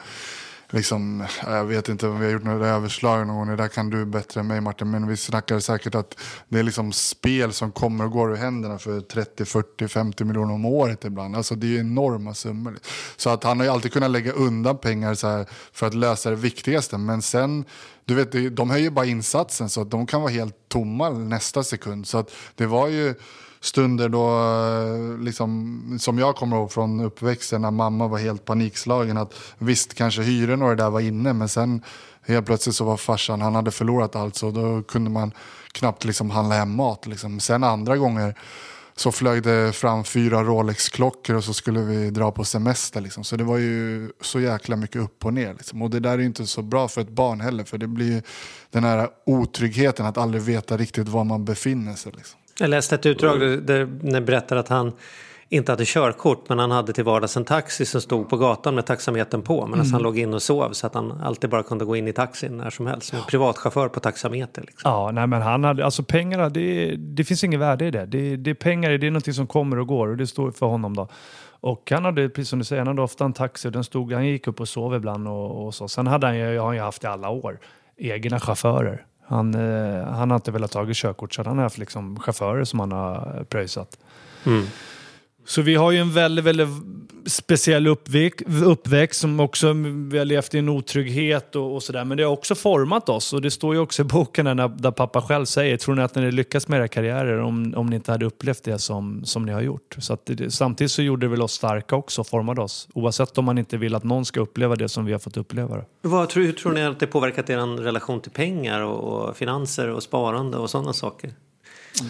liksom, 0.76 1.22
äh, 1.22 1.28
jag 1.54 1.66
vet 1.66 1.90
inte 1.90 2.08
om 2.08 2.20
vi 2.20 2.26
har 2.26 2.34
gjort 2.34 2.44
några 2.44 2.68
överslag 2.68 3.28
någon 3.28 3.36
gång. 3.36 3.48
Det 3.48 3.56
där 3.56 3.68
kan 3.68 3.90
du 3.90 4.06
bättre 4.06 4.40
än 4.40 4.48
mig 4.48 4.62
Martin. 4.62 4.92
Men 4.92 5.08
vi 5.08 5.18
snackar 5.18 5.60
säkert 5.60 5.96
att 5.96 6.20
det 6.50 6.60
är 6.60 6.64
liksom 6.64 6.92
spel 6.92 7.54
som 7.54 7.72
kommer 7.72 8.06
och 8.06 8.12
går 8.12 8.32
ur 8.32 8.36
händerna 8.36 8.78
för 8.78 9.02
30, 9.02 9.46
40, 9.46 9.88
50 9.88 10.24
miljoner 10.24 10.54
om 10.54 10.66
året 10.66 11.06
ibland. 11.06 11.36
Alltså 11.36 11.56
det 11.56 11.68
är 11.68 11.70
ju 11.70 11.80
enorma 11.80 12.34
summor. 12.34 12.78
Så 13.18 13.30
att 13.30 13.44
han 13.44 13.60
har 13.60 13.66
ju 13.66 13.72
alltid 13.72 13.94
kunnat 13.94 14.12
lägga 14.12 14.32
undan 14.32 14.78
pengar 14.78 15.14
så 15.14 15.28
här 15.28 15.46
för 15.72 15.88
att 15.88 15.94
lösa 15.94 16.30
det 16.30 16.36
viktigaste. 16.36 16.98
Men 16.98 17.22
sen, 17.22 17.66
du 18.06 18.16
vet, 18.16 18.56
de 18.56 18.70
höjer 18.70 18.90
bara 18.90 19.06
insatsen 19.06 19.70
så 19.70 19.82
att 19.82 19.92
de 19.92 20.08
kan 20.08 20.22
vara 20.22 20.32
helt 20.32 20.56
tomma 20.68 21.10
nästa 21.10 21.64
sekund. 21.64 22.08
Så 22.08 22.18
att 22.18 22.32
det 22.56 22.66
var 22.66 22.88
ju 22.88 23.16
stunder 23.66 24.10
då, 24.10 24.28
eh, 24.30 25.20
liksom, 25.20 25.98
som 26.02 26.20
jag 26.20 26.36
kommer 26.36 26.58
ihåg 26.58 26.72
från 26.72 27.00
uppväxten 27.00 27.62
när 27.62 27.72
mamma 27.72 28.08
var 28.08 28.18
helt 28.18 28.46
panikslagen. 28.46 29.18
Att 29.18 29.34
visst, 29.58 29.94
kanske 29.94 30.22
hyren 30.22 30.62
och 30.62 30.70
det 30.70 30.76
där 30.76 30.90
var 30.90 31.00
inne, 31.00 31.34
men 31.34 31.50
sen 31.50 31.82
helt 32.22 32.46
plötsligt 32.46 32.76
så 32.76 32.86
var 32.86 32.98
farsan, 32.98 33.42
han 33.42 33.56
hade 33.56 33.72
förlorat 33.72 34.16
allt 34.16 34.36
så 34.36 34.52
då 34.52 34.84
kunde 34.84 35.10
man 35.10 35.32
knappt 35.72 36.06
liksom 36.06 36.30
handla 36.30 36.56
hem 36.56 36.76
mat. 36.76 37.08
Liksom. 37.08 37.40
Sen 37.40 37.64
andra 37.64 37.98
gånger 37.98 38.36
så 38.96 39.12
flög 39.12 39.44
det 39.44 39.76
fram 39.76 40.04
fyra 40.04 40.44
Rolex-klockor 40.44 41.36
och 41.36 41.44
så 41.44 41.54
skulle 41.54 41.80
vi 41.80 42.10
dra 42.10 42.32
på 42.32 42.44
semester. 42.44 43.02
Liksom. 43.02 43.24
Så 43.24 43.36
det 43.36 43.44
var 43.44 43.58
ju 43.58 44.10
så 44.22 44.40
jäkla 44.40 44.76
mycket 44.76 45.02
upp 45.02 45.26
och 45.26 45.34
ner. 45.34 45.54
Liksom. 45.54 45.82
Och 45.82 45.90
det 45.90 46.00
där 46.00 46.12
är 46.12 46.18
ju 46.18 46.26
inte 46.26 46.48
så 46.48 46.62
bra 46.62 46.88
för 46.88 47.02
ett 47.02 47.10
barn 47.10 47.42
heller, 47.42 47.64
för 47.64 47.78
det 47.78 47.88
blir 47.88 48.12
ju 48.12 48.22
den 48.72 48.84
här 48.84 49.10
otryggheten 49.26 50.06
att 50.06 50.18
aldrig 50.18 50.44
veta 50.44 50.78
riktigt 50.78 51.08
var 51.08 51.24
man 51.24 51.46
befinner 51.46 51.94
sig. 51.94 52.12
Liksom. 52.16 52.40
Jag 52.60 52.70
läste 52.70 52.96
ett 52.96 53.06
utdrag 53.06 53.40
där, 53.40 53.86
det 53.86 54.22
berättar 54.22 54.56
att 54.56 54.68
han 54.68 54.92
inte 55.50 55.72
hade 55.72 55.86
körkort 55.86 56.50
men 56.50 56.60
han 56.60 56.72
hade 56.72 56.94
till 56.94 57.04
vardags 57.04 57.38
en 57.38 57.46
taxi 57.46 57.86
som 57.86 58.02
stod 58.02 58.30
på 58.30 58.38
gatan 58.38 58.76
med 58.76 58.86
taxametern 58.86 59.42
på 59.42 59.68
medan 59.68 59.86
han 59.86 60.02
låg 60.02 60.18
in 60.18 60.34
och 60.34 60.42
sov 60.42 60.72
så 60.72 60.88
att 60.88 60.94
han 60.94 61.12
alltid 61.12 61.50
bara 61.50 61.64
kunde 61.64 61.86
gå 61.86 61.96
in 61.96 62.08
i 62.08 62.14
taxin 62.14 62.58
när 62.58 62.70
som 62.70 62.88
helst. 62.88 63.08
Som 63.08 63.18
en 63.20 63.26
privatchaufför 63.26 63.88
på 63.88 64.00
taxameter. 64.00 64.62
Liksom. 64.62 64.92
Ja, 64.92 65.12
nej, 65.12 65.28
men 65.28 65.42
han 65.42 65.64
hade, 65.64 65.86
alltså 65.86 66.04
pengarna, 66.04 66.50
det, 66.50 66.96
det 66.96 67.24
finns 67.24 67.44
inget 67.44 67.60
värde 67.60 67.86
i 67.86 67.92
det. 67.92 68.06
det. 68.06 68.36
Det 68.36 68.50
är 68.50 68.56
pengar, 68.56 68.90
det 68.90 69.08
är 69.08 69.12
någonting 69.12 69.34
som 69.34 69.48
kommer 69.48 69.80
och 69.80 69.88
går 69.88 70.08
och 70.08 70.18
det 70.18 70.28
står 70.28 70.52
för 70.52 70.66
honom 70.66 70.96
då. 70.96 71.08
Och 71.60 71.92
han 71.92 72.06
hade, 72.06 72.30
precis 72.30 72.50
som 72.50 72.60
du 72.60 72.66
säger, 72.66 72.80
han 72.80 72.88
hade 72.88 73.02
ofta 73.02 73.26
en 73.26 73.34
taxi 73.34 73.68
och 73.68 73.72
den 73.72 73.84
stod, 73.84 74.14
han 74.14 74.26
gick 74.28 74.48
upp 74.48 74.60
och 74.60 74.70
sov 74.70 74.96
ibland 74.96 75.28
och, 75.28 75.66
och 75.66 75.76
så. 75.76 75.88
Sen 75.88 76.08
hade 76.08 76.28
han 76.28 76.38
ju, 76.38 76.58
har 76.58 76.66
han 76.66 76.76
ju 76.76 76.82
haft 76.82 77.04
i 77.04 77.08
alla 77.08 77.30
år, 77.30 77.60
egna 77.98 78.40
chaufförer. 78.40 79.06
Han, 79.28 79.54
eh, 79.54 80.08
han 80.08 80.32
har 80.32 80.36
inte 80.36 80.52
velat 80.52 80.72
ta 80.72 80.86
körkort 80.94 81.34
så 81.34 81.44
han 81.44 81.58
har 81.58 81.64
haft 81.64 81.78
liksom 81.78 82.20
chaufförer 82.20 82.64
som 82.64 82.80
han 82.80 82.92
har 82.92 83.46
pröjsat. 83.50 83.98
Mm. 84.46 84.66
Så 85.46 85.62
vi 85.62 85.76
har 85.76 85.92
ju 85.92 85.98
en 85.98 86.12
väldigt, 86.12 86.46
väldigt 86.46 86.68
speciell 87.26 87.88
uppväxt, 87.88 88.46
uppväxt 88.66 89.20
som 89.20 89.40
också 89.40 89.74
vi 90.10 90.18
har 90.18 90.26
levt 90.26 90.54
i 90.54 90.60
en 90.60 90.70
otrygghet 90.70 91.56
och, 91.56 91.76
och 91.76 91.84
sådär. 91.84 92.06
Men 92.06 92.18
det 92.18 92.24
har 92.24 92.32
också 92.32 92.56
format 92.56 93.10
oss 93.10 93.34
och 93.34 93.42
det 93.42 93.52
står 93.52 93.74
ju 93.74 93.80
också 93.80 94.02
i 94.02 94.06
boken 94.06 94.46
där, 94.46 94.68
där 94.68 94.92
pappa 94.92 95.22
själv 95.22 95.46
säger, 95.46 95.78
tror 95.78 95.96
ni 95.96 96.02
att 96.02 96.16
ni 96.16 96.22
hade 96.22 96.36
lyckats 96.36 96.68
med 96.68 96.80
era 96.80 96.88
karriärer 96.88 97.40
om, 97.40 97.74
om 97.78 97.88
ni 97.88 97.96
inte 97.96 98.12
hade 98.12 98.26
upplevt 98.26 98.64
det 98.64 98.80
som, 98.80 99.26
som 99.26 99.46
ni 99.46 99.52
har 99.52 99.62
gjort? 99.62 99.96
Så 99.98 100.14
att 100.14 100.26
det, 100.26 100.52
samtidigt 100.52 100.92
så 100.92 101.02
gjorde 101.02 101.26
det 101.26 101.30
väl 101.30 101.42
oss 101.42 101.54
starka 101.54 101.96
också 101.96 102.22
och 102.22 102.28
formade 102.28 102.62
oss. 102.62 102.88
Oavsett 102.94 103.38
om 103.38 103.46
man 103.46 103.58
inte 103.58 103.78
vill 103.78 103.96
att 103.96 104.04
någon 104.04 104.26
ska 104.26 104.40
uppleva 104.40 104.76
det 104.76 104.90
som 104.90 105.06
vi 105.06 105.12
har 105.12 105.20
fått 105.20 105.38
uppleva. 105.38 105.76
det. 105.76 105.86
Vad 106.02 106.30
tror, 106.30 106.44
hur 106.44 106.54
tror 106.54 106.72
ni 106.72 106.84
att 106.84 107.00
det 107.00 107.08
påverkat 107.08 107.50
er 107.50 107.84
relation 107.84 108.22
till 108.22 108.32
pengar 108.32 108.82
och, 108.82 109.28
och 109.28 109.38
finanser 109.38 109.90
och 109.90 110.04
sparande 110.04 110.58
och 110.58 110.70
sådana 110.70 110.94
saker? 110.94 111.32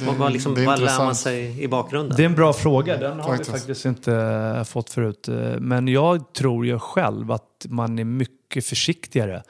Vad, 0.06 0.16
vad, 0.16 0.32
liksom, 0.34 0.54
det 0.56 0.62
är 0.62 0.66
vad 0.66 0.80
lär 0.82 0.98
man 1.06 1.16
sig 1.16 1.64
i 1.64 1.68
bakgrunden? 1.68 2.18
Det 2.18 2.24
är 2.24 2.26
en 2.26 2.36
bra 2.36 2.54
fråga. 2.54 2.98
Den 2.98 3.20
har 3.20 3.28
Faktiskt. 3.30 3.50
vi 3.50 3.54
faktiskt 3.60 3.86
inte 3.86 4.14
eh, 4.58 4.64
fått 4.64 4.90
förut. 4.90 5.28
Eh, 5.28 5.36
Men 5.60 5.88
jag 5.88 6.34
tror 6.34 6.66
ju 6.66 6.80
själv 6.80 7.32
att 7.32 7.66
man 7.70 8.00
är 8.00 8.04
mycket 8.04 8.66
försiktigare. 8.66 9.44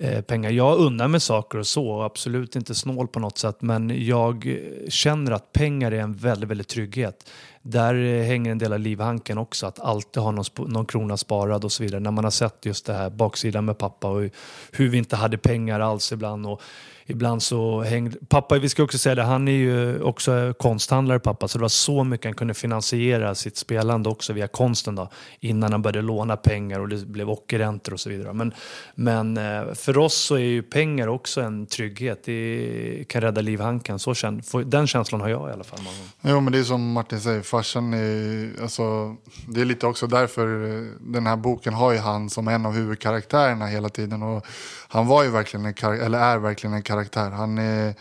eh, 0.00 0.20
Pengar. 0.20 0.50
Jag 0.50 0.78
unnar 0.78 1.08
mig 1.08 1.20
saker 1.20 1.58
och 1.58 1.66
så, 1.66 2.02
absolut 2.02 2.56
inte 2.56 2.74
snål 2.74 3.08
på 3.08 3.20
något 3.20 3.38
sätt. 3.38 3.56
Men 3.62 4.04
jag 4.06 4.56
känner 4.88 5.32
att 5.32 5.52
pengar 5.52 5.92
är 5.92 5.98
en 6.00 6.14
väldigt, 6.14 6.50
väldigt 6.50 6.68
trygghet. 6.68 7.30
Där 7.62 8.22
hänger 8.22 8.50
en 8.52 8.58
del 8.58 8.72
av 8.72 8.78
livhanken 8.80 9.38
också, 9.38 9.66
att 9.66 9.80
alltid 9.80 10.22
ha 10.22 10.30
någon, 10.30 10.44
någon 10.58 10.86
krona 10.86 11.16
sparad 11.16 11.64
och 11.64 11.72
så 11.72 11.82
vidare. 11.82 12.00
När 12.00 12.10
man 12.10 12.24
har 12.24 12.30
sett 12.30 12.66
just 12.66 12.86
det 12.86 12.92
här 12.94 13.10
baksidan 13.10 13.64
med 13.64 13.78
pappa 13.78 14.08
och 14.10 14.30
hur 14.72 14.88
vi 14.88 14.98
inte 14.98 15.16
hade 15.16 15.38
pengar 15.38 15.80
alls 15.80 16.12
ibland. 16.12 16.46
Och 16.46 16.62
Ibland 17.06 17.42
så 17.42 17.82
hängde... 17.82 18.16
Pappa, 18.28 18.58
vi 18.58 18.68
ska 18.68 18.82
också 18.82 18.98
säga 18.98 19.14
det, 19.14 19.22
han 19.22 19.48
är 19.48 19.52
ju 19.52 20.02
också 20.02 20.54
konsthandlare 20.58 21.18
pappa, 21.18 21.48
så 21.48 21.58
det 21.58 21.62
var 21.62 21.68
så 21.68 22.04
mycket 22.04 22.24
han 22.24 22.34
kunde 22.34 22.54
finansiera 22.54 23.34
sitt 23.34 23.56
spelande 23.56 24.08
också 24.08 24.32
via 24.32 24.48
konsten 24.48 24.94
då, 24.94 25.08
innan 25.40 25.72
han 25.72 25.82
började 25.82 26.02
låna 26.02 26.36
pengar 26.36 26.80
och 26.80 26.88
det 26.88 27.06
blev 27.06 27.30
ockerräntor 27.30 27.92
och 27.92 28.00
så 28.00 28.10
vidare. 28.10 28.32
Men, 28.32 28.54
men 28.94 29.36
eh, 29.36 29.74
för 29.74 29.98
oss 29.98 30.14
så 30.14 30.34
är 30.34 30.38
ju 30.38 30.62
pengar 30.62 31.08
också 31.08 31.40
en 31.40 31.66
trygghet, 31.66 32.22
det 32.24 33.04
kan 33.08 33.20
rädda 33.20 33.40
livhanken. 33.40 33.98
Så 33.98 34.14
känn, 34.14 34.42
den 34.64 34.86
känslan 34.86 35.20
har 35.20 35.28
jag 35.28 35.50
i 35.50 35.52
alla 35.52 35.64
fall. 35.64 35.78
Jo 36.20 36.40
men 36.40 36.52
det 36.52 36.58
är 36.58 36.64
som 36.64 36.92
Martin 36.92 37.20
säger, 37.20 37.42
farsan 37.42 37.94
är, 37.94 38.62
alltså, 38.62 39.16
det 39.48 39.60
är 39.60 39.64
lite 39.64 39.86
också 39.86 40.06
därför 40.06 40.64
eh, 40.64 40.84
den 41.00 41.26
här 41.26 41.36
boken 41.36 41.74
har 41.74 41.92
ju 41.92 41.98
han 41.98 42.30
som 42.30 42.48
en 42.48 42.66
av 42.66 42.72
huvudkaraktärerna 42.72 43.66
hela 43.66 43.88
tiden. 43.88 44.22
Och 44.22 44.46
han 44.88 45.06
var 45.06 45.24
ju 45.24 45.30
verkligen 45.30 45.66
en, 45.66 46.00
eller 46.00 46.18
är 46.18 46.38
verkligen 46.38 46.74
en 46.74 46.82
karaktär. 46.82 46.95
Han 47.14 47.58
är, 47.58 47.94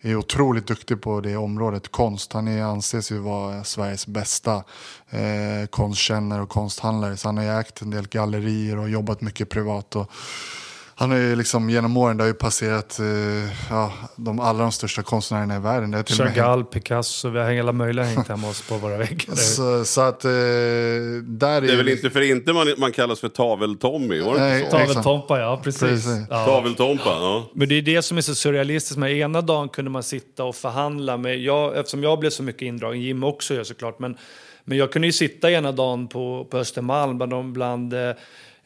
är 0.00 0.16
otroligt 0.16 0.66
duktig 0.66 1.02
på 1.02 1.20
det 1.20 1.36
området, 1.36 1.88
konst. 1.88 2.32
Han 2.32 2.48
är, 2.48 2.62
anses 2.62 3.12
ju 3.12 3.18
vara 3.18 3.64
Sveriges 3.64 4.06
bästa 4.06 4.64
eh, 5.10 5.66
konstkännare 5.70 6.42
och 6.42 6.48
konsthandlare. 6.48 7.16
Så 7.16 7.28
han 7.28 7.36
har 7.36 7.44
ju 7.44 7.50
ägt 7.50 7.82
en 7.82 7.90
del 7.90 8.08
gallerier 8.08 8.78
och 8.78 8.90
jobbat 8.90 9.20
mycket 9.20 9.48
privat. 9.48 9.96
Och, 9.96 10.10
han 11.00 11.10
har 11.10 11.18
ju 11.18 11.36
liksom 11.36 11.70
genom 11.70 11.96
åren 11.96 12.16
det 12.16 12.22
har 12.22 12.28
ju 12.28 12.34
passerat 12.34 12.98
eh, 12.98 13.06
ja, 13.70 13.92
de 14.16 14.40
allra 14.40 14.62
de 14.62 14.72
största 14.72 15.02
konstnärerna 15.02 15.56
i 15.56 15.58
världen. 15.58 15.90
Det 15.90 15.98
och 15.98 16.18
med 16.18 16.34
Chagall, 16.34 16.64
Picasso, 16.64 17.28
vi 17.28 17.38
har 17.38 17.50
hela 17.50 17.72
möjliga 17.72 18.04
hängt 18.04 18.28
hemma 18.28 18.46
hos 18.46 18.68
på 18.68 18.76
våra 18.76 18.96
väggar. 18.96 19.34
Så, 19.34 19.84
så 19.84 20.00
att 20.00 20.24
eh, 20.24 20.30
där 20.30 20.32
är 20.32 21.60
Det 21.60 21.72
är 21.72 21.76
väl 21.76 21.88
inte 21.88 22.10
för 22.10 22.20
inte 22.20 22.52
man, 22.52 22.74
man 22.78 22.92
kallas 22.92 23.20
för 23.20 23.28
Tavel-Tommy? 23.28 24.70
Taveltompa, 24.70 25.40
ja 25.40 25.60
precis. 25.64 25.80
Precis. 25.80 26.26
Ja. 26.30 26.46
Tavel-Tompa, 26.46 27.04
ja. 27.04 27.50
Men 27.52 27.68
det 27.68 27.74
är 27.74 27.82
det 27.82 28.02
som 28.02 28.16
är 28.16 28.22
så 28.22 28.34
surrealistiskt. 28.34 28.98
Med 28.98 29.12
ena 29.12 29.40
dagen 29.40 29.68
kunde 29.68 29.90
man 29.90 30.02
sitta 30.02 30.44
och 30.44 30.56
förhandla 30.56 31.16
med, 31.16 31.38
jag, 31.38 31.78
eftersom 31.78 32.02
jag 32.02 32.18
blev 32.18 32.30
så 32.30 32.42
mycket 32.42 32.62
indragen, 32.62 33.00
Jim 33.00 33.24
också 33.24 33.54
gör 33.54 33.64
såklart, 33.64 33.98
men, 33.98 34.16
men 34.64 34.78
jag 34.78 34.92
kunde 34.92 35.08
ju 35.08 35.12
sitta 35.12 35.50
ena 35.50 35.72
dagen 35.72 36.08
på, 36.08 36.46
på 36.50 36.58
Östermalm 36.58 37.18
bland, 37.18 37.52
bland 37.52 37.94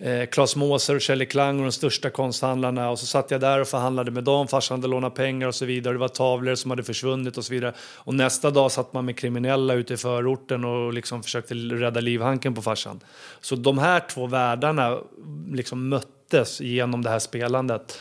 eh, 0.02 0.26
Claes 0.26 0.56
Måser 0.56 0.94
och 0.94 1.00
Kjelle 1.00 1.24
Klang 1.24 1.58
och 1.58 1.62
de 1.62 1.72
största 1.72 2.10
konsthandlarna. 2.10 2.90
Och 2.90 2.98
så 2.98 3.06
satt 3.06 3.30
jag 3.30 3.40
där 3.40 3.60
och 3.60 3.68
förhandlade 3.68 4.10
med 4.10 4.24
dem. 4.24 4.48
Farsan 4.48 4.78
hade 4.78 4.88
lånat 4.88 5.14
pengar 5.14 5.48
och 5.48 5.54
så 5.54 5.64
vidare. 5.64 5.94
Det 5.94 5.98
var 5.98 6.08
tavlor 6.08 6.54
som 6.54 6.70
hade 6.70 6.82
försvunnit 6.82 7.38
och 7.38 7.44
så 7.44 7.52
vidare. 7.52 7.74
Och 7.96 8.14
nästa 8.14 8.50
dag 8.50 8.72
satt 8.72 8.92
man 8.92 9.04
med 9.04 9.18
kriminella 9.18 9.74
ute 9.74 9.94
i 9.94 9.96
förorten 9.96 10.64
och 10.64 10.92
liksom 10.92 11.22
försökte 11.22 11.54
rädda 11.54 12.00
livhanken 12.00 12.54
på 12.54 12.62
farsan. 12.62 13.00
Så 13.40 13.56
de 13.56 13.78
här 13.78 14.00
två 14.10 14.26
världarna 14.26 14.98
liksom 15.52 15.88
möttes 15.88 16.60
genom 16.60 17.02
det 17.02 17.10
här 17.10 17.18
spelandet 17.18 17.98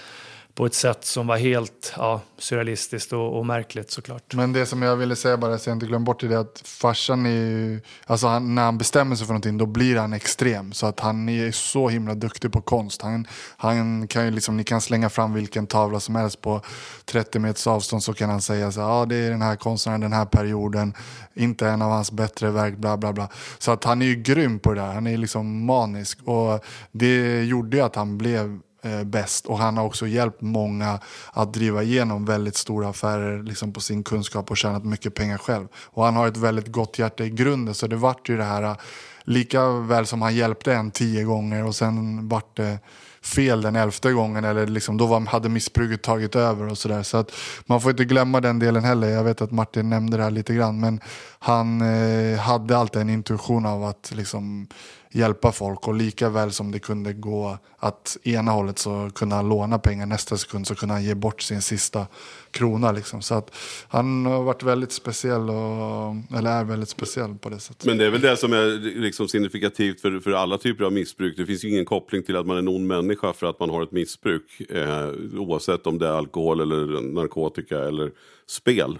på 0.61 0.65
ett 0.65 0.73
sätt 0.73 1.05
som 1.05 1.27
var 1.27 1.37
helt 1.37 1.93
ja, 1.97 2.21
surrealistiskt 2.37 3.13
och, 3.13 3.37
och 3.37 3.45
märkligt 3.45 3.91
såklart. 3.91 4.33
Men 4.33 4.53
det 4.53 4.65
som 4.65 4.81
jag 4.81 4.95
ville 4.95 5.15
säga 5.15 5.37
bara 5.37 5.57
så 5.57 5.69
jag 5.69 5.75
inte 5.75 5.85
glömmer 5.85 6.05
bort 6.05 6.19
det 6.19 6.33
är 6.33 6.37
att 6.37 6.61
farsan 6.65 7.25
är 7.25 7.29
ju, 7.29 7.81
alltså 8.05 8.27
han, 8.27 8.55
när 8.55 8.63
han 8.63 8.77
bestämmer 8.77 9.15
sig 9.15 9.27
för 9.27 9.33
någonting 9.33 9.57
då 9.57 9.65
blir 9.65 9.97
han 9.97 10.13
extrem. 10.13 10.73
Så 10.73 10.87
att 10.87 10.99
han 10.99 11.29
är 11.29 11.51
så 11.51 11.89
himla 11.89 12.15
duktig 12.15 12.51
på 12.51 12.61
konst. 12.61 13.01
Han, 13.01 13.27
han 13.57 14.07
kan 14.07 14.25
ju 14.25 14.31
liksom, 14.31 14.57
ni 14.57 14.63
kan 14.63 14.81
slänga 14.81 15.09
fram 15.09 15.33
vilken 15.33 15.67
tavla 15.67 15.99
som 15.99 16.15
helst 16.15 16.41
på 16.41 16.61
30 17.05 17.39
meters 17.39 17.67
avstånd 17.67 18.03
så 18.03 18.13
kan 18.13 18.29
han 18.29 18.41
säga 18.41 18.71
så 18.71 18.79
ja 18.79 19.05
det 19.05 19.15
är 19.15 19.29
den 19.29 19.41
här 19.41 19.55
konstnären, 19.55 20.01
den 20.01 20.13
här 20.13 20.25
perioden, 20.25 20.93
inte 21.33 21.67
en 21.67 21.81
av 21.81 21.91
hans 21.91 22.11
bättre 22.11 22.51
verk, 22.51 22.77
bla 22.77 22.97
bla 22.97 23.13
bla. 23.13 23.29
Så 23.57 23.71
att 23.71 23.83
han 23.83 24.01
är 24.01 24.05
ju 24.05 24.15
grym 24.15 24.59
på 24.59 24.73
det 24.73 24.81
där, 24.81 24.93
han 24.93 25.07
är 25.07 25.17
liksom 25.17 25.65
manisk. 25.65 26.19
Och 26.23 26.65
det 26.91 27.43
gjorde 27.43 27.77
ju 27.77 27.83
att 27.83 27.95
han 27.95 28.17
blev 28.17 28.59
eh, 28.81 29.03
bäst. 29.03 29.45
Och 29.45 29.57
han 29.57 29.77
har 29.77 29.85
också 29.85 30.07
hjälpt 30.07 30.41
många 30.41 30.99
att 31.33 31.53
driva 31.53 31.83
igenom 31.83 32.25
väldigt 32.25 32.55
stora 32.55 32.89
affärer 32.89 33.43
liksom 33.43 33.73
på 33.73 33.79
sin 33.79 34.03
kunskap 34.03 34.51
och 34.51 34.57
tjänat 34.57 34.85
mycket 34.85 35.15
pengar 35.15 35.37
själv. 35.37 35.67
Och 35.75 36.05
han 36.05 36.15
har 36.15 36.27
ett 36.27 36.37
väldigt 36.37 36.67
gott 36.67 36.99
hjärta 36.99 37.23
i 37.23 37.29
grunden 37.29 37.75
så 37.75 37.87
det 37.87 37.95
vart 37.95 38.29
ju 38.29 38.37
det 38.37 38.43
här 38.43 38.63
eh, 38.63 38.75
lika 39.23 39.69
väl 39.71 40.05
som 40.05 40.21
han 40.21 40.35
hjälpte 40.35 40.73
en 40.73 40.91
tio 40.91 41.23
gånger 41.23 41.65
och 41.65 41.75
sen 41.75 42.27
vart 42.29 42.57
det 42.57 42.79
fel 43.21 43.61
den 43.61 43.75
elfte 43.75 44.11
gången 44.11 44.43
eller 44.43 44.67
liksom, 44.67 44.97
då 44.97 45.05
var, 45.05 45.19
hade 45.19 45.49
missbruket 45.49 46.01
tagit 46.01 46.35
över 46.35 46.67
och 46.67 46.77
sådär. 46.77 47.03
Så 47.03 47.17
att 47.17 47.31
man 47.65 47.81
får 47.81 47.91
inte 47.91 48.05
glömma 48.05 48.41
den 48.41 48.59
delen 48.59 48.83
heller. 48.83 49.09
Jag 49.09 49.23
vet 49.23 49.41
att 49.41 49.51
Martin 49.51 49.89
nämnde 49.89 50.17
det 50.17 50.23
här 50.23 50.31
lite 50.31 50.53
grann 50.53 50.79
men 50.79 50.99
han 51.39 51.81
eh, 51.81 52.39
hade 52.39 52.77
alltid 52.77 53.01
en 53.01 53.09
intuition 53.09 53.65
av 53.65 53.83
att 53.83 54.11
liksom 54.15 54.67
hjälpa 55.11 55.51
folk 55.51 55.87
och 55.87 55.93
lika 55.93 56.29
väl 56.29 56.51
som 56.51 56.71
det 56.71 56.79
kunde 56.79 57.13
gå 57.13 57.57
att 57.77 58.17
ena 58.23 58.51
hållet 58.51 58.79
så 58.79 59.09
kunde 59.15 59.35
han 59.35 59.49
låna 59.49 59.79
pengar 59.79 60.05
nästa 60.05 60.37
sekund 60.37 60.67
så 60.67 60.75
kunde 60.75 60.93
han 60.93 61.03
ge 61.03 61.15
bort 61.15 61.41
sin 61.41 61.61
sista 61.61 62.07
krona 62.51 62.91
liksom. 62.91 63.21
Så 63.21 63.35
att 63.35 63.55
han 63.87 64.25
har 64.25 64.43
varit 64.43 64.63
väldigt 64.63 64.91
speciell 64.91 65.49
och, 65.49 66.37
eller 66.37 66.51
är 66.51 66.63
väldigt 66.63 66.89
speciell 66.89 67.35
på 67.35 67.49
det 67.49 67.59
sättet. 67.59 67.85
Men 67.85 67.97
det 67.97 68.05
är 68.05 68.09
väl 68.09 68.21
det 68.21 68.37
som 68.37 68.53
är 68.53 68.99
liksom 69.01 69.27
signifikativt 69.27 70.01
för, 70.01 70.19
för 70.19 70.31
alla 70.31 70.57
typer 70.57 70.83
av 70.83 70.93
missbruk. 70.93 71.37
Det 71.37 71.45
finns 71.45 71.63
ju 71.63 71.69
ingen 71.69 71.85
koppling 71.85 72.23
till 72.23 72.35
att 72.35 72.45
man 72.45 72.55
är 72.55 72.59
en 72.59 72.67
ond 72.67 72.87
människa 72.87 73.33
för 73.33 73.47
att 73.47 73.59
man 73.59 73.69
har 73.69 73.83
ett 73.83 73.91
missbruk. 73.91 74.61
Eh, 74.69 75.09
oavsett 75.39 75.87
om 75.87 75.99
det 75.99 76.07
är 76.07 76.11
alkohol 76.11 76.61
eller 76.61 77.01
narkotika 77.01 77.79
eller 77.79 78.11
spel. 78.47 78.97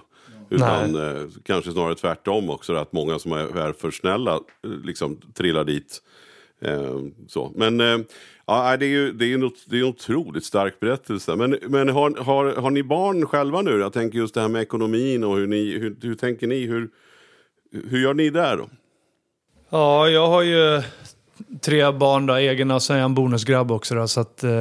Utan 0.51 0.95
eh, 0.95 1.23
kanske 1.43 1.71
snarare 1.71 1.95
tvärtom 1.95 2.49
också, 2.49 2.75
att 2.75 2.91
många 2.91 3.19
som 3.19 3.31
är, 3.31 3.57
är 3.57 3.73
för 3.73 3.91
snälla 3.91 4.33
eh, 4.33 4.69
liksom 4.83 5.21
trillar 5.33 5.63
dit. 5.63 6.01
Eh, 6.61 6.99
så. 7.27 7.51
Men 7.55 7.81
eh, 7.81 7.97
ja, 8.45 8.77
det 8.77 8.85
är 8.85 8.89
ju 8.89 9.11
det 9.11 9.25
är 9.25 9.33
en, 9.33 9.51
det 9.65 9.75
är 9.75 9.79
en 9.79 9.87
otroligt 9.87 10.45
stark 10.45 10.79
berättelse. 10.79 11.35
Men, 11.35 11.57
men 11.67 11.89
har, 11.89 12.23
har, 12.23 12.55
har 12.55 12.69
ni 12.69 12.83
barn 12.83 13.25
själva 13.25 13.61
nu? 13.61 13.79
Jag 13.79 13.93
tänker 13.93 14.17
just 14.17 14.33
det 14.33 14.41
här 14.41 14.49
med 14.49 14.61
ekonomin 14.61 15.23
och 15.23 15.37
hur, 15.37 15.47
ni, 15.47 15.77
hur, 15.77 15.95
hur 16.01 16.15
tänker 16.15 16.47
ni? 16.47 16.65
Hur, 16.65 16.89
hur 17.89 18.01
gör 18.01 18.13
ni 18.13 18.29
där 18.29 18.57
då? 18.57 18.69
Ja, 19.69 20.09
jag 20.09 20.27
har 20.27 20.41
ju 20.41 20.81
tre 21.61 21.91
barn 21.91 22.25
då, 22.25 22.39
egna 22.39 22.75
och 22.75 22.81
sen 22.83 22.95
är 22.95 22.99
jag 22.99 23.05
en 23.05 23.15
bonusgrabb 23.15 23.71
också 23.71 23.95
då, 23.95 24.07
så 24.07 24.21
att... 24.21 24.43
Eh, 24.43 24.51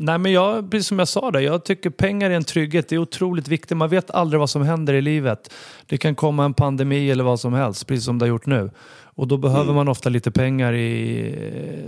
nej 0.00 0.18
men 0.18 0.32
jag, 0.32 0.70
precis 0.70 0.86
som 0.86 0.98
jag 0.98 1.08
sa 1.08 1.30
där, 1.30 1.40
jag 1.40 1.64
tycker 1.64 1.90
pengar 1.90 2.30
är 2.30 2.34
en 2.34 2.44
trygghet. 2.44 2.88
Det 2.88 2.94
är 2.94 2.98
otroligt 2.98 3.48
viktigt. 3.48 3.76
Man 3.76 3.88
vet 3.88 4.10
aldrig 4.10 4.40
vad 4.40 4.50
som 4.50 4.62
händer 4.62 4.94
i 4.94 5.00
livet. 5.00 5.52
Det 5.86 5.98
kan 5.98 6.14
komma 6.14 6.44
en 6.44 6.54
pandemi 6.54 7.10
eller 7.10 7.24
vad 7.24 7.40
som 7.40 7.52
helst, 7.52 7.86
precis 7.86 8.04
som 8.04 8.18
det 8.18 8.24
har 8.24 8.28
gjort 8.28 8.46
nu. 8.46 8.70
Och 9.18 9.28
då 9.28 9.36
behöver 9.36 9.62
Mm. 9.64 9.74
man 9.74 9.88
ofta 9.88 10.08
lite 10.08 10.30
pengar 10.30 10.72
i, 10.72 11.34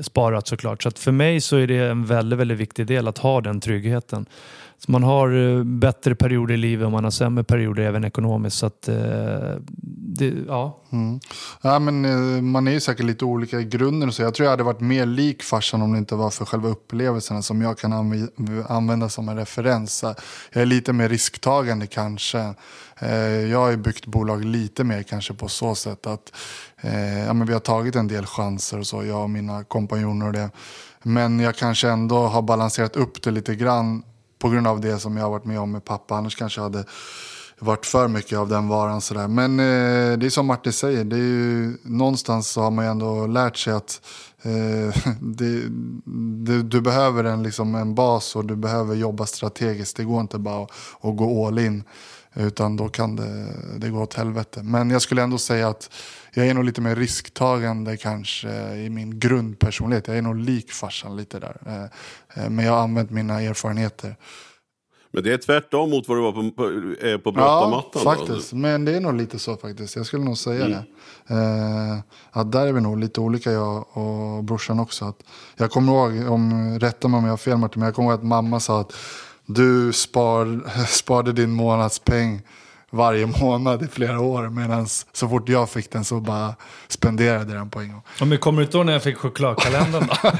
sparat 0.01 0.49
såklart. 0.49 0.83
Så 0.83 0.89
att 0.89 0.99
för 0.99 1.13
mig 1.13 1.41
så 1.41 1.57
är 1.57 1.67
det 1.67 1.77
en 1.79 2.05
väldigt, 2.05 2.39
väldigt 2.39 2.59
viktig 2.59 2.87
del 2.87 3.09
att 3.09 3.19
ha 3.19 3.41
den 3.41 3.61
tryggheten. 3.61 4.27
Så 4.85 4.93
man 4.93 5.03
har 5.03 5.57
eh, 5.59 5.65
bättre 5.65 6.15
perioder 6.15 6.55
i 6.55 6.57
livet 6.57 6.87
och 6.87 6.93
man 6.93 7.05
har 7.05 7.11
sämre 7.11 7.45
perioder 7.45 7.83
även 7.83 8.05
ekonomiskt. 8.05 8.57
Så 8.57 8.67
att, 8.67 8.89
eh, 8.89 8.95
det, 10.17 10.35
ja. 10.49 10.83
Mm. 10.93 11.21
Ja, 11.63 11.79
men, 11.79 12.05
eh, 12.05 12.43
man 12.43 12.69
är 12.69 12.73
ju 12.73 12.81
säkert 12.81 13.07
lite 13.07 13.25
olika 13.25 13.61
i 13.61 13.65
grunden. 13.65 14.09
och 14.09 14.15
Så 14.15 14.23
jag 14.23 14.35
tror 14.35 14.45
jag 14.45 14.51
hade 14.51 14.63
varit 14.63 14.81
mer 14.81 15.07
lik 15.07 15.43
farsan 15.43 15.83
om 15.83 15.93
det 15.93 15.99
inte 15.99 16.15
var 16.15 16.31
för 16.31 16.45
själva 16.45 16.69
upplevelserna 16.69 17.43
som 17.43 17.63
jag 17.63 17.79
kan 17.79 17.93
anv- 17.93 18.65
använda 18.69 19.09
som 19.09 19.29
en 19.29 19.37
referens. 19.37 20.05
Jag 20.53 20.63
är 20.63 20.67
lite 20.67 20.93
mer 20.93 21.09
risktagande 21.09 21.87
kanske. 21.87 22.55
Jag 23.51 23.59
har 23.59 23.71
ju 23.71 23.77
byggt 23.77 24.07
bolag 24.07 24.45
lite 24.45 24.85
mer 24.85 25.03
kanske 25.03 25.35
på 25.35 25.49
så 25.49 25.75
sätt 25.75 26.07
att 26.07 26.33
ja, 27.27 27.33
men 27.33 27.47
vi 27.47 27.53
har 27.53 27.61
tagit 27.61 27.97
en 27.97 28.09
del 28.09 28.27
chanser 28.27 28.79
och 28.79 28.87
så, 28.87 29.05
jag 29.05 29.23
och 29.23 29.31
mina 29.31 29.65
kompanjoner 29.65 30.27
och 30.27 30.33
det. 30.33 30.51
Men 31.03 31.41
jag 31.41 31.57
kanske 31.57 31.89
ändå 31.89 32.17
har 32.27 32.43
balanserat 32.43 32.97
upp 32.97 33.23
det 33.23 33.31
lite 33.31 33.55
grann 33.55 34.03
på 34.41 34.49
grund 34.49 34.67
av 34.67 34.81
det 34.81 34.99
som 34.99 35.17
jag 35.17 35.25
har 35.25 35.31
varit 35.31 35.45
med 35.45 35.61
om 35.61 35.73
med 35.73 35.85
pappa. 35.85 36.15
Annars 36.15 36.37
kanske 36.37 36.59
jag 36.61 36.65
hade 36.65 36.85
varit 37.59 37.87
för 37.87 38.09
mycket 38.09 38.39
av 38.39 38.49
den 38.49 38.69
varan. 38.69 39.01
Sådär. 39.01 39.29
Men 39.29 39.61
eh, 39.61 40.19
det 40.19 40.27
är 40.27 40.31
som 40.31 40.47
Martin 40.47 40.73
säger, 40.73 41.05
det 41.05 41.17
är 41.17 41.19
ju, 41.19 41.77
någonstans 41.83 42.49
så 42.49 42.61
har 42.61 42.71
man 42.71 42.85
ju 42.85 42.91
ändå 42.91 43.27
lärt 43.27 43.57
sig 43.57 43.73
att 43.73 44.01
eh, 44.43 45.13
det, 45.21 45.63
det, 46.45 46.63
du 46.63 46.81
behöver 46.81 47.25
en, 47.25 47.43
liksom 47.43 47.75
en 47.75 47.95
bas 47.95 48.37
och 48.37 48.45
du 48.45 48.57
behöver 48.57 48.95
jobba 48.95 49.27
strategiskt. 49.27 49.97
Det 49.97 50.05
går 50.05 50.21
inte 50.21 50.39
bara 50.39 50.65
att, 50.65 50.71
att 51.01 51.17
gå 51.17 51.47
all 51.47 51.59
in. 51.59 51.85
Utan 52.47 52.77
då 52.77 52.89
kan 52.89 53.17
det, 53.17 53.47
det 53.77 53.89
gå 53.89 54.03
åt 54.03 54.15
helvete. 54.15 54.63
Men 54.63 54.91
jag 54.91 55.03
skulle 55.03 55.23
ändå 55.23 55.39
säga 55.39 55.69
att 55.69 55.91
jag 56.35 56.47
är 56.47 56.55
nog 56.55 56.65
lite 56.65 56.81
mer 56.81 56.97
risktagande 56.97 57.97
kanske 57.97 58.75
i 58.75 58.91
min 58.91 59.19
grundpersonlighet. 59.21 60.09
Jag 60.09 60.19
är 60.19 60.23
nog 60.23 60.37
lik 60.37 60.71
farsan 60.73 61.17
lite 61.17 61.39
där. 61.39 61.57
Eh, 61.67 62.45
eh, 62.45 62.51
Men 62.51 62.65
jag 62.65 62.73
har 62.73 62.81
använt 62.83 63.11
mina 63.11 63.41
erfarenheter. 63.43 64.17
Men 65.13 65.25
det 65.25 65.33
är 65.33 65.39
tvärtom 65.39 65.91
mot 65.91 66.09
vad 66.09 66.17
du 66.19 66.23
var 66.23 66.33
på, 66.33 66.51
på, 66.51 66.65
eh, 67.07 67.19
på 67.19 67.31
Ja, 67.31 67.33
brottarmattan. 67.33 67.91
då. 67.93 67.99
faktiskt. 68.01 68.53
Men 68.53 68.85
det 68.85 68.97
är 68.97 69.01
nog 69.01 69.15
lite 69.15 69.39
så 69.39 69.57
faktiskt. 69.57 69.97
Jag 69.97 70.07
skulle 70.07 70.25
nog 70.25 70.39
säga 70.39 70.69
det. 70.69 70.85
Eh, 71.35 71.99
att 72.31 72.53
där 72.53 72.67
är 72.67 72.73
vi 72.73 72.81
nog 72.81 72.99
lite 72.99 73.21
olika 73.21 73.53
jag 73.53 73.97
och 73.97 74.45
brorsan 74.45 74.81
också. 74.81 75.05
Att 75.05 75.23
jag 75.57 75.71
kommer 75.71 75.93
ihåg, 75.93 76.33
om, 76.33 76.79
rätta 76.81 77.09
mig 77.09 77.19
om 77.19 77.25
jag 77.25 77.33
har 77.33 77.37
fel 77.37 77.57
Martin, 77.57 77.81
men 77.81 77.87
jag 77.87 77.95
kommer 77.95 78.11
ihåg 78.11 78.19
att 78.19 78.27
mamma 78.27 78.61
sa 78.61 78.81
att 78.81 78.93
du 79.55 79.93
spar, 79.93 80.61
sparade 80.87 81.33
din 81.33 81.51
månadspeng 81.51 82.43
varje 82.91 83.27
månad 83.27 83.83
i 83.83 83.87
flera 83.87 84.21
år. 84.21 84.49
Medan 84.49 84.87
så 85.13 85.29
fort 85.29 85.49
jag 85.49 85.71
fick 85.71 85.93
den 85.93 86.05
så 86.05 86.21
bara 86.21 86.55
spenderade 86.89 87.53
den 87.55 87.71
på 87.71 87.81
en 87.81 87.93
gång. 87.93 88.03
Ja, 88.19 88.25
men 88.25 88.39
kommer 88.39 88.59
du 88.59 88.65
inte 88.65 88.77
ihåg 88.77 88.87
när 88.87 88.93
jag 88.93 89.03
fick 89.03 89.17
chokladkalendern 89.17 90.07
då? 90.07 90.31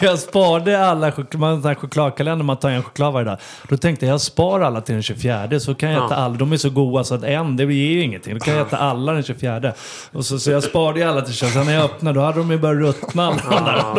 jag 0.06 0.18
sparade 0.18 0.86
alla 0.86 1.10
chok- 1.10 1.34
man 1.36 1.48
har 1.48 1.56
en 1.56 1.62
sån 1.62 1.68
här 1.68 1.74
chokladkalender, 1.74 2.44
man 2.44 2.56
tar 2.56 2.70
en 2.70 2.82
choklad 2.82 3.12
varje 3.12 3.24
dag. 3.24 3.38
Då 3.68 3.76
tänkte 3.76 4.06
jag, 4.06 4.12
jag 4.12 4.20
spar 4.20 4.60
alla 4.60 4.80
till 4.80 4.94
den 4.94 5.02
24, 5.02 5.60
så 5.60 5.74
kan 5.74 5.90
jag 5.90 6.06
äta 6.06 6.16
alla. 6.16 6.34
De 6.34 6.52
är 6.52 6.56
så 6.56 6.70
goda 6.70 7.04
så 7.04 7.14
att 7.14 7.22
en, 7.22 7.56
det 7.56 7.64
ger 7.64 7.92
ju 7.92 8.02
ingenting. 8.02 8.34
Då 8.34 8.40
kan 8.40 8.54
jag 8.54 8.66
äta 8.66 8.76
alla 8.76 9.12
den 9.12 9.22
24. 9.22 9.72
Och 10.12 10.26
så, 10.26 10.38
så 10.38 10.50
jag 10.50 10.62
sparade 10.62 11.08
alla 11.10 11.22
till 11.22 11.34
24. 11.34 11.54
Sen 11.54 11.66
när 11.66 11.74
jag 11.74 11.84
öppnade, 11.84 12.20
då 12.20 12.24
hade 12.26 12.38
de 12.38 12.50
ju 12.50 12.58
börjat 12.58 12.80
ruttna 13.02 13.26
alla 13.26 13.60
där, 13.72 13.94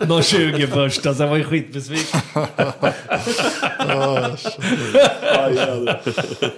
de, 0.00 0.06
de 0.06 0.22
20 0.22 0.66
första. 0.66 1.14
Så 1.14 1.22
jag 1.22 1.28
var 1.28 1.36
ju 1.36 1.44
skitbesviken. 1.44 2.20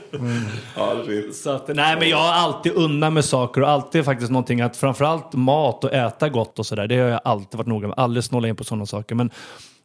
Ja. 0.77 1.05
Så 1.33 1.51
att, 1.51 1.69
nej 1.69 1.97
men 1.99 2.09
jag 2.09 2.17
har 2.17 2.33
alltid 2.33 2.73
undan 2.73 3.15
med 3.15 3.25
saker 3.25 3.61
och 3.61 3.69
alltid 3.69 4.05
faktiskt 4.05 4.31
någonting 4.31 4.61
att 4.61 4.77
framförallt 4.77 5.33
mat 5.33 5.85
och 5.85 5.93
äta 5.93 6.29
gott 6.29 6.59
och 6.59 6.67
sådär. 6.67 6.87
Det 6.87 6.97
har 6.97 7.09
jag 7.09 7.21
alltid 7.25 7.59
varit 7.59 7.67
noga 7.67 7.89
med. 7.89 7.99
Aldrig 7.99 8.25
snåla 8.25 8.49
in 8.49 8.57
på 8.57 8.65
sådana 8.65 8.87
saker. 8.87 9.15
Men, 9.15 9.31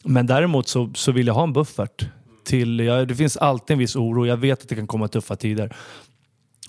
men 0.03 0.27
däremot 0.27 0.67
så, 0.67 0.91
så 0.95 1.11
vill 1.11 1.27
jag 1.27 1.33
ha 1.33 1.43
en 1.43 1.53
buffert. 1.53 2.05
Till, 2.45 2.79
ja, 2.79 3.05
det 3.05 3.15
finns 3.15 3.37
alltid 3.37 3.73
en 3.73 3.79
viss 3.79 3.95
oro. 3.95 4.25
Jag 4.25 4.37
vet 4.37 4.61
att 4.61 4.69
det 4.69 4.75
kan 4.75 4.87
komma 4.87 5.07
tuffa 5.07 5.35
tider. 5.35 5.75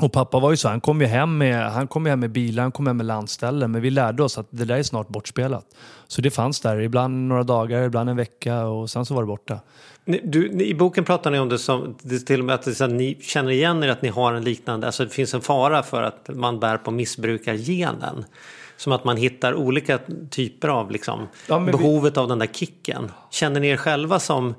Och 0.02 0.12
pappa 0.12 0.38
var 0.40 0.50
ju 0.50 0.56
så, 0.56 0.68
han 0.68 0.80
kom 0.80 1.00
ju 1.00 1.06
hem 1.06 1.38
med, 1.38 1.72
han 1.72 1.86
kom 1.86 2.06
hem 2.06 2.20
med 2.20 2.30
bilar, 2.30 2.62
han 2.62 2.72
kom 2.72 2.86
hem 2.86 2.96
med 2.96 3.06
landställen. 3.06 3.72
Men 3.72 3.82
vi 3.82 3.90
lärde 3.90 4.22
oss 4.22 4.38
att 4.38 4.46
det 4.50 4.64
där 4.64 4.76
är 4.76 4.82
snart 4.82 5.08
bortspelat. 5.08 5.66
Så 6.06 6.22
det 6.22 6.30
fanns 6.30 6.60
där, 6.60 6.80
ibland 6.80 7.28
några 7.28 7.42
dagar, 7.42 7.82
ibland 7.82 8.10
en 8.10 8.16
vecka 8.16 8.64
och 8.66 8.90
sen 8.90 9.04
så 9.06 9.14
var 9.14 9.22
det 9.22 9.26
borta. 9.26 9.58
Ni- 10.04 10.20
Du, 10.24 10.50
ni, 10.52 10.64
I 10.64 10.74
boken 10.74 11.04
pratar 11.04 11.30
ni 11.30 11.38
om 11.38 11.48
det 11.48 11.58
som 11.58 11.94
det 12.02 12.18
till 12.18 12.40
och 12.40 12.46
med 12.46 12.54
att, 12.54 12.80
att 12.80 12.90
ni 12.90 13.18
känner 13.22 13.50
igen 13.50 13.82
er 13.82 13.88
att 13.88 14.02
ni 14.02 14.08
har 14.08 14.32
en 14.32 14.44
liknande, 14.44 14.86
alltså 14.86 15.04
det 15.04 15.10
finns 15.10 15.34
en 15.34 15.40
fara 15.40 15.82
för 15.82 16.02
att 16.02 16.28
man 16.34 16.60
bär 16.60 16.76
på 16.76 16.90
missbrukargenen. 16.90 18.24
Som 18.76 18.92
att 18.92 19.04
man 19.04 19.16
hittar 19.16 19.54
olika 19.54 19.98
typer 20.30 20.68
av 20.68 20.90
liksom, 20.90 21.28
Ja, 21.48 21.58
men 21.58 21.66
vi- 21.66 21.72
behovet 21.72 22.16
av 22.16 22.28
den 22.28 22.38
där 22.38 22.46
kicken. 22.46 23.10
Känner 23.30 23.60
ni 23.60 23.68
er 23.68 23.76
själva 23.76 24.18
som 24.18 24.54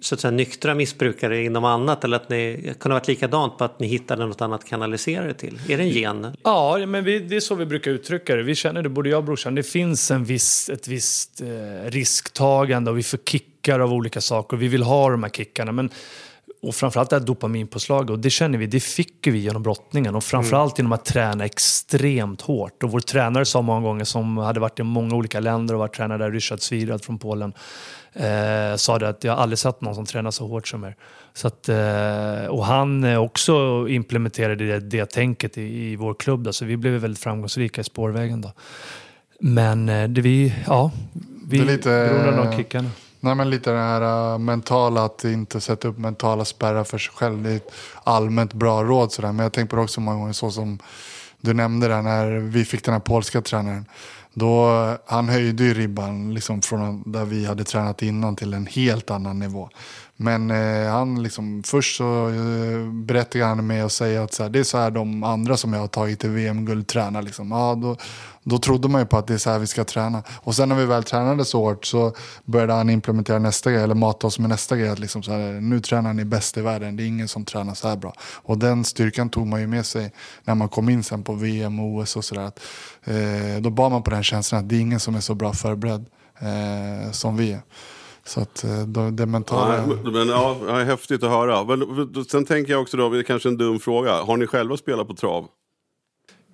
så 0.00 0.14
att 0.14 0.20
säga, 0.20 0.30
nyktra 0.30 0.74
missbrukare 0.74 1.44
inom 1.44 1.64
annat 1.64 2.04
eller 2.04 2.16
att 2.16 2.28
ni 2.28 2.74
kunde 2.80 2.94
varit 2.94 3.08
likadant 3.08 3.58
på 3.58 3.64
att 3.64 3.80
ni 3.80 3.86
hittade 3.86 4.26
något 4.26 4.40
annat 4.40 4.64
kanalisera 4.64 5.24
det 5.24 5.34
till? 5.34 5.58
Är 5.68 5.76
det 5.76 5.82
en 5.82 5.88
gen? 5.88 6.36
Ja, 6.42 6.86
men 6.86 7.04
vi, 7.04 7.18
det 7.18 7.36
är 7.36 7.40
så 7.40 7.54
vi 7.54 7.66
brukar 7.66 7.90
uttrycka 7.90 8.36
det. 8.36 8.42
Vi 8.42 8.54
känner 8.54 8.82
det, 8.82 8.88
både 8.88 9.08
jag 9.08 9.18
och 9.18 9.24
brorsan. 9.24 9.54
Det 9.54 9.62
finns 9.62 10.10
en 10.10 10.24
viss, 10.24 10.68
ett 10.68 10.88
visst 10.88 11.40
eh, 11.40 11.90
risktagande 11.90 12.90
och 12.90 12.98
vi 12.98 13.02
får 13.02 13.18
kickar 13.18 13.80
av 13.80 13.92
olika 13.92 14.20
saker. 14.20 14.56
Vi 14.56 14.68
vill 14.68 14.82
ha 14.82 15.10
de 15.10 15.22
här 15.22 15.30
kickarna. 15.30 15.72
Men, 15.72 15.90
och 16.68 16.74
framförallt 16.74 17.10
det 17.10 17.16
här 17.16 17.24
dopaminpåslaget. 17.26 18.10
Och 18.10 18.18
det 18.18 18.30
känner 18.30 18.58
vi, 18.58 18.66
det 18.66 18.80
fick 18.80 19.26
vi 19.26 19.38
genom 19.38 19.62
brottningen. 19.62 20.14
Och 20.14 20.24
framförallt 20.24 20.78
genom 20.78 20.92
att 20.92 21.04
träna 21.04 21.44
extremt 21.44 22.40
hårt. 22.40 22.82
Och 22.82 22.90
vår 22.90 23.00
tränare 23.00 23.44
sa 23.44 23.62
många 23.62 23.80
gånger, 23.80 24.04
som 24.04 24.36
hade 24.38 24.60
varit 24.60 24.80
i 24.80 24.82
många 24.82 25.14
olika 25.16 25.40
länder 25.40 25.74
och 25.74 25.80
varit 25.80 25.94
tränare 25.94 26.18
där, 26.18 26.30
Ryszard 26.30 26.60
Svirad 26.60 27.04
från 27.04 27.18
Polen. 27.18 27.52
Eh, 28.12 28.76
sa 28.76 28.98
det 28.98 29.08
att 29.08 29.24
jag 29.24 29.38
aldrig 29.38 29.58
sett 29.58 29.80
någon 29.80 29.94
som 29.94 30.06
tränar 30.06 30.30
så 30.30 30.46
hårt 30.46 30.68
som 30.68 30.84
er. 30.84 30.96
Så 31.34 31.46
att, 31.46 31.68
eh, 31.68 32.46
och 32.48 32.66
han 32.66 33.04
eh, 33.04 33.18
också 33.22 33.86
implementerade 33.88 34.66
det, 34.66 34.80
det 34.80 35.10
tänket 35.10 35.58
i, 35.58 35.62
i 35.62 35.96
vår 35.96 36.14
klubb. 36.14 36.44
Då, 36.44 36.52
så 36.52 36.64
vi 36.64 36.76
blev 36.76 36.92
väldigt 36.92 37.22
framgångsrika 37.22 37.80
i 37.80 37.84
spårvägen. 37.84 38.40
Då. 38.40 38.52
Men 39.40 39.88
eh, 39.88 40.08
det 40.08 40.20
vi, 40.20 40.54
ja, 40.66 40.90
vi 41.46 41.58
Det 41.58 41.62
är 41.64 41.66
lite- 41.66 41.88
beroende 41.88 42.40
av 42.40 42.50
de 42.50 42.56
kickarna. 42.56 42.90
Nej, 43.20 43.34
men 43.34 43.50
lite 43.50 43.72
det 43.72 43.78
här 43.78 44.32
uh, 44.32 44.38
mentala, 44.38 45.04
att 45.04 45.24
inte 45.24 45.60
sätta 45.60 45.88
upp 45.88 45.98
mentala 45.98 46.44
spärrar 46.44 46.84
för 46.84 46.98
sig 46.98 47.12
själv. 47.14 47.42
Det 47.42 47.50
är 47.50 47.56
ett 47.56 47.72
allmänt 48.04 48.52
bra 48.52 48.84
råd 48.84 49.12
sådär. 49.12 49.32
Men 49.32 49.42
jag 49.42 49.52
tänker 49.52 49.70
på 49.70 49.76
det 49.76 49.82
också 49.82 50.00
många 50.00 50.18
gånger 50.18 50.32
så 50.32 50.50
som 50.50 50.78
du 51.40 51.54
nämnde 51.54 51.88
där 51.88 52.02
när 52.02 52.30
vi 52.30 52.64
fick 52.64 52.84
den 52.84 52.92
här 52.92 53.00
polska 53.00 53.42
tränaren. 53.42 53.86
Då, 54.34 54.70
han 55.06 55.28
höjde 55.28 55.64
ju 55.64 55.74
ribban 55.74 56.34
liksom 56.34 56.62
från 56.62 57.12
där 57.12 57.24
vi 57.24 57.46
hade 57.46 57.64
tränat 57.64 58.02
innan 58.02 58.36
till 58.36 58.54
en 58.54 58.66
helt 58.66 59.10
annan 59.10 59.38
nivå. 59.38 59.68
Men 60.16 60.50
eh, 60.50 60.90
han 60.90 61.22
liksom, 61.22 61.62
först 61.62 61.96
så 61.96 62.28
eh, 62.28 62.92
berättade 62.92 63.44
han 63.44 63.66
med 63.66 63.84
att 63.84 63.92
säga 63.92 64.22
att 64.22 64.34
så 64.34 64.42
här, 64.42 64.50
det 64.50 64.58
är 64.58 64.64
så 64.64 64.78
här 64.78 64.90
de 64.90 65.22
andra 65.22 65.56
som 65.56 65.72
jag 65.72 65.80
har 65.80 65.88
tagit 65.88 66.20
till 66.20 66.30
VM-guld 66.30 66.86
tränar. 66.86 67.22
Liksom. 67.22 67.50
Ja, 67.50 67.74
då, 67.74 67.96
då 68.42 68.58
trodde 68.58 68.88
man 68.88 69.00
ju 69.00 69.06
på 69.06 69.18
att 69.18 69.26
det 69.26 69.34
är 69.34 69.38
så 69.38 69.50
här 69.50 69.58
vi 69.58 69.66
ska 69.66 69.84
träna. 69.84 70.22
Och 70.42 70.54
sen 70.54 70.68
när 70.68 70.76
vi 70.76 70.86
väl 70.86 71.04
tränade 71.04 71.44
så 71.44 71.64
hårt 71.64 71.84
så 71.84 72.12
började 72.44 72.72
han 72.72 72.90
implementera 72.90 73.38
nästa 73.38 73.70
grej, 73.70 73.82
eller 73.82 73.94
mata 73.94 74.26
oss 74.26 74.38
med 74.38 74.48
nästa 74.48 74.76
grej. 74.76 74.88
Att 74.88 74.98
liksom 74.98 75.22
så 75.22 75.32
här, 75.32 75.60
nu 75.60 75.80
tränar 75.80 76.12
ni 76.12 76.24
bäst 76.24 76.56
i 76.56 76.60
världen, 76.60 76.96
det 76.96 77.02
är 77.02 77.06
ingen 77.06 77.28
som 77.28 77.44
tränar 77.44 77.74
så 77.74 77.88
här 77.88 77.96
bra. 77.96 78.12
Och 78.20 78.58
den 78.58 78.84
styrkan 78.84 79.28
tog 79.30 79.46
man 79.46 79.60
ju 79.60 79.66
med 79.66 79.86
sig 79.86 80.12
när 80.44 80.54
man 80.54 80.68
kom 80.68 80.88
in 80.88 81.02
sen 81.02 81.22
på 81.22 81.32
VM 81.32 81.80
och 81.80 81.86
OS 81.86 82.16
och 82.16 82.24
sådär. 82.24 82.50
Eh, 83.04 83.60
då 83.60 83.70
bar 83.70 83.90
man 83.90 84.02
på 84.02 84.10
den 84.10 84.22
känslan 84.22 84.60
att 84.60 84.68
det 84.68 84.76
är 84.76 84.80
ingen 84.80 85.00
som 85.00 85.14
är 85.14 85.20
så 85.20 85.34
bra 85.34 85.52
förberedd 85.52 86.06
eh, 86.38 87.10
som 87.12 87.36
vi 87.36 87.52
är. 87.52 87.60
Så 88.26 88.40
att 88.40 88.64
eh, 88.64 88.82
då, 88.86 89.10
det 89.10 89.26
mentala... 89.26 89.76
Ja, 89.76 89.86
men- 90.10 90.28
ja, 90.28 90.84
häftigt 90.84 91.22
att 91.22 91.30
höra. 91.30 91.64
Men, 91.64 92.24
sen 92.24 92.44
tänker 92.44 92.72
jag 92.72 92.82
också 92.82 92.96
då, 92.96 93.08
det 93.08 93.18
är 93.18 93.22
kanske 93.22 93.48
en 93.48 93.56
dum 93.56 93.78
fråga. 93.80 94.22
Har 94.22 94.36
ni 94.36 94.46
själva 94.46 94.76
spelat 94.76 95.08
på 95.08 95.14
trav? 95.14 95.46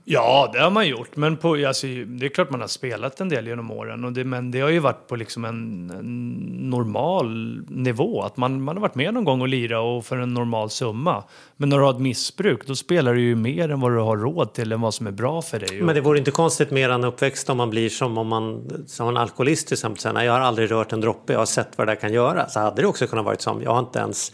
Ja, 0.04 0.50
det 0.52 0.60
har 0.60 0.70
man 0.70 0.88
gjort. 0.88 1.16
Men 1.16 1.36
på, 1.36 1.66
alltså, 1.66 1.86
det 1.86 2.26
är 2.26 2.28
klart 2.28 2.50
man 2.50 2.60
har 2.60 2.68
spelat 2.68 3.20
en 3.20 3.28
del 3.28 3.46
genom 3.46 3.70
åren. 3.70 4.04
Och 4.04 4.12
det, 4.12 4.24
men 4.24 4.50
det 4.50 4.60
har 4.60 4.68
ju 4.68 4.78
varit 4.78 5.08
på 5.08 5.16
liksom 5.16 5.44
en, 5.44 5.90
en 5.90 6.70
normal 6.70 7.60
nivå. 7.68 8.22
Att 8.22 8.36
man, 8.36 8.62
man 8.62 8.76
har 8.76 8.80
varit 8.80 8.94
med 8.94 9.14
någon 9.14 9.24
gång 9.24 9.40
och 9.40 9.48
lira 9.48 9.80
och 9.80 10.04
för 10.04 10.16
en 10.16 10.34
normal 10.34 10.70
summa. 10.70 11.24
Men 11.56 11.68
när 11.68 11.78
du 11.78 11.84
har 11.84 11.90
ett 11.90 12.00
missbruk, 12.00 12.66
då 12.66 12.74
spelar 12.74 13.14
du 13.14 13.20
ju 13.20 13.36
mer 13.36 13.70
än 13.70 13.80
vad 13.80 13.92
du 13.92 13.98
har 13.98 14.16
råd 14.16 14.52
till 14.52 14.72
än 14.72 14.80
vad 14.80 14.94
som 14.94 15.06
är 15.06 15.10
bra 15.10 15.42
för 15.42 15.58
dig. 15.58 15.82
Men 15.82 15.94
det 15.94 16.00
vore 16.00 16.18
inte 16.18 16.30
konstigt 16.30 16.70
med 16.70 16.90
en 16.90 17.04
uppväxt 17.04 17.50
om 17.50 17.56
man 17.56 17.70
blir 17.70 17.88
som 17.88 18.18
om 18.18 18.28
man 18.28 18.70
som 18.86 19.08
en 19.08 19.16
alkoholist 19.16 19.66
till 19.66 19.74
exempel. 19.74 20.14
Nej, 20.14 20.26
jag 20.26 20.32
har 20.32 20.40
aldrig 20.40 20.70
rört 20.70 20.92
en 20.92 21.00
droppe, 21.00 21.32
jag 21.32 21.40
har 21.40 21.46
sett 21.46 21.68
vad 21.76 21.86
det 21.86 21.90
där 21.90 22.00
kan 22.00 22.12
göra. 22.12 22.48
Så 22.48 22.60
hade 22.60 22.82
det 22.82 22.88
också 22.88 23.06
kunnat 23.06 23.24
vara 23.24 23.36
som, 23.38 23.62
jag 23.62 23.70
har 23.70 23.78
inte 23.78 23.98
ens 23.98 24.32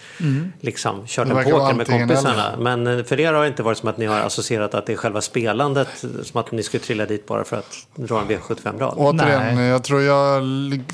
liksom, 0.61 1.07
kört 1.07 1.29
en 1.29 1.37
poker 1.37 1.75
med 1.75 1.87
kompisarna. 1.87 2.53
eller. 2.53 2.63
Men 2.63 2.99
eh, 2.99 3.05
för 3.05 3.21
er 3.21 3.33
har 3.33 3.43
det 3.43 3.49
inte 3.49 3.63
varit 3.63 3.79
som 3.79 3.89
att 3.89 3.99
ni 3.99 4.07
har 4.07 4.21
associerat 4.21 4.75
att 4.75 4.87
det 4.87 4.93
är 4.93 4.97
själva 4.97 5.21
spelandet, 5.59 5.89
som 6.23 6.41
att 6.41 6.53
ni 6.53 6.63
skulle 6.63 6.83
trilla 6.83 7.07
dit 7.07 7.27
bara 7.27 7.45
för 7.45 7.57
att 7.57 7.87
dra 7.97 8.21
en 8.21 8.29
V75-rad. 8.29 8.95
Återigen, 8.97 9.57
Nej. 9.57 9.67
jag 9.67 9.85
tror 9.85 10.03
jag 10.03 10.43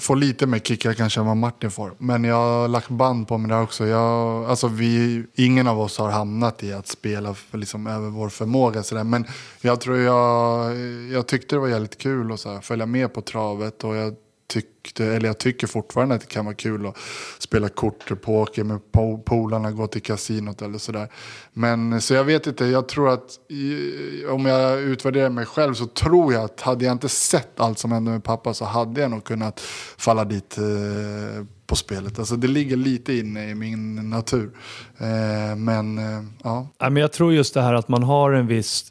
får 0.00 0.16
lite 0.16 0.46
mer 0.46 0.58
kickar 0.58 0.92
kanske 0.92 1.20
än 1.20 1.26
vad 1.26 1.36
Martin 1.36 1.70
får. 1.70 1.92
Men 1.98 2.24
jag 2.24 2.36
har 2.36 2.68
lagt 2.68 2.88
band 2.88 3.28
på 3.28 3.38
mig 3.38 3.50
där 3.50 3.62
också. 3.62 3.86
Jag, 3.86 4.44
alltså 4.44 4.68
vi, 4.68 5.24
ingen 5.34 5.68
av 5.68 5.80
oss 5.80 5.98
har 5.98 6.10
hamnat 6.10 6.62
i 6.62 6.72
att 6.72 6.86
spela 6.86 7.34
för, 7.34 7.58
liksom, 7.58 7.86
över 7.86 8.08
vår 8.08 8.28
förmåga. 8.28 8.82
Så 8.82 8.94
där. 8.94 9.04
Men 9.04 9.24
jag 9.60 9.80
tror 9.80 9.98
jag, 9.98 10.76
jag 11.12 11.26
tyckte 11.26 11.56
det 11.56 11.60
var 11.60 11.68
jävligt 11.68 11.98
kul 11.98 12.32
att 12.32 12.40
så 12.40 12.52
här, 12.52 12.60
följa 12.60 12.86
med 12.86 13.14
på 13.14 13.20
travet. 13.20 13.84
Och 13.84 13.96
jag 13.96 14.14
tyckte, 14.54 15.04
eller 15.04 15.26
jag 15.26 15.38
tycker 15.38 15.66
fortfarande 15.66 16.14
att 16.14 16.20
det 16.20 16.26
kan 16.26 16.44
vara 16.44 16.54
kul 16.54 16.86
att 16.86 16.96
spela 17.38 17.68
kort 17.68 18.10
och 18.10 18.22
poker 18.22 18.64
med 18.64 18.80
po- 18.92 19.22
polarna, 19.22 19.70
gå 19.72 19.86
till 19.86 20.02
kasinot 20.02 20.62
eller 20.62 20.78
sådär. 20.78 21.08
Men 21.52 22.00
så 22.00 22.14
jag 22.14 22.24
vet 22.24 22.46
inte, 22.46 22.64
jag 22.66 22.88
tror 22.88 23.12
att 23.12 23.50
i, 23.50 24.26
om 24.26 24.46
jag 24.46 24.80
utvärderar 24.80 25.30
mig 25.30 25.46
själv 25.46 25.74
så 25.74 25.86
tror 25.86 26.32
jag 26.32 26.44
att 26.44 26.60
hade 26.60 26.84
jag 26.84 26.92
inte 26.92 27.08
sett 27.08 27.60
allt 27.60 27.78
som 27.78 27.92
hände 27.92 28.10
med 28.10 28.24
pappa 28.24 28.54
så 28.54 28.64
hade 28.64 29.00
jag 29.00 29.10
nog 29.10 29.24
kunnat 29.24 29.60
falla 29.96 30.24
dit 30.24 30.58
eh, 30.58 31.44
på 31.66 31.76
spelet. 31.76 32.18
Alltså 32.18 32.36
det 32.36 32.46
ligger 32.48 32.76
lite 32.76 33.14
inne 33.14 33.50
i 33.50 33.54
min 33.54 34.10
natur. 34.10 34.50
Eh, 34.98 35.56
men 35.56 35.98
eh, 35.98 36.24
ja. 36.42 36.68
Ja, 36.78 36.90
men 36.90 37.00
jag 37.00 37.12
tror 37.12 37.32
just 37.32 37.54
det 37.54 37.62
här 37.62 37.74
att 37.74 37.88
man 37.88 38.02
har 38.02 38.32
en 38.32 38.46
viss, 38.46 38.90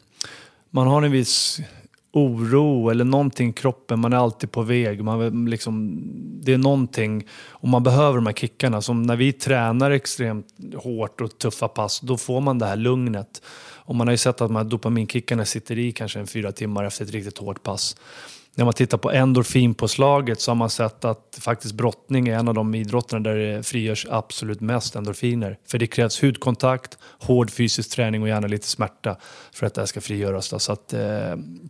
man 0.70 0.86
har 0.86 1.02
en 1.02 1.12
viss 1.12 1.60
oro 2.16 2.90
eller 2.90 3.04
någonting 3.04 3.50
i 3.50 3.52
kroppen. 3.52 4.00
Man 4.00 4.12
är 4.12 4.16
alltid 4.16 4.50
på 4.50 4.62
väg. 4.62 5.04
Man 5.04 5.50
liksom, 5.50 6.02
det 6.42 6.52
är 6.52 6.58
någonting 6.58 7.26
och 7.48 7.68
man 7.68 7.82
behöver 7.82 8.14
de 8.14 8.26
här 8.26 8.32
kickarna. 8.32 8.82
Som 8.82 9.02
när 9.02 9.16
vi 9.16 9.32
tränar 9.32 9.90
extremt 9.90 10.46
hårt 10.74 11.20
och 11.20 11.38
tuffa 11.38 11.68
pass, 11.68 12.00
då 12.00 12.16
får 12.16 12.40
man 12.40 12.58
det 12.58 12.66
här 12.66 12.76
lugnet. 12.76 13.42
Och 13.86 13.94
man 13.94 14.06
har 14.06 14.12
ju 14.12 14.18
sett 14.18 14.40
att 14.40 14.48
de 14.48 14.56
här 14.56 14.64
dopaminkickarna 14.64 15.44
sitter 15.44 15.78
i 15.78 15.92
kanske 15.92 16.18
en 16.20 16.26
fyra 16.26 16.52
timmar 16.52 16.84
efter 16.84 17.04
ett 17.04 17.10
riktigt 17.10 17.38
hårt 17.38 17.62
pass. 17.62 17.96
När 18.58 18.64
man 18.64 18.74
tittar 18.74 18.98
på 18.98 19.10
endorfinpåslaget 19.10 20.40
så 20.40 20.50
har 20.50 20.56
man 20.56 20.70
sett 20.70 21.04
att 21.04 21.38
faktiskt 21.40 21.74
brottning 21.74 22.28
är 22.28 22.38
en 22.38 22.48
av 22.48 22.54
de 22.54 22.74
idrotterna 22.74 23.20
där 23.20 23.36
det 23.36 23.62
frigörs 23.62 24.06
absolut 24.10 24.60
mest 24.60 24.96
endorfiner. 24.96 25.58
För 25.68 25.78
det 25.78 25.86
krävs 25.86 26.22
hudkontakt, 26.22 26.98
hård 27.18 27.50
fysisk 27.50 27.90
träning 27.90 28.22
och 28.22 28.28
gärna 28.28 28.46
lite 28.46 28.66
smärta 28.66 29.16
för 29.52 29.66
att 29.66 29.74
det 29.74 29.80
här 29.80 29.86
ska 29.86 30.00
frigöras. 30.00 30.50
Då. 30.50 30.58
Så, 30.58 30.72
att, 30.72 30.92
eh, 30.92 31.00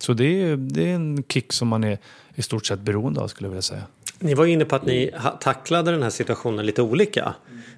så 0.00 0.12
det, 0.12 0.42
är, 0.42 0.56
det 0.56 0.90
är 0.90 0.94
en 0.94 1.24
kick 1.28 1.52
som 1.52 1.68
man 1.68 1.84
är 1.84 1.98
i 2.34 2.42
stort 2.42 2.66
sett 2.66 2.80
beroende 2.80 3.20
av 3.20 3.28
skulle 3.28 3.46
jag 3.46 3.50
vilja 3.50 3.62
säga. 3.62 3.82
Ni 4.18 4.34
var 4.34 4.46
inne 4.46 4.64
på 4.64 4.76
att 4.76 4.86
ni 4.86 5.10
tacklade 5.40 5.90
den 5.90 6.02
här 6.02 6.10
situationen 6.10 6.66
lite 6.66 6.82
olika. 6.82 7.34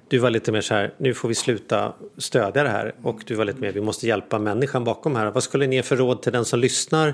Du 0.07 0.17
var 0.17 0.29
lite 0.29 0.51
mer 0.51 0.61
så 0.61 0.73
här, 0.73 0.93
nu 0.97 1.13
får 1.13 1.27
vi 1.27 1.35
sluta 1.35 1.93
stödja 2.17 2.63
det 2.63 2.69
här. 2.69 2.95
Och 3.03 3.21
du 3.25 3.35
var 3.35 3.45
lite 3.45 3.61
mer, 3.61 3.71
vi 3.71 3.81
måste 3.81 4.07
hjälpa 4.07 4.39
människan 4.39 4.83
bakom 4.83 5.15
här. 5.15 5.31
Vad 5.31 5.43
skulle 5.43 5.67
ni 5.67 5.75
ge 5.75 5.83
för 5.83 5.97
råd 5.97 6.21
till 6.21 6.31
den 6.31 6.45
som 6.45 6.59
lyssnar 6.59 7.13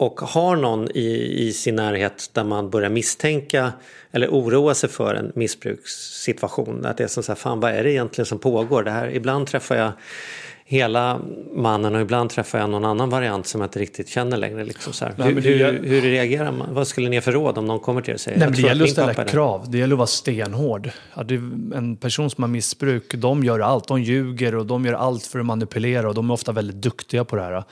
och 0.00 0.20
har 0.20 0.56
någon 0.56 0.88
i, 0.94 1.34
i 1.48 1.52
sin 1.52 1.76
närhet 1.76 2.30
där 2.32 2.44
man 2.44 2.70
börjar 2.70 2.90
misstänka 2.90 3.72
eller 4.10 4.28
oroa 4.28 4.74
sig 4.74 4.88
för 4.90 5.14
en 5.14 5.32
missbrukssituation? 5.34 6.86
Att 6.86 6.96
det 6.96 7.04
är 7.04 7.08
som 7.08 7.22
så 7.22 7.32
här, 7.32 7.36
fan 7.36 7.60
vad 7.60 7.72
är 7.72 7.84
det 7.84 7.92
egentligen 7.92 8.26
som 8.26 8.38
pågår? 8.38 8.82
Det 8.82 8.90
här, 8.90 9.08
ibland 9.08 9.46
träffar 9.46 9.76
jag 9.76 9.92
hela 10.64 11.20
mannen 11.52 11.94
och 11.94 12.00
ibland 12.00 12.30
träffar 12.30 12.58
jag 12.58 12.70
någon 12.70 12.84
annan 12.84 13.10
variant 13.10 13.46
som 13.46 13.60
jag 13.60 13.68
inte 13.68 13.78
riktigt 13.78 14.08
känner 14.08 14.36
längre. 14.36 14.64
Liksom 14.64 14.92
så. 14.92 15.04
Nej, 15.16 15.32
hur, 15.34 15.40
hur, 15.40 15.82
hur 15.82 16.00
reagerar 16.00 16.52
man? 16.52 16.74
Vad 16.74 16.88
skulle 16.88 17.08
ni 17.08 17.16
ge 17.16 17.20
för 17.20 17.32
råd 17.32 17.58
om 17.58 17.66
någon 17.66 17.80
kommer 17.80 18.00
till 18.00 18.10
er 18.10 18.14
och 18.14 18.20
säger 18.20 18.38
Nej, 18.38 18.46
"Jag 18.46 18.50
men 18.50 18.62
det 18.62 18.68
gäller 18.68 18.84
att 18.84 18.90
ställa 18.90 19.08
pappa 19.08 19.22
är 19.22 19.24
det." 19.24 19.30
krav. 19.32 19.70
Det 19.70 19.78
gäller 19.78 19.94
att 19.94 19.98
vara 19.98 20.06
stenhård. 20.06 20.90
Det, 21.24 21.34
en 21.74 21.96
person 21.96 22.30
som 22.30 22.42
har 22.42 22.48
missbruk, 22.48 23.14
de 23.14 23.44
gör 23.44 23.60
allt. 23.60 23.88
De 23.88 24.02
ljuger 24.02 24.54
och 24.54 24.66
de 24.66 24.84
gör 24.84 24.92
allt 24.92 25.26
för 25.26 25.38
att 25.38 25.46
manipulera 25.46 26.08
och 26.08 26.14
de 26.14 26.30
är 26.30 26.34
ofta 26.34 26.52
väldigt 26.52 26.76
duktiga 26.76 27.24
på 27.24 27.36
det 27.36 27.42
här. 27.42 27.64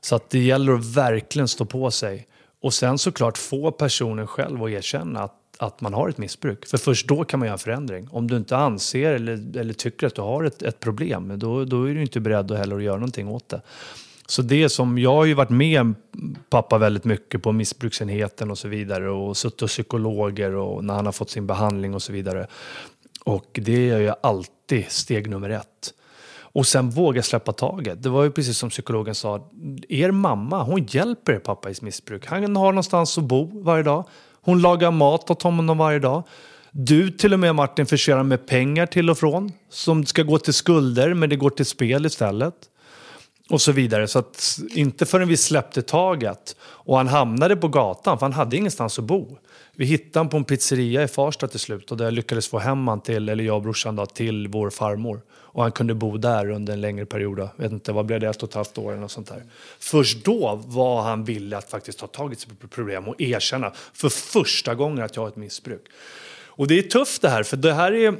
Så 0.00 0.16
att 0.16 0.30
det 0.30 0.38
gäller 0.38 0.72
att 0.72 0.84
verkligen 0.84 1.48
stå 1.48 1.64
på 1.64 1.90
sig. 1.90 2.26
Och 2.62 2.74
sen 2.74 2.98
såklart 2.98 3.38
få 3.38 3.72
personen 3.72 4.26
själv 4.26 4.64
att 4.64 4.70
erkänna 4.70 5.20
att, 5.20 5.34
att 5.58 5.80
man 5.80 5.94
har 5.94 6.08
ett 6.08 6.18
missbruk. 6.18 6.66
För 6.66 6.78
först 6.78 7.08
då 7.08 7.24
kan 7.24 7.40
man 7.40 7.46
göra 7.46 7.52
en 7.52 7.58
förändring. 7.58 8.08
Om 8.10 8.28
du 8.28 8.36
inte 8.36 8.56
anser 8.56 9.12
eller, 9.12 9.58
eller 9.58 9.74
tycker 9.74 10.06
att 10.06 10.14
du 10.14 10.22
har 10.22 10.44
ett, 10.44 10.62
ett 10.62 10.80
problem, 10.80 11.38
då, 11.38 11.64
då 11.64 11.84
är 11.84 11.94
du 11.94 12.02
inte 12.02 12.20
beredd 12.20 12.52
att 12.52 12.58
heller 12.58 12.76
att 12.76 12.82
göra 12.82 12.96
någonting 12.96 13.28
åt 13.28 13.48
det. 13.48 13.62
Så 14.26 14.42
det 14.42 14.68
som, 14.68 14.98
jag 14.98 15.14
har 15.14 15.24
ju 15.24 15.34
varit 15.34 15.50
med 15.50 15.94
pappa 16.50 16.78
väldigt 16.78 17.04
mycket 17.04 17.42
på 17.42 17.52
missbruksenheten 17.52 18.50
och 18.50 18.58
så 18.58 18.68
vidare 18.68 19.10
och 19.10 19.36
suttit 19.36 19.60
hos 19.60 19.70
psykologer 19.70 20.54
och 20.54 20.84
när 20.84 20.94
han 20.94 21.06
har 21.06 21.12
fått 21.12 21.30
sin 21.30 21.46
behandling 21.46 21.94
och 21.94 22.02
så 22.02 22.12
vidare. 22.12 22.46
Och 23.24 23.60
det 23.62 23.90
är 23.90 23.98
ju 23.98 24.12
alltid 24.20 24.84
steg 24.88 25.30
nummer 25.30 25.50
ett. 25.50 25.94
Och 26.58 26.66
sen 26.66 26.90
våga 26.90 27.22
släppa 27.22 27.52
taget. 27.52 28.02
Det 28.02 28.08
var 28.08 28.24
ju 28.24 28.30
precis 28.30 28.58
som 28.58 28.70
psykologen 28.70 29.14
sa. 29.14 29.50
Er 29.88 30.10
mamma, 30.10 30.62
hon 30.62 30.84
hjälper 30.84 31.32
er 31.32 31.38
pappa 31.38 31.70
i 31.70 31.74
sitt 31.74 31.82
missbruk. 31.82 32.26
Han 32.26 32.56
har 32.56 32.72
någonstans 32.72 33.18
att 33.18 33.24
bo 33.24 33.62
varje 33.62 33.82
dag. 33.82 34.04
Hon 34.42 34.62
lagar 34.62 34.90
mat 34.90 35.30
åt 35.30 35.42
honom 35.42 35.78
varje 35.78 35.98
dag. 35.98 36.22
Du 36.70 37.10
till 37.10 37.32
och 37.32 37.40
med 37.40 37.54
Martin 37.54 37.86
förser 37.86 38.12
honom 38.12 38.28
med 38.28 38.46
pengar 38.46 38.86
till 38.86 39.10
och 39.10 39.18
från. 39.18 39.52
Som 39.70 40.06
ska 40.06 40.22
gå 40.22 40.38
till 40.38 40.54
skulder 40.54 41.14
men 41.14 41.30
det 41.30 41.36
går 41.36 41.50
till 41.50 41.66
spel 41.66 42.06
istället. 42.06 42.54
och 43.50 43.60
så 43.60 43.72
vidare. 43.72 44.08
Så 44.08 44.18
att 44.18 44.58
inte 44.74 45.06
förrän 45.06 45.28
vi 45.28 45.36
släppte 45.36 45.82
taget 45.82 46.56
och 46.60 46.96
han 46.96 47.08
hamnade 47.08 47.56
på 47.56 47.68
gatan, 47.68 48.18
för 48.18 48.26
han 48.26 48.32
hade 48.32 48.56
ingenstans 48.56 48.98
att 48.98 49.04
bo. 49.04 49.38
Vi 49.74 49.84
hittade 49.84 50.18
honom 50.18 50.30
på 50.30 50.36
en 50.36 50.44
pizzeria 50.44 51.02
i 51.02 51.08
Farsta 51.08 51.48
till 51.48 51.60
slut 51.60 51.90
och 51.90 51.96
där 51.96 52.10
lyckades 52.10 52.48
få 52.48 52.58
hem 52.58 52.88
han 52.88 53.00
till, 53.00 53.28
eller 53.28 53.44
jag 53.44 53.56
och 53.56 53.62
brorsan 53.62 53.96
då, 53.96 54.06
till 54.06 54.48
vår 54.48 54.70
farmor. 54.70 55.20
Och 55.50 55.62
han 55.62 55.72
kunde 55.72 55.94
bo 55.94 56.16
där 56.16 56.50
under 56.50 56.72
en 56.72 56.80
längre 56.80 57.06
period. 57.06 57.36
Då. 57.36 57.50
Vet 57.56 57.72
inte, 57.72 57.92
vad 57.92 58.06
blev 58.06 58.20
det? 58.20 58.28
Ett 58.28 58.42
och 58.42 58.48
ett 58.48 58.54
halvt 58.54 58.78
år 58.78 58.90
eller 58.92 59.00
något 59.00 59.10
sånt 59.10 59.28
där. 59.28 59.42
Först 59.78 60.24
då 60.24 60.62
var 60.66 61.02
han 61.02 61.24
villig 61.24 61.56
att 61.56 61.70
faktiskt 61.70 61.98
ta 61.98 62.06
tag 62.06 62.32
i 62.32 62.36
sitt 62.36 62.70
problem 62.70 63.08
och 63.08 63.20
erkänna 63.20 63.72
för 63.92 64.08
första 64.08 64.74
gången 64.74 65.04
att 65.04 65.16
jag 65.16 65.22
har 65.22 65.28
ett 65.28 65.36
missbruk. 65.36 65.82
Och 66.46 66.66
det 66.66 66.78
är 66.78 66.82
tufft 66.82 67.22
det 67.22 67.28
här, 67.28 67.42
för 67.42 67.56
det 67.56 67.72
här 67.72 67.92
är 67.92 68.14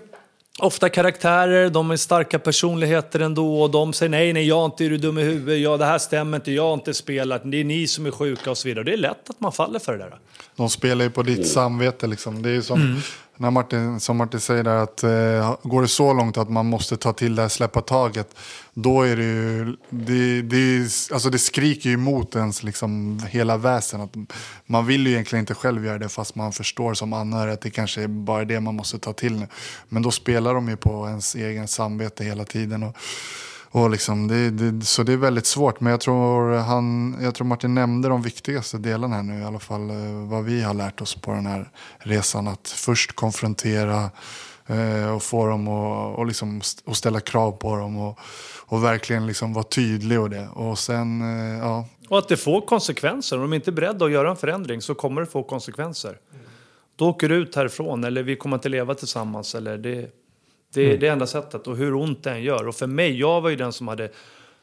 ofta 0.58 0.88
karaktärer, 0.88 1.70
de 1.70 1.90
är 1.90 1.96
starka 1.96 2.38
personligheter 2.38 3.20
ändå 3.20 3.62
och 3.62 3.70
de 3.70 3.92
säger 3.92 4.10
nej, 4.10 4.32
nej, 4.32 4.48
jag 4.48 4.60
är 4.60 4.64
inte 4.64 4.84
är 4.84 4.90
du 4.90 4.96
dum 4.98 5.18
i 5.18 5.22
huvudet, 5.22 5.60
ja, 5.60 5.76
det 5.76 5.84
här 5.84 5.98
stämmer 5.98 6.36
inte, 6.36 6.52
jag 6.52 6.62
har 6.62 6.74
inte 6.74 6.94
spelat, 6.94 7.42
det 7.44 7.60
är 7.60 7.64
ni 7.64 7.86
som 7.86 8.06
är 8.06 8.10
sjuka 8.10 8.50
och 8.50 8.58
så 8.58 8.68
vidare. 8.68 8.84
Det 8.84 8.92
är 8.92 8.96
lätt 8.96 9.30
att 9.30 9.40
man 9.40 9.52
faller 9.52 9.78
för 9.78 9.92
det 9.92 9.98
där. 9.98 10.18
De 10.56 10.70
spelar 10.70 11.04
ju 11.04 11.10
på 11.10 11.22
ditt 11.22 11.48
samvete 11.48 12.06
liksom. 12.06 12.42
Det 12.42 12.48
är 12.48 12.54
ju 12.54 12.62
som, 12.62 13.02
när 13.40 13.50
Martin, 13.50 14.00
som 14.00 14.16
Martin 14.16 14.40
säger 14.40 14.64
där 14.64 14.76
att 14.76 15.02
eh, 15.02 15.56
går 15.62 15.82
det 15.82 15.88
så 15.88 16.12
långt 16.12 16.36
att 16.36 16.50
man 16.50 16.66
måste 16.66 16.96
ta 16.96 17.12
till 17.12 17.34
det 17.34 17.42
här, 17.42 17.48
släppa 17.48 17.80
taget. 17.80 18.36
Då 18.74 19.02
är 19.02 19.16
det 19.16 19.22
ju, 19.22 19.76
det, 19.90 20.42
det, 20.42 20.80
alltså 21.12 21.30
det 21.30 21.38
skriker 21.38 21.90
ju 21.90 21.94
emot 21.94 22.36
ens 22.36 22.62
liksom 22.62 23.20
hela 23.28 23.56
väsen. 23.56 24.00
Att 24.00 24.14
man 24.66 24.86
vill 24.86 25.06
ju 25.06 25.12
egentligen 25.12 25.42
inte 25.42 25.54
själv 25.54 25.86
göra 25.86 25.98
det 25.98 26.08
fast 26.08 26.34
man 26.34 26.52
förstår 26.52 26.94
som 26.94 27.12
anhörig 27.12 27.52
att 27.52 27.60
det 27.60 27.70
kanske 27.70 28.02
är 28.02 28.08
bara 28.08 28.44
det 28.44 28.60
man 28.60 28.74
måste 28.74 28.98
ta 28.98 29.12
till 29.12 29.36
nu. 29.36 29.46
Men 29.88 30.02
då 30.02 30.10
spelar 30.10 30.54
de 30.54 30.68
ju 30.68 30.76
på 30.76 31.08
ens 31.08 31.34
egen 31.34 31.68
samvete 31.68 32.24
hela 32.24 32.44
tiden. 32.44 32.82
Och, 32.82 32.96
och 33.70 33.90
liksom, 33.90 34.28
det, 34.28 34.50
det, 34.50 34.84
så 34.84 35.02
det 35.02 35.12
är 35.12 35.16
väldigt 35.16 35.46
svårt. 35.46 35.80
Men 35.80 35.90
jag 35.90 36.00
tror, 36.00 36.54
han, 36.54 37.16
jag 37.20 37.34
tror 37.34 37.46
Martin 37.46 37.74
nämnde 37.74 38.08
de 38.08 38.22
viktigaste 38.22 38.78
delarna 38.78 39.16
här 39.16 39.22
nu. 39.22 39.40
I 39.40 39.44
alla 39.44 39.58
fall 39.58 39.90
eh, 39.90 40.28
vad 40.28 40.44
vi 40.44 40.62
har 40.62 40.74
lärt 40.74 41.00
oss 41.00 41.14
på 41.14 41.32
den 41.32 41.46
här 41.46 41.70
resan. 41.98 42.48
Att 42.48 42.68
först 42.68 43.12
konfrontera 43.12 44.10
eh, 44.66 45.14
och 45.14 45.22
få 45.22 45.46
dem 45.46 45.68
att 45.68 46.18
och 46.18 46.26
liksom, 46.26 46.60
och 46.84 46.96
ställa 46.96 47.20
krav 47.20 47.52
på 47.52 47.76
dem. 47.76 47.96
Och, 47.96 48.18
och 48.66 48.84
verkligen 48.84 49.26
liksom 49.26 49.52
vara 49.52 49.64
tydlig 49.64 50.20
och 50.20 50.30
det. 50.30 50.48
Och 50.48 50.78
sen, 50.78 51.22
eh, 51.22 51.58
ja. 51.58 51.86
Och 52.08 52.18
att 52.18 52.28
det 52.28 52.36
får 52.36 52.60
konsekvenser. 52.60 53.36
Om 53.36 53.42
de 53.42 53.52
inte 53.52 53.70
är 53.70 53.72
beredda 53.72 54.04
att 54.04 54.12
göra 54.12 54.30
en 54.30 54.36
förändring 54.36 54.82
så 54.82 54.94
kommer 54.94 55.20
det 55.20 55.26
få 55.26 55.42
konsekvenser. 55.42 56.18
Då 56.96 57.08
åker 57.08 57.28
du 57.28 57.34
ut 57.34 57.54
härifrån 57.56 58.04
eller 58.04 58.22
vi 58.22 58.36
kommer 58.36 58.56
inte 58.56 58.68
leva 58.68 58.94
tillsammans. 58.94 59.54
Eller 59.54 59.78
det, 59.78 60.10
det 60.74 60.92
är 60.92 60.98
det 60.98 61.08
enda 61.08 61.26
sättet 61.26 61.66
och 61.66 61.76
hur 61.76 61.94
ont 61.94 62.22
det 62.22 62.30
än 62.30 62.42
gör. 62.42 62.68
Och 62.68 62.74
för 62.74 62.86
mig, 62.86 63.18
jag 63.18 63.40
var 63.40 63.50
ju 63.50 63.56
den 63.56 63.72
som 63.72 63.88
hade 63.88 64.10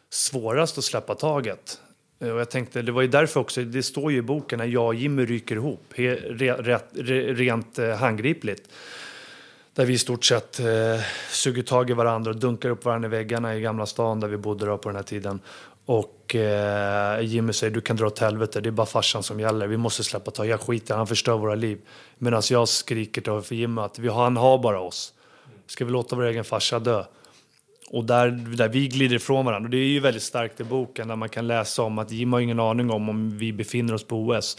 svårast 0.09 0.77
att 0.77 0.83
släppa 0.83 1.15
taget. 1.15 1.81
Och 2.19 2.27
jag 2.27 2.49
tänkte, 2.49 2.81
det 2.81 2.91
var 2.91 3.01
ju 3.01 3.07
därför 3.07 3.39
också, 3.39 3.61
det 3.61 3.83
står 3.83 4.11
ju 4.11 4.17
i 4.17 4.21
boken 4.21 4.59
när 4.59 4.65
jag 4.65 4.85
och 4.85 4.95
Jimmy 4.95 5.25
ryker 5.25 5.55
ihop, 5.55 5.93
he, 5.95 6.15
re, 6.15 6.79
re, 6.93 7.33
rent 7.33 7.79
eh, 7.79 7.89
handgripligt. 7.89 8.69
Där 9.73 9.85
vi 9.85 9.93
i 9.93 9.97
stort 9.97 10.25
sett 10.25 10.59
eh, 10.59 10.65
suger 11.29 11.63
tag 11.63 11.89
i 11.89 11.93
varandra 11.93 12.31
och 12.31 12.37
dunkar 12.37 12.69
upp 12.69 12.85
varandra 12.85 13.07
i 13.07 13.11
väggarna 13.11 13.55
i 13.55 13.61
Gamla 13.61 13.85
stan 13.85 14.19
där 14.19 14.27
vi 14.27 14.37
bodde 14.37 14.65
då 14.65 14.77
på 14.77 14.89
den 14.89 14.95
här 14.95 15.03
tiden. 15.03 15.39
Och 15.85 16.35
eh, 16.35 17.21
Jimmy 17.21 17.53
säger 17.53 17.73
du 17.73 17.81
kan 17.81 17.95
dra 17.95 18.05
åt 18.05 18.19
helvete, 18.19 18.61
det 18.61 18.69
är 18.69 18.71
bara 18.71 18.85
farsan 18.85 19.23
som 19.23 19.39
gäller. 19.39 19.67
Vi 19.67 19.77
måste 19.77 20.03
släppa 20.03 20.31
tag, 20.31 20.47
jag 20.47 20.59
skiter 20.59 20.95
han 20.95 21.07
förstör 21.07 21.37
våra 21.37 21.55
liv. 21.55 21.79
Medan 22.17 22.41
jag 22.49 22.67
skriker 22.67 23.21
till 23.21 23.47
för 23.47 23.55
Jimmy 23.55 23.81
att 23.81 23.99
vi 23.99 24.09
han 24.09 24.37
har 24.37 24.57
bara 24.57 24.79
oss. 24.79 25.13
Ska 25.67 25.85
vi 25.85 25.91
låta 25.91 26.15
vår 26.15 26.23
egen 26.23 26.43
farsa 26.43 26.79
dö? 26.79 27.03
Och 27.89 28.05
där, 28.05 28.27
där 28.57 28.69
vi 28.69 28.87
glider 28.87 29.15
ifrån 29.15 29.45
varandra. 29.45 29.67
Och 29.67 29.71
det 29.71 29.77
är 29.77 29.87
ju 29.87 29.99
väldigt 29.99 30.23
starkt 30.23 30.59
i 30.59 30.63
boken 30.63 31.07
där 31.07 31.15
man 31.15 31.29
kan 31.29 31.47
läsa 31.47 31.81
om 31.83 31.99
att 31.99 32.11
Jim 32.11 32.33
har 32.33 32.39
ingen 32.39 32.59
aning 32.59 32.91
om 32.91 33.09
om 33.09 33.37
vi 33.37 33.53
befinner 33.53 33.93
oss 33.93 34.03
på 34.03 34.15
OS. 34.27 34.57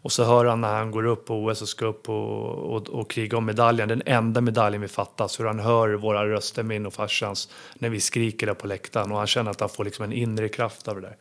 Och 0.00 0.12
så 0.12 0.24
hör 0.24 0.44
han 0.44 0.60
när 0.60 0.74
han 0.74 0.90
går 0.90 1.06
upp 1.06 1.26
på 1.26 1.44
OS 1.44 1.62
och 1.62 1.68
ska 1.68 1.86
upp 1.86 2.08
och, 2.08 2.76
och, 2.76 2.88
och 2.88 3.10
kriga 3.10 3.36
om 3.36 3.44
medaljen, 3.44 3.88
den 3.88 4.02
enda 4.06 4.40
medaljen 4.40 4.82
vi 4.82 4.88
fattas, 4.88 5.40
hur 5.40 5.44
han 5.44 5.58
hör 5.58 5.88
våra 5.88 6.28
röster, 6.28 6.62
min 6.62 6.86
och 6.86 6.94
farsans, 6.94 7.48
när 7.74 7.88
vi 7.88 8.00
skriker 8.00 8.46
där 8.46 8.54
på 8.54 8.66
läktaren. 8.66 9.12
Och 9.12 9.18
han 9.18 9.26
känner 9.26 9.50
att 9.50 9.60
han 9.60 9.68
får 9.68 9.84
liksom 9.84 10.04
en 10.04 10.12
inre 10.12 10.48
kraft 10.48 10.88
av 10.88 10.94
det 10.94 11.00
där. 11.00 11.16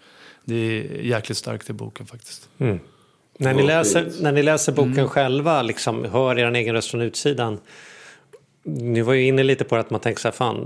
Det 0.45 0.55
är 0.55 1.01
jäkligt 1.01 1.37
starkt 1.37 1.69
i 1.69 1.73
boken 1.73 2.05
faktiskt. 2.05 2.49
När 3.37 3.53
ni, 3.53 3.63
läser, 3.63 4.11
när 4.21 4.31
ni 4.31 4.43
läser 4.43 4.71
boken 4.71 4.93
Mm. 4.93 5.09
själva, 5.09 5.61
liksom, 5.61 6.05
hör 6.05 6.39
er 6.39 6.51
egen 6.51 6.75
röst 6.75 6.91
från 6.91 7.01
utsidan. 7.01 7.59
Ni 8.67 9.01
var 9.01 9.13
ju 9.13 9.27
inne 9.27 9.43
lite 9.43 9.63
på 9.63 9.75
att 9.75 9.89
man 9.89 9.99
tänker 9.99 10.21
så 10.21 10.27
här, 10.27 10.33
fan, 10.33 10.57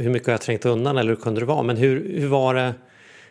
hur 0.00 0.10
mycket 0.10 0.26
har 0.26 0.32
jag 0.32 0.40
trängt 0.40 0.64
undan 0.64 0.98
eller 0.98 1.10
hur 1.10 1.16
kunde 1.16 1.40
det 1.40 1.46
vara? 1.46 1.62
Men 1.62 1.76
hur, 1.76 2.20
hur 2.20 2.28
var 2.28 2.54
det, 2.54 2.74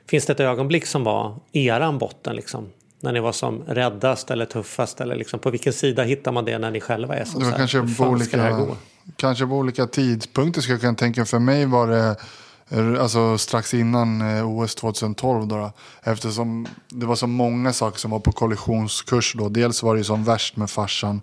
finns 0.07 0.25
det 0.25 0.33
ett 0.33 0.39
ögonblick 0.39 0.85
som 0.85 1.03
var 1.03 1.39
eran 1.51 1.97
botten 1.97 2.35
liksom? 2.35 2.69
När 2.99 3.11
ni 3.11 3.19
var 3.19 3.31
som 3.31 3.63
räddast 3.67 4.31
eller 4.31 4.45
tuffast 4.45 5.01
eller 5.01 5.15
liksom, 5.15 5.39
på 5.39 5.49
vilken 5.49 5.73
sida 5.73 6.03
hittar 6.03 6.31
man 6.31 6.45
det 6.45 6.57
när 6.57 6.71
ni 6.71 6.81
själva 6.81 7.15
är 7.15 7.25
som 7.25 7.39
Det 7.39 7.45
var 7.45 7.51
så 7.51 7.57
här, 7.57 7.57
kanske 7.57 7.79
hur 7.79 7.87
fan 7.87 8.19
ska 8.19 8.37
det 8.37 8.43
här 8.43 8.53
olika, 8.53 8.65
gå? 8.65 8.77
kanske 9.15 9.45
på 9.45 9.53
olika 9.53 9.87
tidpunkter 9.87 10.61
ska 10.61 10.71
jag 10.71 10.81
kunna 10.81 10.95
tänka. 10.95 11.25
För 11.25 11.39
mig 11.39 11.65
var 11.65 11.87
det 11.87 12.15
alltså, 12.99 13.37
strax 13.37 13.73
innan 13.73 14.37
eh, 14.37 14.49
OS 14.49 14.75
2012. 14.75 15.47
Då, 15.47 15.55
då, 15.57 15.71
eftersom 16.03 16.67
det 16.89 17.05
var 17.05 17.15
så 17.15 17.27
många 17.27 17.73
saker 17.73 17.99
som 17.99 18.11
var 18.11 18.19
på 18.19 18.31
kollisionskurs. 18.31 19.33
Då. 19.37 19.49
Dels 19.49 19.83
var 19.83 19.93
det 19.93 19.97
ju 19.97 20.03
som 20.03 20.23
värst 20.23 20.57
med 20.57 20.69
farsan 20.69 21.21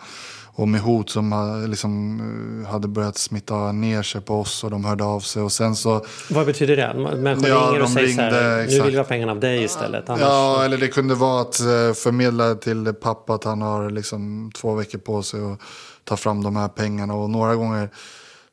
och 0.55 0.69
med 0.69 0.81
hot 0.81 1.11
som 1.11 1.65
liksom, 1.69 2.21
eh, 2.65 2.71
hade 2.71 2.89
börjat 2.89 3.19
smitta 3.19 3.73
ner 3.73 4.03
sig 4.03 4.21
på 4.21 4.41
oss 4.41 4.65
och 4.65 4.71
de 4.71 4.85
hörde 4.85 5.05
av 5.05 5.21
sig. 5.21 5.43
Och 5.43 5.53
sen 5.53 5.77
så 5.77 6.05
Vad 6.31 6.47
betyder 6.47 6.77
det? 6.77 7.17
Människor 7.17 7.49
Ja, 7.49 7.57
ringer 7.57 7.83
och 7.83 7.89
säger 7.89 8.09
så 8.09 8.21
här, 8.21 8.31
ringde, 8.31 8.57
nu 8.57 8.63
exakt. 8.63 8.85
vill 8.85 8.91
vi 8.93 8.97
ha 8.99 9.05
pengarna 9.05 9.33
av 9.33 9.41
dig 9.41 9.63
istället. 9.65 10.09
Annars... 10.09 10.21
Ja, 10.21 10.65
eller 10.65 10.77
det 10.79 10.89
kunde 10.89 11.15
vara 11.15 11.41
att 11.41 11.61
eh, 11.61 11.67
förmedla 11.95 12.55
till 12.55 12.95
pappa 13.03 13.35
att 13.35 13.45
han 13.45 13.63
har 13.63 13.91
liksom 13.91 14.51
två 14.55 14.75
veckor 14.75 14.99
på 14.99 15.23
sig 15.23 15.41
att 15.53 15.59
ta 16.05 16.17
fram 16.17 16.43
de 16.43 16.57
här 16.57 16.69
pengarna. 16.69 17.15
Och 17.15 17.31
några 17.31 17.55
gånger 17.55 17.91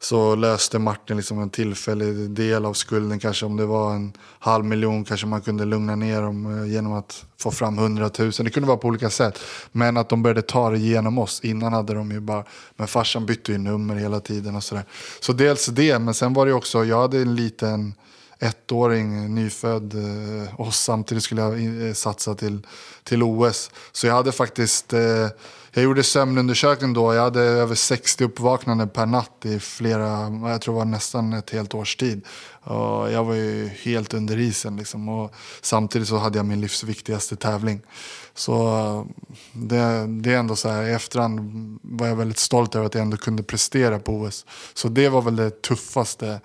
så 0.02 0.36
löste 0.36 0.80
Martin 0.80 1.18
liksom 1.18 1.40
en 1.40 1.50
tillfällig 1.50 2.30
del 2.30 2.66
av 2.66 2.74
skulden. 2.74 3.20
Kanske 3.20 3.46
om 3.46 3.58
det 3.58 3.66
var 3.66 3.96
en 3.96 4.14
halv 4.40 4.66
miljon 4.66 5.04
kanske 5.04 5.28
man 5.28 5.42
kunde 5.42 5.66
lugna 5.66 5.96
ner 5.96 6.22
dem 6.22 6.60
eh, 6.64 6.72
genom 6.74 6.94
att 6.94 7.26
få 7.38 7.52
fram 7.52 7.78
hundratusen. 7.78 8.46
Det 8.46 8.52
kunde 8.52 8.68
vara 8.68 8.78
på 8.78 8.88
olika 8.88 9.10
sätt. 9.10 9.40
Men 9.72 9.98
att 9.98 10.10
de 10.10 10.24
började 10.24 10.42
ta 10.42 10.70
det 10.70 10.78
genom 10.78 11.18
oss. 11.18 11.40
Innan 11.44 11.74
hade 11.74 11.94
de 11.94 12.12
ju 12.12 12.20
bara, 12.20 12.44
men 12.76 12.88
farsan 12.88 13.26
bytte 13.26 13.52
ju 13.52 13.58
nummer 13.58 13.96
hela 13.96 14.20
tiden 14.20 14.56
och 14.56 14.64
sådär. 14.64 14.84
Så 15.20 15.34
dels 15.34 15.66
det, 15.66 16.00
men 16.00 16.14
sen 16.14 16.34
var 16.34 16.46
det 16.46 16.50
ju 16.50 16.56
också, 16.56 16.86
jag 16.86 17.02
hade 17.02 17.18
en 17.22 17.36
liten 17.36 17.94
ettåring, 18.40 19.36
nyfödd 19.36 19.94
eh, 19.94 20.60
och 20.60 20.74
samtidigt 20.74 21.24
skulle 21.24 21.42
jag 21.42 21.88
eh, 21.88 21.94
satsa 21.94 22.36
till, 22.36 22.68
till 23.04 23.24
OS. 23.24 23.72
Så 23.92 24.08
jag 24.08 24.14
hade 24.14 24.32
faktiskt, 24.32 24.94
eh, 24.94 25.28
jag 25.72 25.84
gjorde 25.84 26.04
sömnundersökning 26.04 26.94
då, 26.94 27.14
jag 27.14 27.22
hade 27.22 27.42
över 27.42 27.76
60 27.76 28.24
uppvaknanden 28.24 28.90
per 28.90 29.06
natt 29.06 29.46
i 29.46 29.60
flera, 29.60 30.32
jag 30.50 30.62
tror 30.62 30.74
det 30.74 30.78
var 30.78 30.86
nästan 30.86 31.34
ett 31.34 31.50
helt 31.50 31.74
års 31.74 31.96
tid. 31.96 32.26
Och 32.62 33.12
jag 33.12 33.24
var 33.24 33.34
ju 33.34 33.68
helt 33.68 34.14
under 34.14 34.40
isen 34.40 34.78
liksom. 34.78 35.10
Och 35.10 35.34
samtidigt 35.62 36.08
så 36.08 36.18
hade 36.18 36.40
jag 36.40 36.46
min 36.46 36.62
livs 36.62 36.84
viktigaste 36.84 37.36
tävling. 37.36 37.82
Så 38.34 38.78
eh, 38.78 39.06
det, 39.54 40.08
det 40.08 40.34
är 40.34 40.38
ändå 40.38 40.56
så 40.56 40.70
här, 40.70 40.84
i 40.84 40.94
efterhand 40.94 41.80
var 41.82 42.08
jag 42.08 42.16
väldigt 42.16 42.40
stolt 42.40 42.76
över 42.76 42.86
att 42.86 42.94
jag 42.94 43.02
ändå 43.02 43.18
kunde 43.18 43.44
prestera 43.44 44.00
på 44.00 44.14
OS. 44.14 44.46
Så 44.74 44.88
det 44.88 45.10
var 45.10 45.22
väl 45.22 45.36
det 45.36 45.62
tuffaste. 45.62 46.42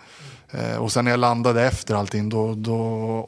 Eh, 0.59 0.77
och 0.77 0.93
sen 0.93 1.05
när 1.05 1.11
jag 1.11 1.21
landade 1.21 1.63
efter 1.63 1.95
allting 1.95 2.29
då, 2.29 2.55
då 2.55 2.77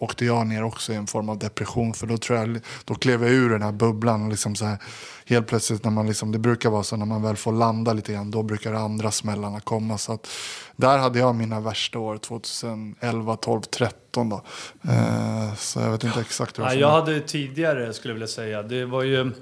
åkte 0.01 0.25
jag 0.25 0.47
ner 0.47 0.65
också 0.65 0.93
i 0.93 0.97
en 0.97 1.07
form 1.07 1.29
av 1.29 1.39
depression. 1.39 1.95
För 1.95 2.07
då 2.07 2.19
tror 2.19 2.39
jag, 2.39 2.61
då 2.85 2.95
klev 2.95 3.23
jag 3.23 3.33
ur 3.33 3.51
den 3.51 3.63
här 3.63 3.73
bubblan. 3.73 4.23
Och 4.23 4.29
liksom 4.31 4.55
så 4.55 4.65
här, 4.65 4.79
helt 5.27 5.47
plötsligt 5.47 5.85
när 5.85 5.91
man 5.91 6.07
liksom, 6.07 6.33
det 6.33 6.39
brukar 6.39 6.71
vara 6.71 6.83
så 6.83 6.97
när 6.97 7.07
man 7.07 7.23
väl 7.23 7.37
får 7.37 7.53
landa 7.53 7.93
lite 7.93 8.13
grann. 8.13 8.31
Då 8.31 8.43
brukar 8.43 8.73
de 8.73 8.83
andra 8.83 9.11
smällarna 9.11 9.61
komma. 9.61 9.99
Så 9.99 10.13
att, 10.13 10.29
där 10.77 10.99
hade 10.99 11.19
jag 11.19 11.35
mina 11.35 11.61
värsta 11.61 11.99
år 11.99 12.19
2011, 12.19 13.37
12, 13.37 13.61
13 13.61 14.29
då. 14.29 14.43
Eh, 14.83 15.55
så 15.55 15.81
jag 15.81 15.91
vet 15.91 16.05
inte 16.05 16.21
exakt 16.21 16.59
hur 16.59 16.65
det 16.65 16.75
Ja, 16.75 16.81
jag 16.81 16.91
hade 16.91 17.21
tidigare, 17.21 17.93
skulle 17.93 18.11
jag 18.11 18.15
vilja 18.15 18.29
säga. 18.29 18.63
Det 18.63 18.85
var 18.85 19.03
ju... 19.03 19.33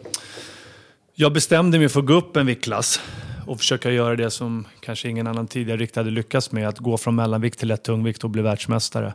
Jag 1.16 1.32
bestämde 1.32 1.78
mig 1.78 1.88
för 1.88 2.00
att 2.00 2.06
gå 2.06 2.14
upp 2.14 2.36
en 2.36 2.46
viktklass 2.46 3.00
och 3.46 3.58
försöka 3.58 3.90
göra 3.90 4.16
det 4.16 4.30
som 4.30 4.66
kanske 4.80 5.08
ingen 5.08 5.26
annan 5.26 5.46
tidigare 5.46 5.80
riktigt 5.80 5.96
hade 5.96 6.10
lyckats 6.10 6.52
med. 6.52 6.68
Att 6.68 6.78
gå 6.78 6.96
från 6.96 7.14
mellanvikt 7.14 7.58
till 7.58 7.68
lätt 7.68 7.82
tungvikt 7.82 8.24
och 8.24 8.30
bli 8.30 8.42
världsmästare. 8.42 9.14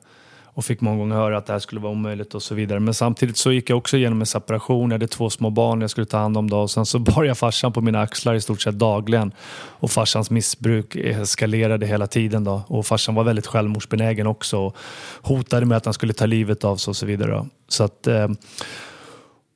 Och 0.53 0.65
fick 0.65 0.81
många 0.81 0.97
gånger 0.97 1.15
höra 1.15 1.37
att 1.37 1.45
det 1.45 1.53
här 1.53 1.59
skulle 1.59 1.81
vara 1.81 1.91
omöjligt 1.91 2.35
och 2.35 2.43
så 2.43 2.55
vidare. 2.55 2.79
Men 2.79 2.93
samtidigt 2.93 3.37
så 3.37 3.51
gick 3.51 3.69
jag 3.69 3.77
också 3.77 3.97
igenom 3.97 4.19
en 4.19 4.25
separation. 4.25 4.89
Jag 4.89 4.95
hade 4.95 5.07
två 5.07 5.29
små 5.29 5.49
barn 5.49 5.81
jag 5.81 5.89
skulle 5.89 6.05
ta 6.05 6.17
hand 6.17 6.37
om. 6.37 6.49
Då. 6.49 6.59
Och 6.59 6.71
sen 6.71 6.85
så 6.85 6.99
bar 7.15 7.23
jag 7.23 7.37
farsan 7.37 7.73
på 7.73 7.81
mina 7.81 8.01
axlar 8.01 8.35
i 8.35 8.41
stort 8.41 8.61
sett 8.61 8.79
dagligen. 8.79 9.31
Och 9.51 9.91
farsans 9.91 10.29
missbruk 10.29 10.95
eskalerade 10.95 11.85
hela 11.85 12.07
tiden. 12.07 12.43
Då. 12.43 12.61
Och 12.67 12.85
farsan 12.85 13.15
var 13.15 13.23
väldigt 13.23 13.47
självmordsbenägen 13.47 14.27
också. 14.27 14.59
Och 14.59 14.75
hotade 15.21 15.65
med 15.65 15.77
att 15.77 15.85
han 15.85 15.93
skulle 15.93 16.13
ta 16.13 16.25
livet 16.25 16.63
av 16.63 16.77
sig 16.77 16.91
och 16.91 16.97
så 16.97 17.05
vidare. 17.05 17.31
Då. 17.31 17.47
Så 17.67 17.83
att... 17.83 18.07
Eh, 18.07 18.27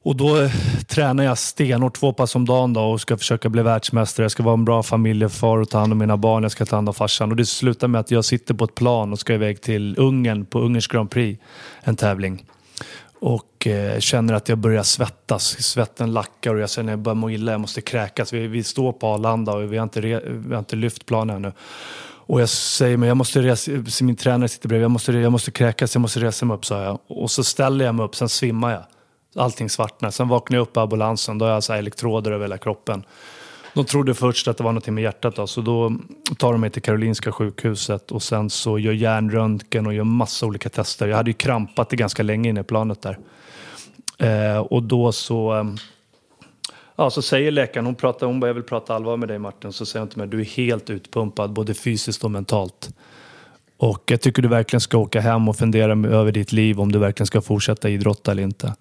och 0.03 0.15
då 0.15 0.41
eh, 0.41 0.51
tränar 0.87 1.23
jag 1.23 1.37
stenhårt 1.37 1.99
två 1.99 2.13
pass 2.13 2.35
om 2.35 2.45
dagen 2.45 2.73
då 2.73 2.81
och 2.81 3.01
ska 3.01 3.17
försöka 3.17 3.49
bli 3.49 3.61
världsmästare. 3.61 4.23
Jag 4.23 4.31
ska 4.31 4.43
vara 4.43 4.53
en 4.53 4.65
bra 4.65 4.83
familjefar 4.83 5.57
och 5.57 5.69
ta 5.69 5.79
hand 5.79 5.91
om 5.91 5.97
mina 5.97 6.17
barn. 6.17 6.43
Jag 6.43 6.51
ska 6.51 6.65
ta 6.65 6.75
hand 6.75 6.89
om 6.89 6.95
farsan. 6.95 7.31
Och 7.31 7.37
det 7.37 7.45
slutar 7.45 7.87
med 7.87 8.01
att 8.01 8.11
jag 8.11 8.25
sitter 8.25 8.53
på 8.53 8.63
ett 8.63 8.75
plan 8.75 9.11
och 9.11 9.19
ska 9.19 9.33
iväg 9.33 9.61
till 9.61 9.95
Ungern 9.97 10.45
på 10.45 10.59
Ungerns 10.59 10.87
Grand 10.87 11.11
Prix. 11.11 11.41
En 11.81 11.95
tävling. 11.95 12.45
Och 13.19 13.67
eh, 13.67 13.99
känner 13.99 14.33
att 14.33 14.49
jag 14.49 14.57
börjar 14.57 14.83
svettas. 14.83 15.63
Svetten 15.63 16.13
lackar 16.13 16.53
och 16.53 16.59
jag 16.59 16.69
känner 16.69 16.93
att 16.93 16.97
jag 16.97 17.03
börjar 17.03 17.15
må 17.15 17.29
illa. 17.29 17.51
Jag 17.51 17.61
måste 17.61 17.81
kräkas. 17.81 18.33
Vi, 18.33 18.47
vi 18.47 18.63
står 18.63 18.91
på 18.91 19.07
Arlanda 19.07 19.53
och 19.53 19.73
vi 19.73 19.77
har 19.77 19.83
inte, 19.83 20.01
re, 20.01 20.21
vi 20.25 20.53
har 20.53 20.59
inte 20.59 20.75
lyft 20.75 21.05
planen 21.05 21.35
ännu. 21.35 21.51
Och 22.25 22.41
jag 22.41 22.49
säger 22.49 22.97
men 22.97 23.07
jag 23.07 23.17
måste 23.17 23.41
resa, 23.41 23.71
min 24.01 24.15
tränare 24.15 24.49
sitter 24.49 24.67
bredvid, 24.67 24.83
jag 24.83 24.91
måste, 24.91 25.11
jag 25.11 25.31
måste 25.31 25.51
kräkas, 25.51 25.95
jag 25.95 26.01
måste 26.01 26.19
resa 26.19 26.45
mig 26.45 26.55
upp 26.57 26.65
sa 26.65 26.83
jag. 26.83 26.99
Och 27.07 27.31
så 27.31 27.43
ställer 27.43 27.85
jag 27.85 27.95
mig 27.95 28.05
upp, 28.05 28.15
sen 28.15 28.29
svimmar 28.29 28.71
jag. 28.71 28.83
Allting 29.35 29.69
svartnar. 29.69 30.11
Sen 30.11 30.27
vaknar 30.27 30.57
jag 30.57 30.61
upp 30.61 30.77
i 30.77 30.79
ambulansen, 30.79 31.37
då 31.37 31.45
har 31.45 31.51
jag 31.51 31.63
så 31.63 31.73
här 31.73 31.79
elektroder 31.79 32.31
över 32.31 32.43
hela 32.45 32.57
kroppen. 32.57 33.03
De 33.73 33.85
trodde 33.85 34.13
först 34.13 34.47
att 34.47 34.57
det 34.57 34.63
var 34.63 34.71
något 34.71 34.87
med 34.87 35.03
hjärtat 35.03 35.35
då, 35.35 35.47
så 35.47 35.61
då 35.61 35.93
tar 36.37 36.51
de 36.51 36.61
mig 36.61 36.69
till 36.69 36.81
Karolinska 36.81 37.31
sjukhuset 37.31 38.11
och 38.11 38.23
sen 38.23 38.49
så 38.49 38.79
gör 38.79 38.93
hjärnröntgen 38.93 39.87
och 39.87 39.93
gör 39.93 40.03
massa 40.03 40.45
olika 40.45 40.69
tester. 40.69 41.07
Jag 41.07 41.17
hade 41.17 41.29
ju 41.29 41.33
krampat 41.33 41.89
det 41.89 41.95
ganska 41.95 42.23
länge 42.23 42.49
inne 42.49 42.59
i 42.59 42.63
planet 42.63 43.01
där. 43.01 43.17
Eh, 44.17 44.57
och 44.57 44.83
då 44.83 45.11
så, 45.11 45.55
eh, 45.55 45.63
ja, 46.95 47.09
så 47.09 47.21
säger 47.21 47.51
läkaren, 47.51 47.85
hon, 47.85 47.95
pratar, 47.95 48.27
hon 48.27 48.39
bara, 48.39 48.47
jag 48.47 48.53
vill 48.53 48.63
prata 48.63 48.95
allvar 48.95 49.17
med 49.17 49.27
dig 49.27 49.39
Martin, 49.39 49.73
så 49.73 49.85
säger 49.85 50.01
hon 50.01 50.09
till 50.09 50.17
mig, 50.17 50.27
du 50.27 50.41
är 50.41 50.45
helt 50.45 50.89
utpumpad 50.89 51.53
både 51.53 51.73
fysiskt 51.73 52.23
och 52.23 52.31
mentalt. 52.31 52.89
Och 53.77 54.03
jag 54.11 54.21
tycker 54.21 54.41
du 54.41 54.47
verkligen 54.47 54.81
ska 54.81 54.97
åka 54.97 55.21
hem 55.21 55.49
och 55.49 55.55
fundera 55.55 55.91
över 55.91 56.31
ditt 56.31 56.51
liv, 56.51 56.79
om 56.79 56.91
du 56.91 56.99
verkligen 56.99 57.27
ska 57.27 57.41
fortsätta 57.41 57.89
idrotta 57.89 58.31
eller 58.31 58.43
inte. 58.43 58.75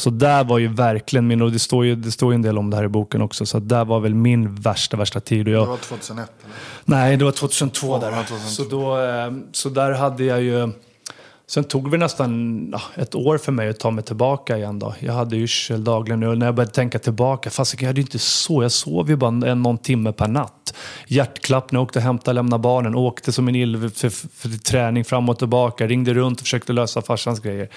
Så 0.00 0.10
där 0.10 0.44
var 0.44 0.58
ju 0.58 0.68
verkligen 0.68 1.26
min, 1.26 1.42
och 1.42 1.52
det 1.52 1.58
står 1.58 1.84
ju, 1.84 1.94
det 1.94 2.10
står 2.10 2.32
ju 2.32 2.34
en 2.34 2.42
del 2.42 2.58
om 2.58 2.70
det 2.70 2.76
här 2.76 2.84
i 2.84 2.88
boken 2.88 3.22
också, 3.22 3.46
så 3.46 3.58
där 3.58 3.84
var 3.84 4.00
väl 4.00 4.14
min 4.14 4.54
värsta, 4.54 4.96
värsta 4.96 5.20
tid. 5.20 5.48
Och 5.48 5.54
jag, 5.54 5.66
Det 5.66 5.70
var 5.70 5.76
2001 5.76 6.30
eller? 6.44 6.54
Nej, 6.84 7.16
det 7.16 7.24
var 7.24 7.32
2002 7.32 7.98
där. 7.98 8.10
Ja, 8.10 8.22
2002. 8.22 8.48
Så, 8.48 8.64
då, 8.64 9.02
eh, 9.02 9.32
så 9.52 9.68
där 9.68 9.92
hade 9.92 10.24
jag 10.24 10.42
ju... 10.42 10.72
Sen 11.50 11.64
tog 11.64 11.90
det 11.90 11.96
nästan 11.96 12.74
ett 12.94 13.14
år 13.14 13.38
för 13.38 13.52
mig 13.52 13.68
att 13.68 13.78
ta 13.78 13.90
mig 13.90 14.04
tillbaka 14.04 14.56
igen. 14.56 14.78
Då. 14.78 14.94
Jag 14.98 15.12
hade 15.12 15.36
yrsel 15.36 15.84
dagligen 15.84 16.22
och 16.22 16.38
när 16.38 16.46
jag 16.46 16.54
började 16.54 16.72
tänka 16.72 16.98
tillbaka, 16.98 17.50
fast 17.50 17.80
jag 17.80 17.88
hade 17.88 18.00
inte 18.00 18.18
så. 18.18 18.62
Jag 18.62 18.72
sov 18.72 19.08
ju 19.10 19.16
bara 19.16 19.50
en, 19.50 19.62
någon 19.62 19.78
timme 19.78 20.12
per 20.12 20.28
natt. 20.28 20.74
Hjärtklappning, 21.06 21.80
åkte 21.80 21.98
och 21.98 22.02
hämtade 22.02 22.30
och 22.30 22.34
lämnade 22.34 22.62
barnen, 22.62 22.94
åkte 22.94 23.32
som 23.32 23.48
en 23.48 23.56
ill 23.56 23.90
för, 23.90 24.08
för, 24.10 24.58
träning 24.58 25.04
fram 25.04 25.28
och 25.28 25.38
tillbaka, 25.38 25.86
ringde 25.86 26.14
runt 26.14 26.40
och 26.40 26.46
försökte 26.46 26.72
lösa 26.72 27.02
farsans 27.02 27.40
grejer. 27.40 27.68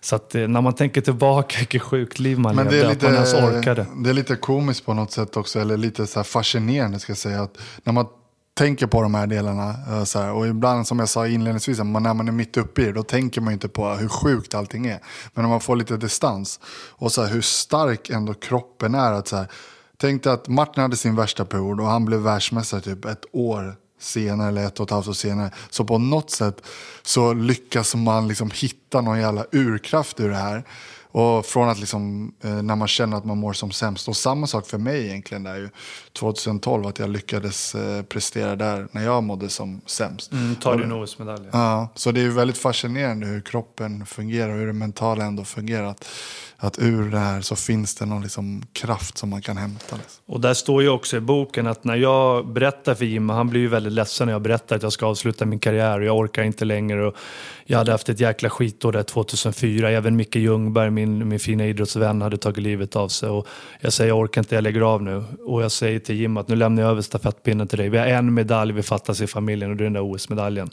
Så 0.00 0.16
att 0.16 0.34
eh, 0.34 0.48
när 0.48 0.60
man 0.60 0.72
tänker 0.72 1.00
tillbaka, 1.00 1.56
vilket 1.58 1.82
sjukt 1.82 2.18
liv 2.18 2.38
man 2.38 2.56
Men 2.56 2.64
levde, 2.64 2.88
är, 2.88 2.92
att 2.92 3.02
man 3.02 3.14
ens 3.14 3.32
lite, 3.32 3.46
orkade. 3.46 3.86
det 4.04 4.10
är 4.10 4.14
lite 4.14 4.36
komiskt 4.36 4.86
på 4.86 4.94
något 4.94 5.12
sätt 5.12 5.36
också, 5.36 5.60
eller 5.60 5.76
lite 5.76 6.06
så 6.06 6.18
här 6.18 6.24
fascinerande 6.24 6.98
ska 6.98 7.10
jag 7.10 7.18
säga. 7.18 7.42
Att 7.42 7.58
när 7.84 7.92
man 7.92 8.06
tänker 8.60 8.86
på 8.86 9.02
de 9.02 9.14
här 9.14 9.26
delarna, 9.26 9.74
eh, 9.90 10.04
så 10.04 10.18
här, 10.18 10.32
och 10.32 10.46
ibland 10.46 10.86
som 10.86 10.98
jag 10.98 11.08
sa 11.08 11.26
inledningsvis, 11.26 11.78
när 11.78 12.14
man 12.14 12.28
är 12.28 12.32
mitt 12.32 12.56
uppe 12.56 12.82
i 12.82 12.84
det, 12.84 12.92
då 12.92 13.02
tänker 13.02 13.40
man 13.40 13.52
inte 13.52 13.68
på 13.68 13.88
hur 13.88 14.08
sjukt 14.08 14.54
allting 14.54 14.86
är. 14.86 15.00
Men 15.34 15.44
om 15.44 15.50
man 15.50 15.60
får 15.60 15.76
lite 15.76 15.96
distans, 15.96 16.60
och 16.90 17.12
så 17.12 17.22
här, 17.22 17.32
hur 17.32 17.40
stark 17.40 18.10
ändå 18.10 18.34
kroppen 18.34 18.94
är. 18.94 19.12
att 19.12 19.28
så 19.28 19.36
här, 19.36 19.46
Tänk 19.96 20.22
dig 20.22 20.32
att 20.32 20.48
Martin 20.48 20.82
hade 20.82 20.96
sin 20.96 21.16
värsta 21.16 21.44
period 21.44 21.80
och 21.80 21.86
han 21.86 22.04
blev 22.04 22.20
världsmästare 22.20 22.80
typ 22.80 23.04
ett 23.04 23.24
år 23.32 23.76
senare 24.00 24.48
eller 24.48 24.66
ett 24.66 24.80
och 24.80 24.86
ett 24.86 24.90
halvt 24.90 25.08
år 25.08 25.12
senare. 25.12 25.50
Så 25.70 25.84
på 25.84 25.98
något 25.98 26.30
sätt 26.30 26.62
så 27.02 27.32
lyckas 27.32 27.94
man 27.94 28.28
liksom 28.28 28.50
hitta 28.54 29.00
någon 29.00 29.20
jävla 29.20 29.46
urkraft 29.52 30.20
ur 30.20 30.28
det 30.28 30.36
här. 30.36 30.64
Och 31.12 31.46
från 31.46 31.68
att 31.68 31.78
liksom, 31.78 32.34
eh, 32.44 32.62
när 32.62 32.76
man 32.76 32.88
känner 32.88 33.16
att 33.16 33.24
man 33.24 33.38
mår 33.38 33.52
som 33.52 33.70
sämst. 33.70 34.08
Och 34.08 34.16
samma 34.16 34.46
sak 34.46 34.66
för 34.66 34.78
mig 34.78 35.06
egentligen 35.06 35.42
där 35.42 35.56
ju. 35.56 35.68
2012 36.12 36.86
att 36.86 36.98
jag 36.98 37.10
lyckades 37.10 37.74
eh, 37.74 38.02
prestera 38.02 38.56
där 38.56 38.88
när 38.92 39.04
jag 39.04 39.22
mådde 39.22 39.48
som 39.48 39.80
sämst. 39.86 40.32
Mm, 40.32 40.56
tar 40.56 40.78
din 40.78 40.92
OS-medalj. 40.92 41.44
Ja, 41.52 41.88
så 41.94 42.12
det 42.12 42.20
är 42.20 42.24
ju 42.24 42.30
väldigt 42.30 42.58
fascinerande 42.58 43.26
hur 43.26 43.40
kroppen 43.40 44.06
fungerar 44.06 44.48
och 44.48 44.58
hur 44.58 44.66
det 44.66 44.72
mentala 44.72 45.24
ändå 45.24 45.44
fungerar. 45.44 45.84
Att, 45.84 46.08
att 46.56 46.78
ur 46.78 47.10
det 47.10 47.18
här 47.18 47.40
så 47.40 47.56
finns 47.56 47.94
det 47.94 48.06
någon 48.06 48.22
liksom 48.22 48.62
kraft 48.72 49.18
som 49.18 49.30
man 49.30 49.42
kan 49.42 49.56
hämta. 49.56 49.96
Liksom. 49.96 50.22
Och 50.26 50.40
där 50.40 50.54
står 50.54 50.82
ju 50.82 50.88
också 50.88 51.16
i 51.16 51.20
boken 51.20 51.66
att 51.66 51.84
när 51.84 51.96
jag 51.96 52.48
berättar 52.48 52.94
för 52.94 53.04
Jimmy, 53.04 53.32
han 53.32 53.48
blir 53.48 53.60
ju 53.60 53.68
väldigt 53.68 53.92
ledsen 53.92 54.26
när 54.26 54.32
jag 54.32 54.42
berättar 54.42 54.76
att 54.76 54.82
jag 54.82 54.92
ska 54.92 55.06
avsluta 55.06 55.46
min 55.46 55.58
karriär 55.58 56.00
och 56.00 56.06
jag 56.06 56.18
orkar 56.18 56.42
inte 56.42 56.64
längre. 56.64 57.06
Och 57.06 57.16
jag 57.64 57.78
hade 57.78 57.92
haft 57.92 58.08
ett 58.08 58.20
jäkla 58.20 58.50
skitår 58.50 58.92
där 58.92 59.02
2004. 59.02 59.90
Även 59.90 60.16
Micke 60.16 60.36
Ljungberg, 60.36 60.90
min, 60.90 61.28
min 61.28 61.40
fina 61.40 61.66
idrottsvän, 61.66 62.22
hade 62.22 62.36
tagit 62.36 62.62
livet 62.62 62.96
av 62.96 63.08
sig. 63.08 63.28
Och 63.28 63.46
jag 63.80 63.92
säger 63.92 64.08
jag 64.08 64.18
orkar 64.18 64.40
inte, 64.40 64.54
jag 64.54 64.64
lägger 64.64 64.80
av 64.80 65.02
nu. 65.02 65.24
Och 65.44 65.62
jag 65.62 65.72
säger 65.72 65.99
till 66.00 66.16
Jimmy 66.16 66.40
att 66.40 66.48
nu 66.48 66.56
lämnar 66.56 66.82
jag 66.82 66.90
över 66.90 67.02
stafettpinnen 67.02 67.68
till 67.68 67.78
dig. 67.78 67.88
Vi 67.88 67.98
har 67.98 68.06
en 68.06 68.34
medalj 68.34 68.72
vi 68.72 68.82
fattas 68.82 69.20
i 69.20 69.26
familjen 69.26 69.70
och 69.70 69.76
det 69.76 69.82
är 69.82 69.84
den 69.84 69.92
där 69.92 70.14
OS-medaljen. 70.14 70.70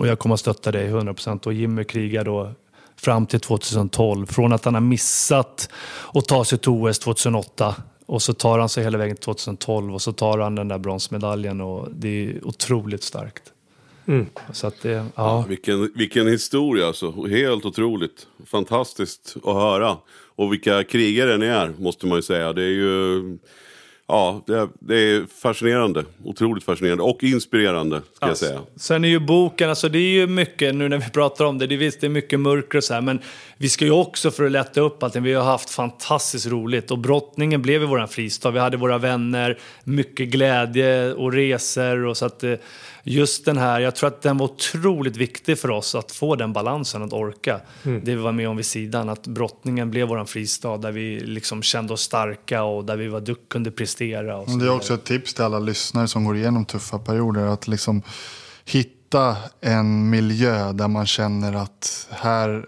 Och 0.00 0.06
jag 0.06 0.18
kommer 0.18 0.34
att 0.34 0.40
stötta 0.40 0.72
dig 0.72 0.92
100% 0.92 1.46
och 1.46 1.52
Jimmy 1.52 1.84
krigar 1.84 2.24
då 2.24 2.52
fram 2.96 3.26
till 3.26 3.40
2012. 3.40 4.26
Från 4.26 4.52
att 4.52 4.64
han 4.64 4.74
har 4.74 4.80
missat 4.80 5.70
att 6.14 6.28
ta 6.28 6.44
sig 6.44 6.58
till 6.58 6.70
OS 6.70 6.98
2008 6.98 7.74
och 8.06 8.22
så 8.22 8.32
tar 8.32 8.58
han 8.58 8.68
sig 8.68 8.84
hela 8.84 8.98
vägen 8.98 9.16
till 9.16 9.24
2012 9.24 9.94
och 9.94 10.02
så 10.02 10.12
tar 10.12 10.38
han 10.38 10.54
den 10.54 10.68
där 10.68 10.78
bronsmedaljen 10.78 11.60
och 11.60 11.88
det 11.94 12.08
är 12.08 12.46
otroligt 12.46 13.02
starkt. 13.02 13.52
Så 14.52 14.66
att 14.66 14.82
det, 14.82 15.06
ja. 15.14 15.44
Vilken, 15.48 15.92
vilken 15.94 16.26
historia 16.26 16.86
alltså. 16.86 17.26
Helt 17.26 17.64
otroligt. 17.64 18.26
Fantastiskt 18.46 19.36
att 19.44 19.54
höra. 19.54 19.96
Och 20.36 20.52
vilka 20.52 20.84
krigare 20.84 21.36
ni 21.36 21.46
är, 21.46 21.74
måste 21.78 22.06
man 22.06 22.18
ju 22.18 22.22
säga. 22.22 22.52
Det 22.52 22.62
är 22.62 22.74
ju... 22.74 23.38
Ja, 24.08 24.42
det 24.46 24.58
är, 24.58 24.68
det 24.80 24.94
är 24.96 25.26
fascinerande. 25.42 26.04
Otroligt 26.24 26.64
fascinerande. 26.64 27.02
Och 27.02 27.24
inspirerande, 27.24 28.02
ska 28.14 28.28
jag 28.28 28.36
säga. 28.36 28.60
Sen 28.76 29.04
är 29.04 29.08
ju 29.08 29.18
boken, 29.18 29.70
alltså 29.70 29.88
det 29.88 29.98
är 29.98 30.20
ju 30.20 30.26
mycket, 30.26 30.74
nu 30.74 30.88
när 30.88 30.98
vi 30.98 31.10
pratar 31.10 31.44
om 31.44 31.58
det, 31.58 31.66
det, 31.66 31.76
visst, 31.76 32.00
det 32.00 32.06
är 32.06 32.08
mycket 32.08 32.40
mörker 32.40 32.78
och 32.78 32.84
så 32.84 32.94
här, 32.94 33.00
men 33.00 33.20
vi 33.56 33.68
ska 33.68 33.84
ju 33.84 33.90
också 33.90 34.30
för 34.30 34.44
att 34.44 34.52
lätta 34.52 34.80
upp 34.80 35.02
allting, 35.02 35.22
vi 35.22 35.34
har 35.34 35.44
haft 35.44 35.70
fantastiskt 35.70 36.46
roligt 36.46 36.90
och 36.90 36.98
brottningen 36.98 37.62
blev 37.62 37.80
ju 37.80 37.86
våran 37.86 38.08
fristad. 38.08 38.50
Vi 38.50 38.58
hade 38.58 38.76
våra 38.76 38.98
vänner, 38.98 39.58
mycket 39.84 40.28
glädje 40.28 41.12
och 41.12 41.32
resor 41.32 42.04
och 42.04 42.16
så 42.16 42.26
att 42.26 42.44
eh, 42.44 42.54
just 43.08 43.44
den 43.44 43.58
här, 43.58 43.80
jag 43.80 43.94
tror 43.94 44.08
att 44.08 44.22
den 44.22 44.38
var 44.38 44.46
otroligt 44.46 45.16
viktig 45.16 45.58
för 45.58 45.70
oss 45.70 45.94
att 45.94 46.12
få 46.12 46.36
den 46.36 46.52
balansen, 46.52 47.02
att 47.02 47.12
orka. 47.12 47.60
Det 47.82 48.00
vi 48.00 48.14
var 48.14 48.32
med 48.32 48.48
om 48.48 48.56
vid 48.56 48.66
sidan, 48.66 49.08
att 49.08 49.26
brottningen 49.26 49.90
blev 49.90 50.08
våran 50.08 50.26
fristad 50.26 50.76
där 50.76 50.92
vi 50.92 51.20
liksom 51.20 51.62
kände 51.62 51.92
oss 51.92 52.00
starka 52.00 52.62
och 52.62 52.84
där 52.84 52.96
vi 52.96 53.08
var, 53.08 53.48
kunde 53.48 53.70
prestera. 53.70 54.36
Och 54.36 54.58
Det 54.58 54.64
är 54.64 54.70
också 54.70 54.94
ett 54.94 55.04
tips 55.04 55.34
till 55.34 55.44
alla 55.44 55.58
lyssnare 55.58 56.08
som 56.08 56.24
går 56.24 56.36
igenom 56.36 56.64
tuffa 56.64 56.98
perioder. 56.98 57.46
Att 57.46 57.68
liksom 57.68 58.02
hitta 58.64 59.36
en 59.60 60.10
miljö 60.10 60.72
där 60.72 60.88
man 60.88 61.06
känner 61.06 61.52
att 61.52 62.08
här 62.10 62.66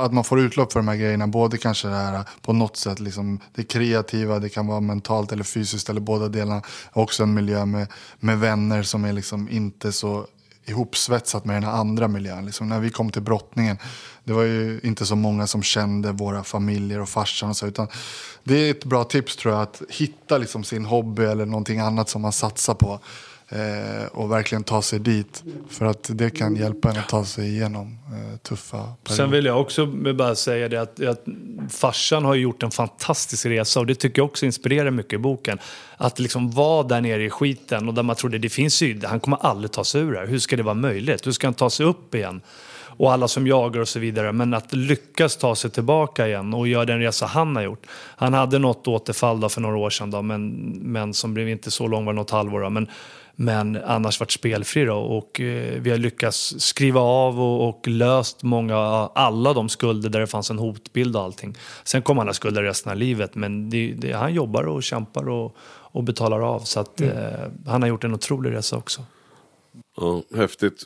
att 0.00 0.12
man 0.12 0.24
får 0.24 0.40
utlopp 0.40 0.72
för 0.72 0.80
de 0.80 0.88
här 0.88 0.96
grejerna. 0.96 1.26
Både 1.26 1.58
kanske 1.58 1.88
det 1.88 1.94
här 1.94 2.24
på 2.42 2.52
något 2.52 2.76
sätt, 2.76 3.00
liksom, 3.00 3.40
det 3.54 3.62
kreativa, 3.62 4.38
det 4.38 4.48
kan 4.48 4.66
vara 4.66 4.80
mentalt 4.80 5.32
eller 5.32 5.44
fysiskt 5.44 5.88
eller 5.88 6.00
båda 6.00 6.28
delarna. 6.28 6.62
Också 6.92 7.22
en 7.22 7.34
miljö 7.34 7.66
med, 7.66 7.86
med 8.20 8.40
vänner 8.40 8.82
som 8.82 9.04
är 9.04 9.12
liksom 9.12 9.48
inte 9.48 9.92
så 9.92 10.26
ihopsvetsat 10.66 11.44
med 11.44 11.56
den 11.56 11.64
här 11.64 11.72
andra 11.72 12.08
miljön. 12.08 12.46
Liksom 12.46 12.68
när 12.68 12.80
vi 12.80 12.90
kom 12.90 13.10
till 13.10 13.22
brottningen, 13.22 13.78
det 14.24 14.32
var 14.32 14.42
ju 14.42 14.80
inte 14.82 15.06
så 15.06 15.16
många 15.16 15.46
som 15.46 15.62
kände 15.62 16.12
våra 16.12 16.44
familjer 16.44 17.00
och 17.00 17.08
farsan 17.08 17.50
och 17.50 17.56
så. 17.56 17.66
Utan 17.66 17.88
det 18.44 18.54
är 18.54 18.70
ett 18.70 18.84
bra 18.84 19.04
tips 19.04 19.36
tror 19.36 19.54
jag, 19.54 19.62
att 19.62 19.82
hitta 19.88 20.38
liksom 20.38 20.64
sin 20.64 20.84
hobby 20.84 21.22
eller 21.22 21.46
någonting 21.46 21.78
annat 21.78 22.08
som 22.08 22.22
man 22.22 22.32
satsar 22.32 22.74
på. 22.74 23.00
Eh, 23.48 24.06
och 24.12 24.30
verkligen 24.30 24.64
ta 24.64 24.82
sig 24.82 24.98
dit. 24.98 25.44
För 25.68 25.86
att 25.86 26.10
det 26.12 26.30
kan 26.30 26.56
hjälpa 26.56 26.90
en 26.90 26.96
att 26.96 27.08
ta 27.08 27.24
sig 27.24 27.48
igenom 27.48 27.98
eh, 28.06 28.38
tuffa 28.38 28.76
perioder. 28.76 29.14
Sen 29.14 29.30
vill 29.30 29.44
jag 29.44 29.60
också 29.60 29.86
bara 29.86 30.34
säga 30.34 30.68
det 30.68 30.80
att, 30.80 31.04
att 31.04 31.24
farsan 31.70 32.24
har 32.24 32.34
ju 32.34 32.42
gjort 32.42 32.62
en 32.62 32.70
fantastisk 32.70 33.46
resa 33.46 33.80
och 33.80 33.86
det 33.86 33.94
tycker 33.94 34.22
jag 34.22 34.26
också 34.26 34.46
inspirerar 34.46 34.90
mycket 34.90 35.12
i 35.12 35.18
boken. 35.18 35.58
Att 35.96 36.18
liksom 36.18 36.50
vara 36.50 36.82
där 36.82 37.00
nere 37.00 37.24
i 37.24 37.30
skiten 37.30 37.88
och 37.88 37.94
där 37.94 38.02
man 38.02 38.16
trodde 38.16 38.38
det 38.38 38.48
finns 38.48 38.82
ju, 38.82 39.00
han 39.04 39.20
kommer 39.20 39.38
aldrig 39.46 39.72
ta 39.72 39.84
sig 39.84 40.00
ur 40.00 40.12
det 40.12 40.18
här. 40.18 40.26
Hur 40.26 40.38
ska 40.38 40.56
det 40.56 40.62
vara 40.62 40.74
möjligt? 40.74 41.26
Hur 41.26 41.32
ska 41.32 41.46
han 41.46 41.54
ta 41.54 41.70
sig 41.70 41.86
upp 41.86 42.14
igen? 42.14 42.40
Och 42.96 43.12
alla 43.12 43.28
som 43.28 43.46
jagar 43.46 43.80
och 43.80 43.88
så 43.88 43.98
vidare. 43.98 44.32
Men 44.32 44.54
att 44.54 44.74
lyckas 44.74 45.36
ta 45.36 45.54
sig 45.54 45.70
tillbaka 45.70 46.26
igen 46.26 46.54
och 46.54 46.68
göra 46.68 46.84
den 46.84 47.00
resa 47.00 47.26
han 47.26 47.56
har 47.56 47.62
gjort. 47.62 47.86
Han 48.16 48.34
hade 48.34 48.58
något 48.58 48.88
återfall 48.88 49.40
då 49.40 49.48
för 49.48 49.60
några 49.60 49.76
år 49.76 49.90
sedan 49.90 50.10
då, 50.10 50.22
men, 50.22 50.50
men 50.82 51.14
som 51.14 51.34
blev 51.34 51.48
inte 51.48 51.70
så 51.70 51.86
långvarigt, 51.86 52.16
något 52.16 52.30
halvår. 52.30 52.60
Då, 52.60 52.70
men, 52.70 52.88
men 53.36 53.76
annars 53.84 54.20
varit 54.20 54.30
spelfri 54.30 54.84
då, 54.84 54.96
och 54.96 55.40
eh, 55.40 55.80
vi 55.80 55.90
har 55.90 55.98
lyckats 55.98 56.54
skriva 56.58 57.00
av 57.00 57.40
och, 57.40 57.68
och 57.68 57.88
löst 57.88 58.42
många, 58.42 58.76
alla 59.14 59.52
de 59.52 59.68
skulder 59.68 60.10
där 60.10 60.20
det 60.20 60.26
fanns 60.26 60.50
en 60.50 60.58
hotbild 60.58 61.16
och 61.16 61.22
allting. 61.22 61.56
Sen 61.84 62.02
kommer 62.02 62.20
han 62.20 62.28
ha 62.28 62.34
skulder 62.34 62.62
resten 62.62 62.92
av 62.92 62.98
livet 62.98 63.34
men 63.34 63.70
det, 63.70 63.94
det, 63.98 64.12
han 64.12 64.34
jobbar 64.34 64.64
och 64.64 64.82
kämpar 64.82 65.28
och, 65.28 65.56
och 65.94 66.04
betalar 66.04 66.40
av 66.40 66.60
så 66.60 66.80
att 66.80 67.00
eh, 67.00 67.10
han 67.66 67.82
har 67.82 67.88
gjort 67.88 68.04
en 68.04 68.14
otrolig 68.14 68.52
resa 68.52 68.76
också. 68.76 69.02
Ja, 69.96 70.22
häftigt. 70.36 70.84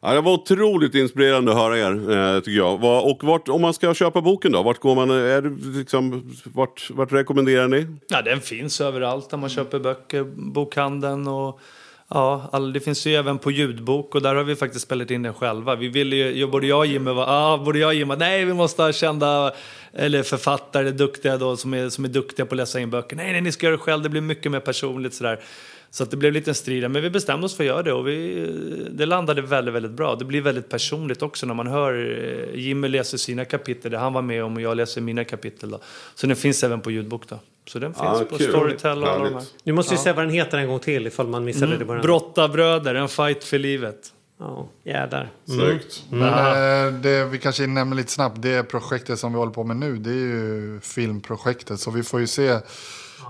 Ja, 0.00 0.12
det 0.12 0.20
var 0.20 0.32
otroligt 0.32 0.94
inspirerande 0.94 1.52
att 1.52 1.58
höra 1.58 1.78
er, 1.78 1.92
eh, 1.92 2.40
tycker 2.40 2.58
jag. 2.58 2.84
Och 2.84 3.24
vart, 3.24 3.48
om 3.48 3.60
man 3.60 3.74
ska 3.74 3.94
köpa 3.94 4.20
boken 4.20 4.52
då? 4.52 4.62
Vart, 4.62 4.78
går 4.78 4.94
man, 4.94 5.10
är 5.10 5.42
det 5.42 5.78
liksom, 5.78 6.32
vart, 6.44 6.90
vart 6.90 7.12
rekommenderar 7.12 7.68
ni? 7.68 7.86
Ja, 8.08 8.22
den 8.22 8.40
finns 8.40 8.80
överallt 8.80 9.30
där 9.30 9.38
man 9.38 9.50
köper 9.50 9.78
böcker, 9.78 10.24
bokhandeln 10.36 11.28
och 11.28 11.60
ja, 12.14 12.48
all, 12.52 12.72
det 12.72 12.80
finns 12.80 13.06
ju 13.06 13.14
även 13.14 13.38
på 13.38 13.50
ljudbok 13.50 14.14
och 14.14 14.22
där 14.22 14.34
har 14.34 14.44
vi 14.44 14.56
faktiskt 14.56 14.84
spelat 14.84 15.10
in 15.10 15.22
den 15.22 15.34
själva. 15.34 15.74
Vi 15.74 15.88
ville 15.88 16.16
ju, 16.16 16.46
både 16.46 16.66
jag 16.66 16.78
och 16.78 16.86
Jimmy 16.86 17.10
var, 17.10 17.22
ja, 17.22 17.62
både 17.64 17.78
jag 17.78 17.88
och 17.88 17.94
Jimmy, 17.94 18.16
nej 18.16 18.44
vi 18.44 18.52
måste 18.52 18.82
ha 18.82 18.92
kända 18.92 19.52
eller 19.92 20.22
författare, 20.22 20.90
duktiga 20.90 21.36
då, 21.36 21.56
som 21.56 21.74
är, 21.74 21.88
som 21.88 22.04
är 22.04 22.08
duktiga 22.08 22.46
på 22.46 22.54
att 22.54 22.56
läsa 22.56 22.80
in 22.80 22.90
böcker. 22.90 23.16
Nej, 23.16 23.32
nej, 23.32 23.40
ni 23.40 23.52
ska 23.52 23.66
göra 23.66 23.76
det 23.76 23.82
själv, 23.82 24.02
det 24.02 24.08
blir 24.08 24.20
mycket 24.20 24.52
mer 24.52 24.60
personligt 24.60 25.14
sådär. 25.14 25.40
Så 25.90 26.02
att 26.02 26.10
det 26.10 26.16
blev 26.16 26.32
lite 26.32 26.50
en 26.50 26.54
strid 26.54 26.90
men 26.90 27.02
vi 27.02 27.10
bestämde 27.10 27.46
oss 27.46 27.56
för 27.56 27.64
att 27.64 27.68
göra 27.68 27.82
det 27.82 27.92
och 27.92 28.08
vi, 28.08 28.46
det 28.90 29.06
landade 29.06 29.42
väldigt, 29.42 29.74
väldigt 29.74 29.92
bra. 29.92 30.16
Det 30.16 30.24
blir 30.24 30.40
väldigt 30.40 30.68
personligt 30.68 31.22
också 31.22 31.46
när 31.46 31.54
man 31.54 31.66
hör 31.66 31.92
eh, 32.54 32.60
Jimmy 32.60 32.88
läser 32.88 33.18
sina 33.18 33.44
kapitel, 33.44 33.90
det 33.90 33.98
han 33.98 34.12
var 34.12 34.22
med 34.22 34.44
om 34.44 34.56
och 34.56 34.62
jag 34.62 34.76
läser 34.76 35.00
mina 35.00 35.24
kapitel. 35.24 35.70
Då. 35.70 35.80
Så 36.14 36.26
den 36.26 36.36
finns 36.36 36.64
även 36.64 36.80
på 36.80 36.90
ljudbok 36.90 37.28
då. 37.28 37.38
Så 37.68 37.78
den 37.78 37.94
finns 37.94 38.04
Ja, 38.04 38.24
på 38.30 38.38
kul. 38.38 38.48
Storytel 38.48 39.02
och 39.02 39.08
alla 39.08 39.24
de 39.24 39.34
här. 39.34 39.44
Du 39.64 39.72
måste 39.72 39.94
ju 39.94 39.98
säga 39.98 40.12
vad 40.14 40.24
den 40.24 40.34
heter 40.34 40.58
en 40.58 40.68
gång 40.68 40.78
till 40.78 41.06
ifall 41.06 41.28
man 41.28 41.44
missade 41.44 41.76
det 41.76 41.82
i 41.82 41.86
början. 41.86 42.02
Brottabröder, 42.02 42.94
en 42.94 43.08
fight 43.08 43.44
för 43.44 43.58
livet. 43.58 44.12
Ja, 44.38 44.68
jädrar. 44.84 45.30
Snyggt. 45.44 46.04
Men 46.10 46.28
eh, 46.86 46.92
det 47.00 47.24
vi 47.24 47.38
kanske 47.38 47.66
nämner 47.66 47.96
lite 47.96 48.12
snabbt, 48.12 48.42
det 48.42 48.62
projektet 48.62 49.18
som 49.18 49.32
vi 49.32 49.38
håller 49.38 49.52
på 49.52 49.64
med 49.64 49.76
nu, 49.76 49.96
det 49.96 50.10
är 50.10 50.14
ju 50.14 50.80
filmprojektet. 50.82 51.80
Så 51.80 51.90
vi 51.90 52.02
får 52.02 52.20
ju 52.20 52.26
se. 52.26 52.58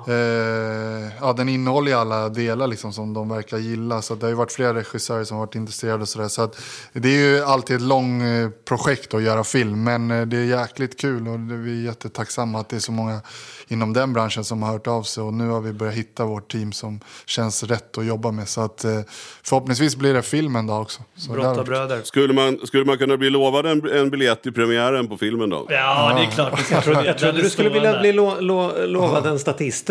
Eh, 0.09 1.13
ja, 1.21 1.33
den 1.33 1.49
innehåller 1.49 1.91
ju 1.91 1.97
alla 1.99 2.29
delar 2.29 2.67
liksom, 2.67 2.93
som 2.93 3.15
de 3.15 3.29
verkar 3.29 3.59
gilla. 3.59 4.03
Så 4.03 4.15
det 4.15 4.27
har 4.27 4.29
ju 4.31 4.35
varit 4.37 4.53
flera 4.53 4.75
regissörer 4.75 5.25
som 5.25 5.37
har 5.37 5.47
varit 5.47 5.55
intresserade 5.55 6.03
och 6.03 6.09
sådär. 6.09 6.29
Så 6.29 6.43
att 6.43 6.61
det 6.93 7.09
är 7.09 7.19
ju 7.37 7.43
alltid 7.45 7.77
ett 7.77 7.83
långt 7.83 8.23
eh, 8.23 8.49
projekt 8.65 9.15
att 9.15 9.23
göra 9.23 9.45
film. 9.45 9.85
Men 9.85 10.11
eh, 10.11 10.27
det 10.27 10.37
är 10.37 10.45
jäkligt 10.45 11.01
kul 11.01 11.29
och 11.29 11.41
det, 11.41 11.55
vi 11.55 11.81
är 11.81 11.85
jättetacksamma 11.87 12.61
att 12.61 12.69
det 12.69 12.77
är 12.77 12.81
så 12.81 12.93
många 12.93 13.21
inom 13.69 13.93
den 13.93 14.13
branschen 14.13 14.45
som 14.45 14.63
har 14.63 14.73
hört 14.73 14.87
av 14.87 15.03
sig. 15.03 15.23
Och 15.23 15.35
nu 15.35 15.49
har 15.49 15.61
vi 15.61 15.73
börjat 15.73 15.95
hitta 15.95 16.25
vårt 16.25 16.53
team 16.53 16.73
som 16.73 17.01
känns 17.27 17.63
rätt 17.63 17.99
att 17.99 18.07
jobba 18.07 18.31
med. 18.31 18.49
Så 18.49 18.61
att 18.61 18.85
eh, 18.85 19.01
förhoppningsvis 19.43 19.97
blir 19.97 20.15
det 20.15 20.23
film 20.23 20.57
en 20.57 20.67
dag 20.67 20.83
också. 20.83 21.03
Så 21.17 21.33
där- 21.35 21.41
Brottabröder. 21.41 22.01
Skulle 22.03 22.33
man, 22.35 22.59
skulle 22.67 22.85
man 22.85 22.99
kunna 22.99 23.17
bli 23.17 23.31
lovad 23.31 23.67
en, 23.67 23.91
en 23.93 24.11
biljett 24.11 24.47
i 24.47 24.53
premiären 24.53 25.09
på 25.09 25.17
filmen 25.17 25.51
då? 25.51 25.67
Ja, 25.69 26.13
det 26.17 26.23
är 26.25 26.31
klart. 26.31 26.61
Jag 26.71 26.85
trodde, 26.85 27.05
jag 27.05 27.19
trodde 27.19 27.43
du 27.43 27.51
skulle 27.51 27.69
vilja 27.71 28.01
bli 28.01 28.13
lo, 28.13 28.41
lo, 28.41 28.73
lovad 28.87 29.27
en 29.27 29.39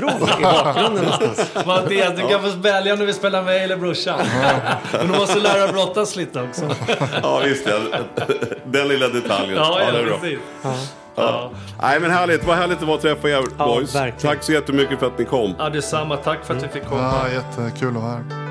statistroll 0.10 0.40
i 0.40 0.44
bakgrunden 0.44 1.04
någonstans. 1.04 1.66
Mattias, 1.66 2.14
du 2.16 2.28
kan 2.28 2.42
få 2.42 2.50
välja 2.58 2.94
om 2.94 3.00
du 3.00 3.06
vill 3.06 3.16
spela 3.16 3.42
mig 3.42 3.64
eller 3.64 3.78
brorsan. 3.78 4.20
Men 4.92 5.08
du 5.12 5.18
måste 5.18 5.40
lära 5.40 5.64
dig 5.64 5.74
brottas 5.74 6.16
lite 6.16 6.42
också. 6.42 6.70
Ja, 7.24 7.42
visst 7.46 7.68
ja. 7.68 8.00
Den 8.66 8.88
lilla 8.88 9.08
detaljen. 9.08 9.56
Ja, 9.58 9.78
det 9.78 9.84
är 9.84 10.00
ja, 10.00 10.06
bra. 10.06 10.18
precis. 10.18 10.40
Ja. 11.16 11.52
Nej, 11.82 12.00
men 12.00 12.12
härligt. 12.12 12.44
Vad 12.48 12.58
härligt 12.58 12.80
det 12.80 12.86
var 12.86 12.96
att 12.96 13.02
träffa 13.02 13.30
er 13.30 13.44
Ja, 13.58 13.66
boys. 13.66 13.96
verkligen. 13.96 14.36
Tack 14.36 14.44
så 14.44 14.52
jättemycket 14.52 15.00
för 15.00 15.08
att 15.08 15.18
ni 15.20 15.26
kom. 15.26 15.56
Ja, 15.60 15.70
detsamma. 15.70 16.18
Tack 16.18 16.46
för 16.46 16.56
att 16.56 16.64
vi 16.64 16.68
fick 16.68 16.86
komma. 16.86 17.14
Ja, 17.24 17.34
jättekul 17.34 17.88
att 17.88 18.04
vara 18.04 18.12
här. 18.12 18.51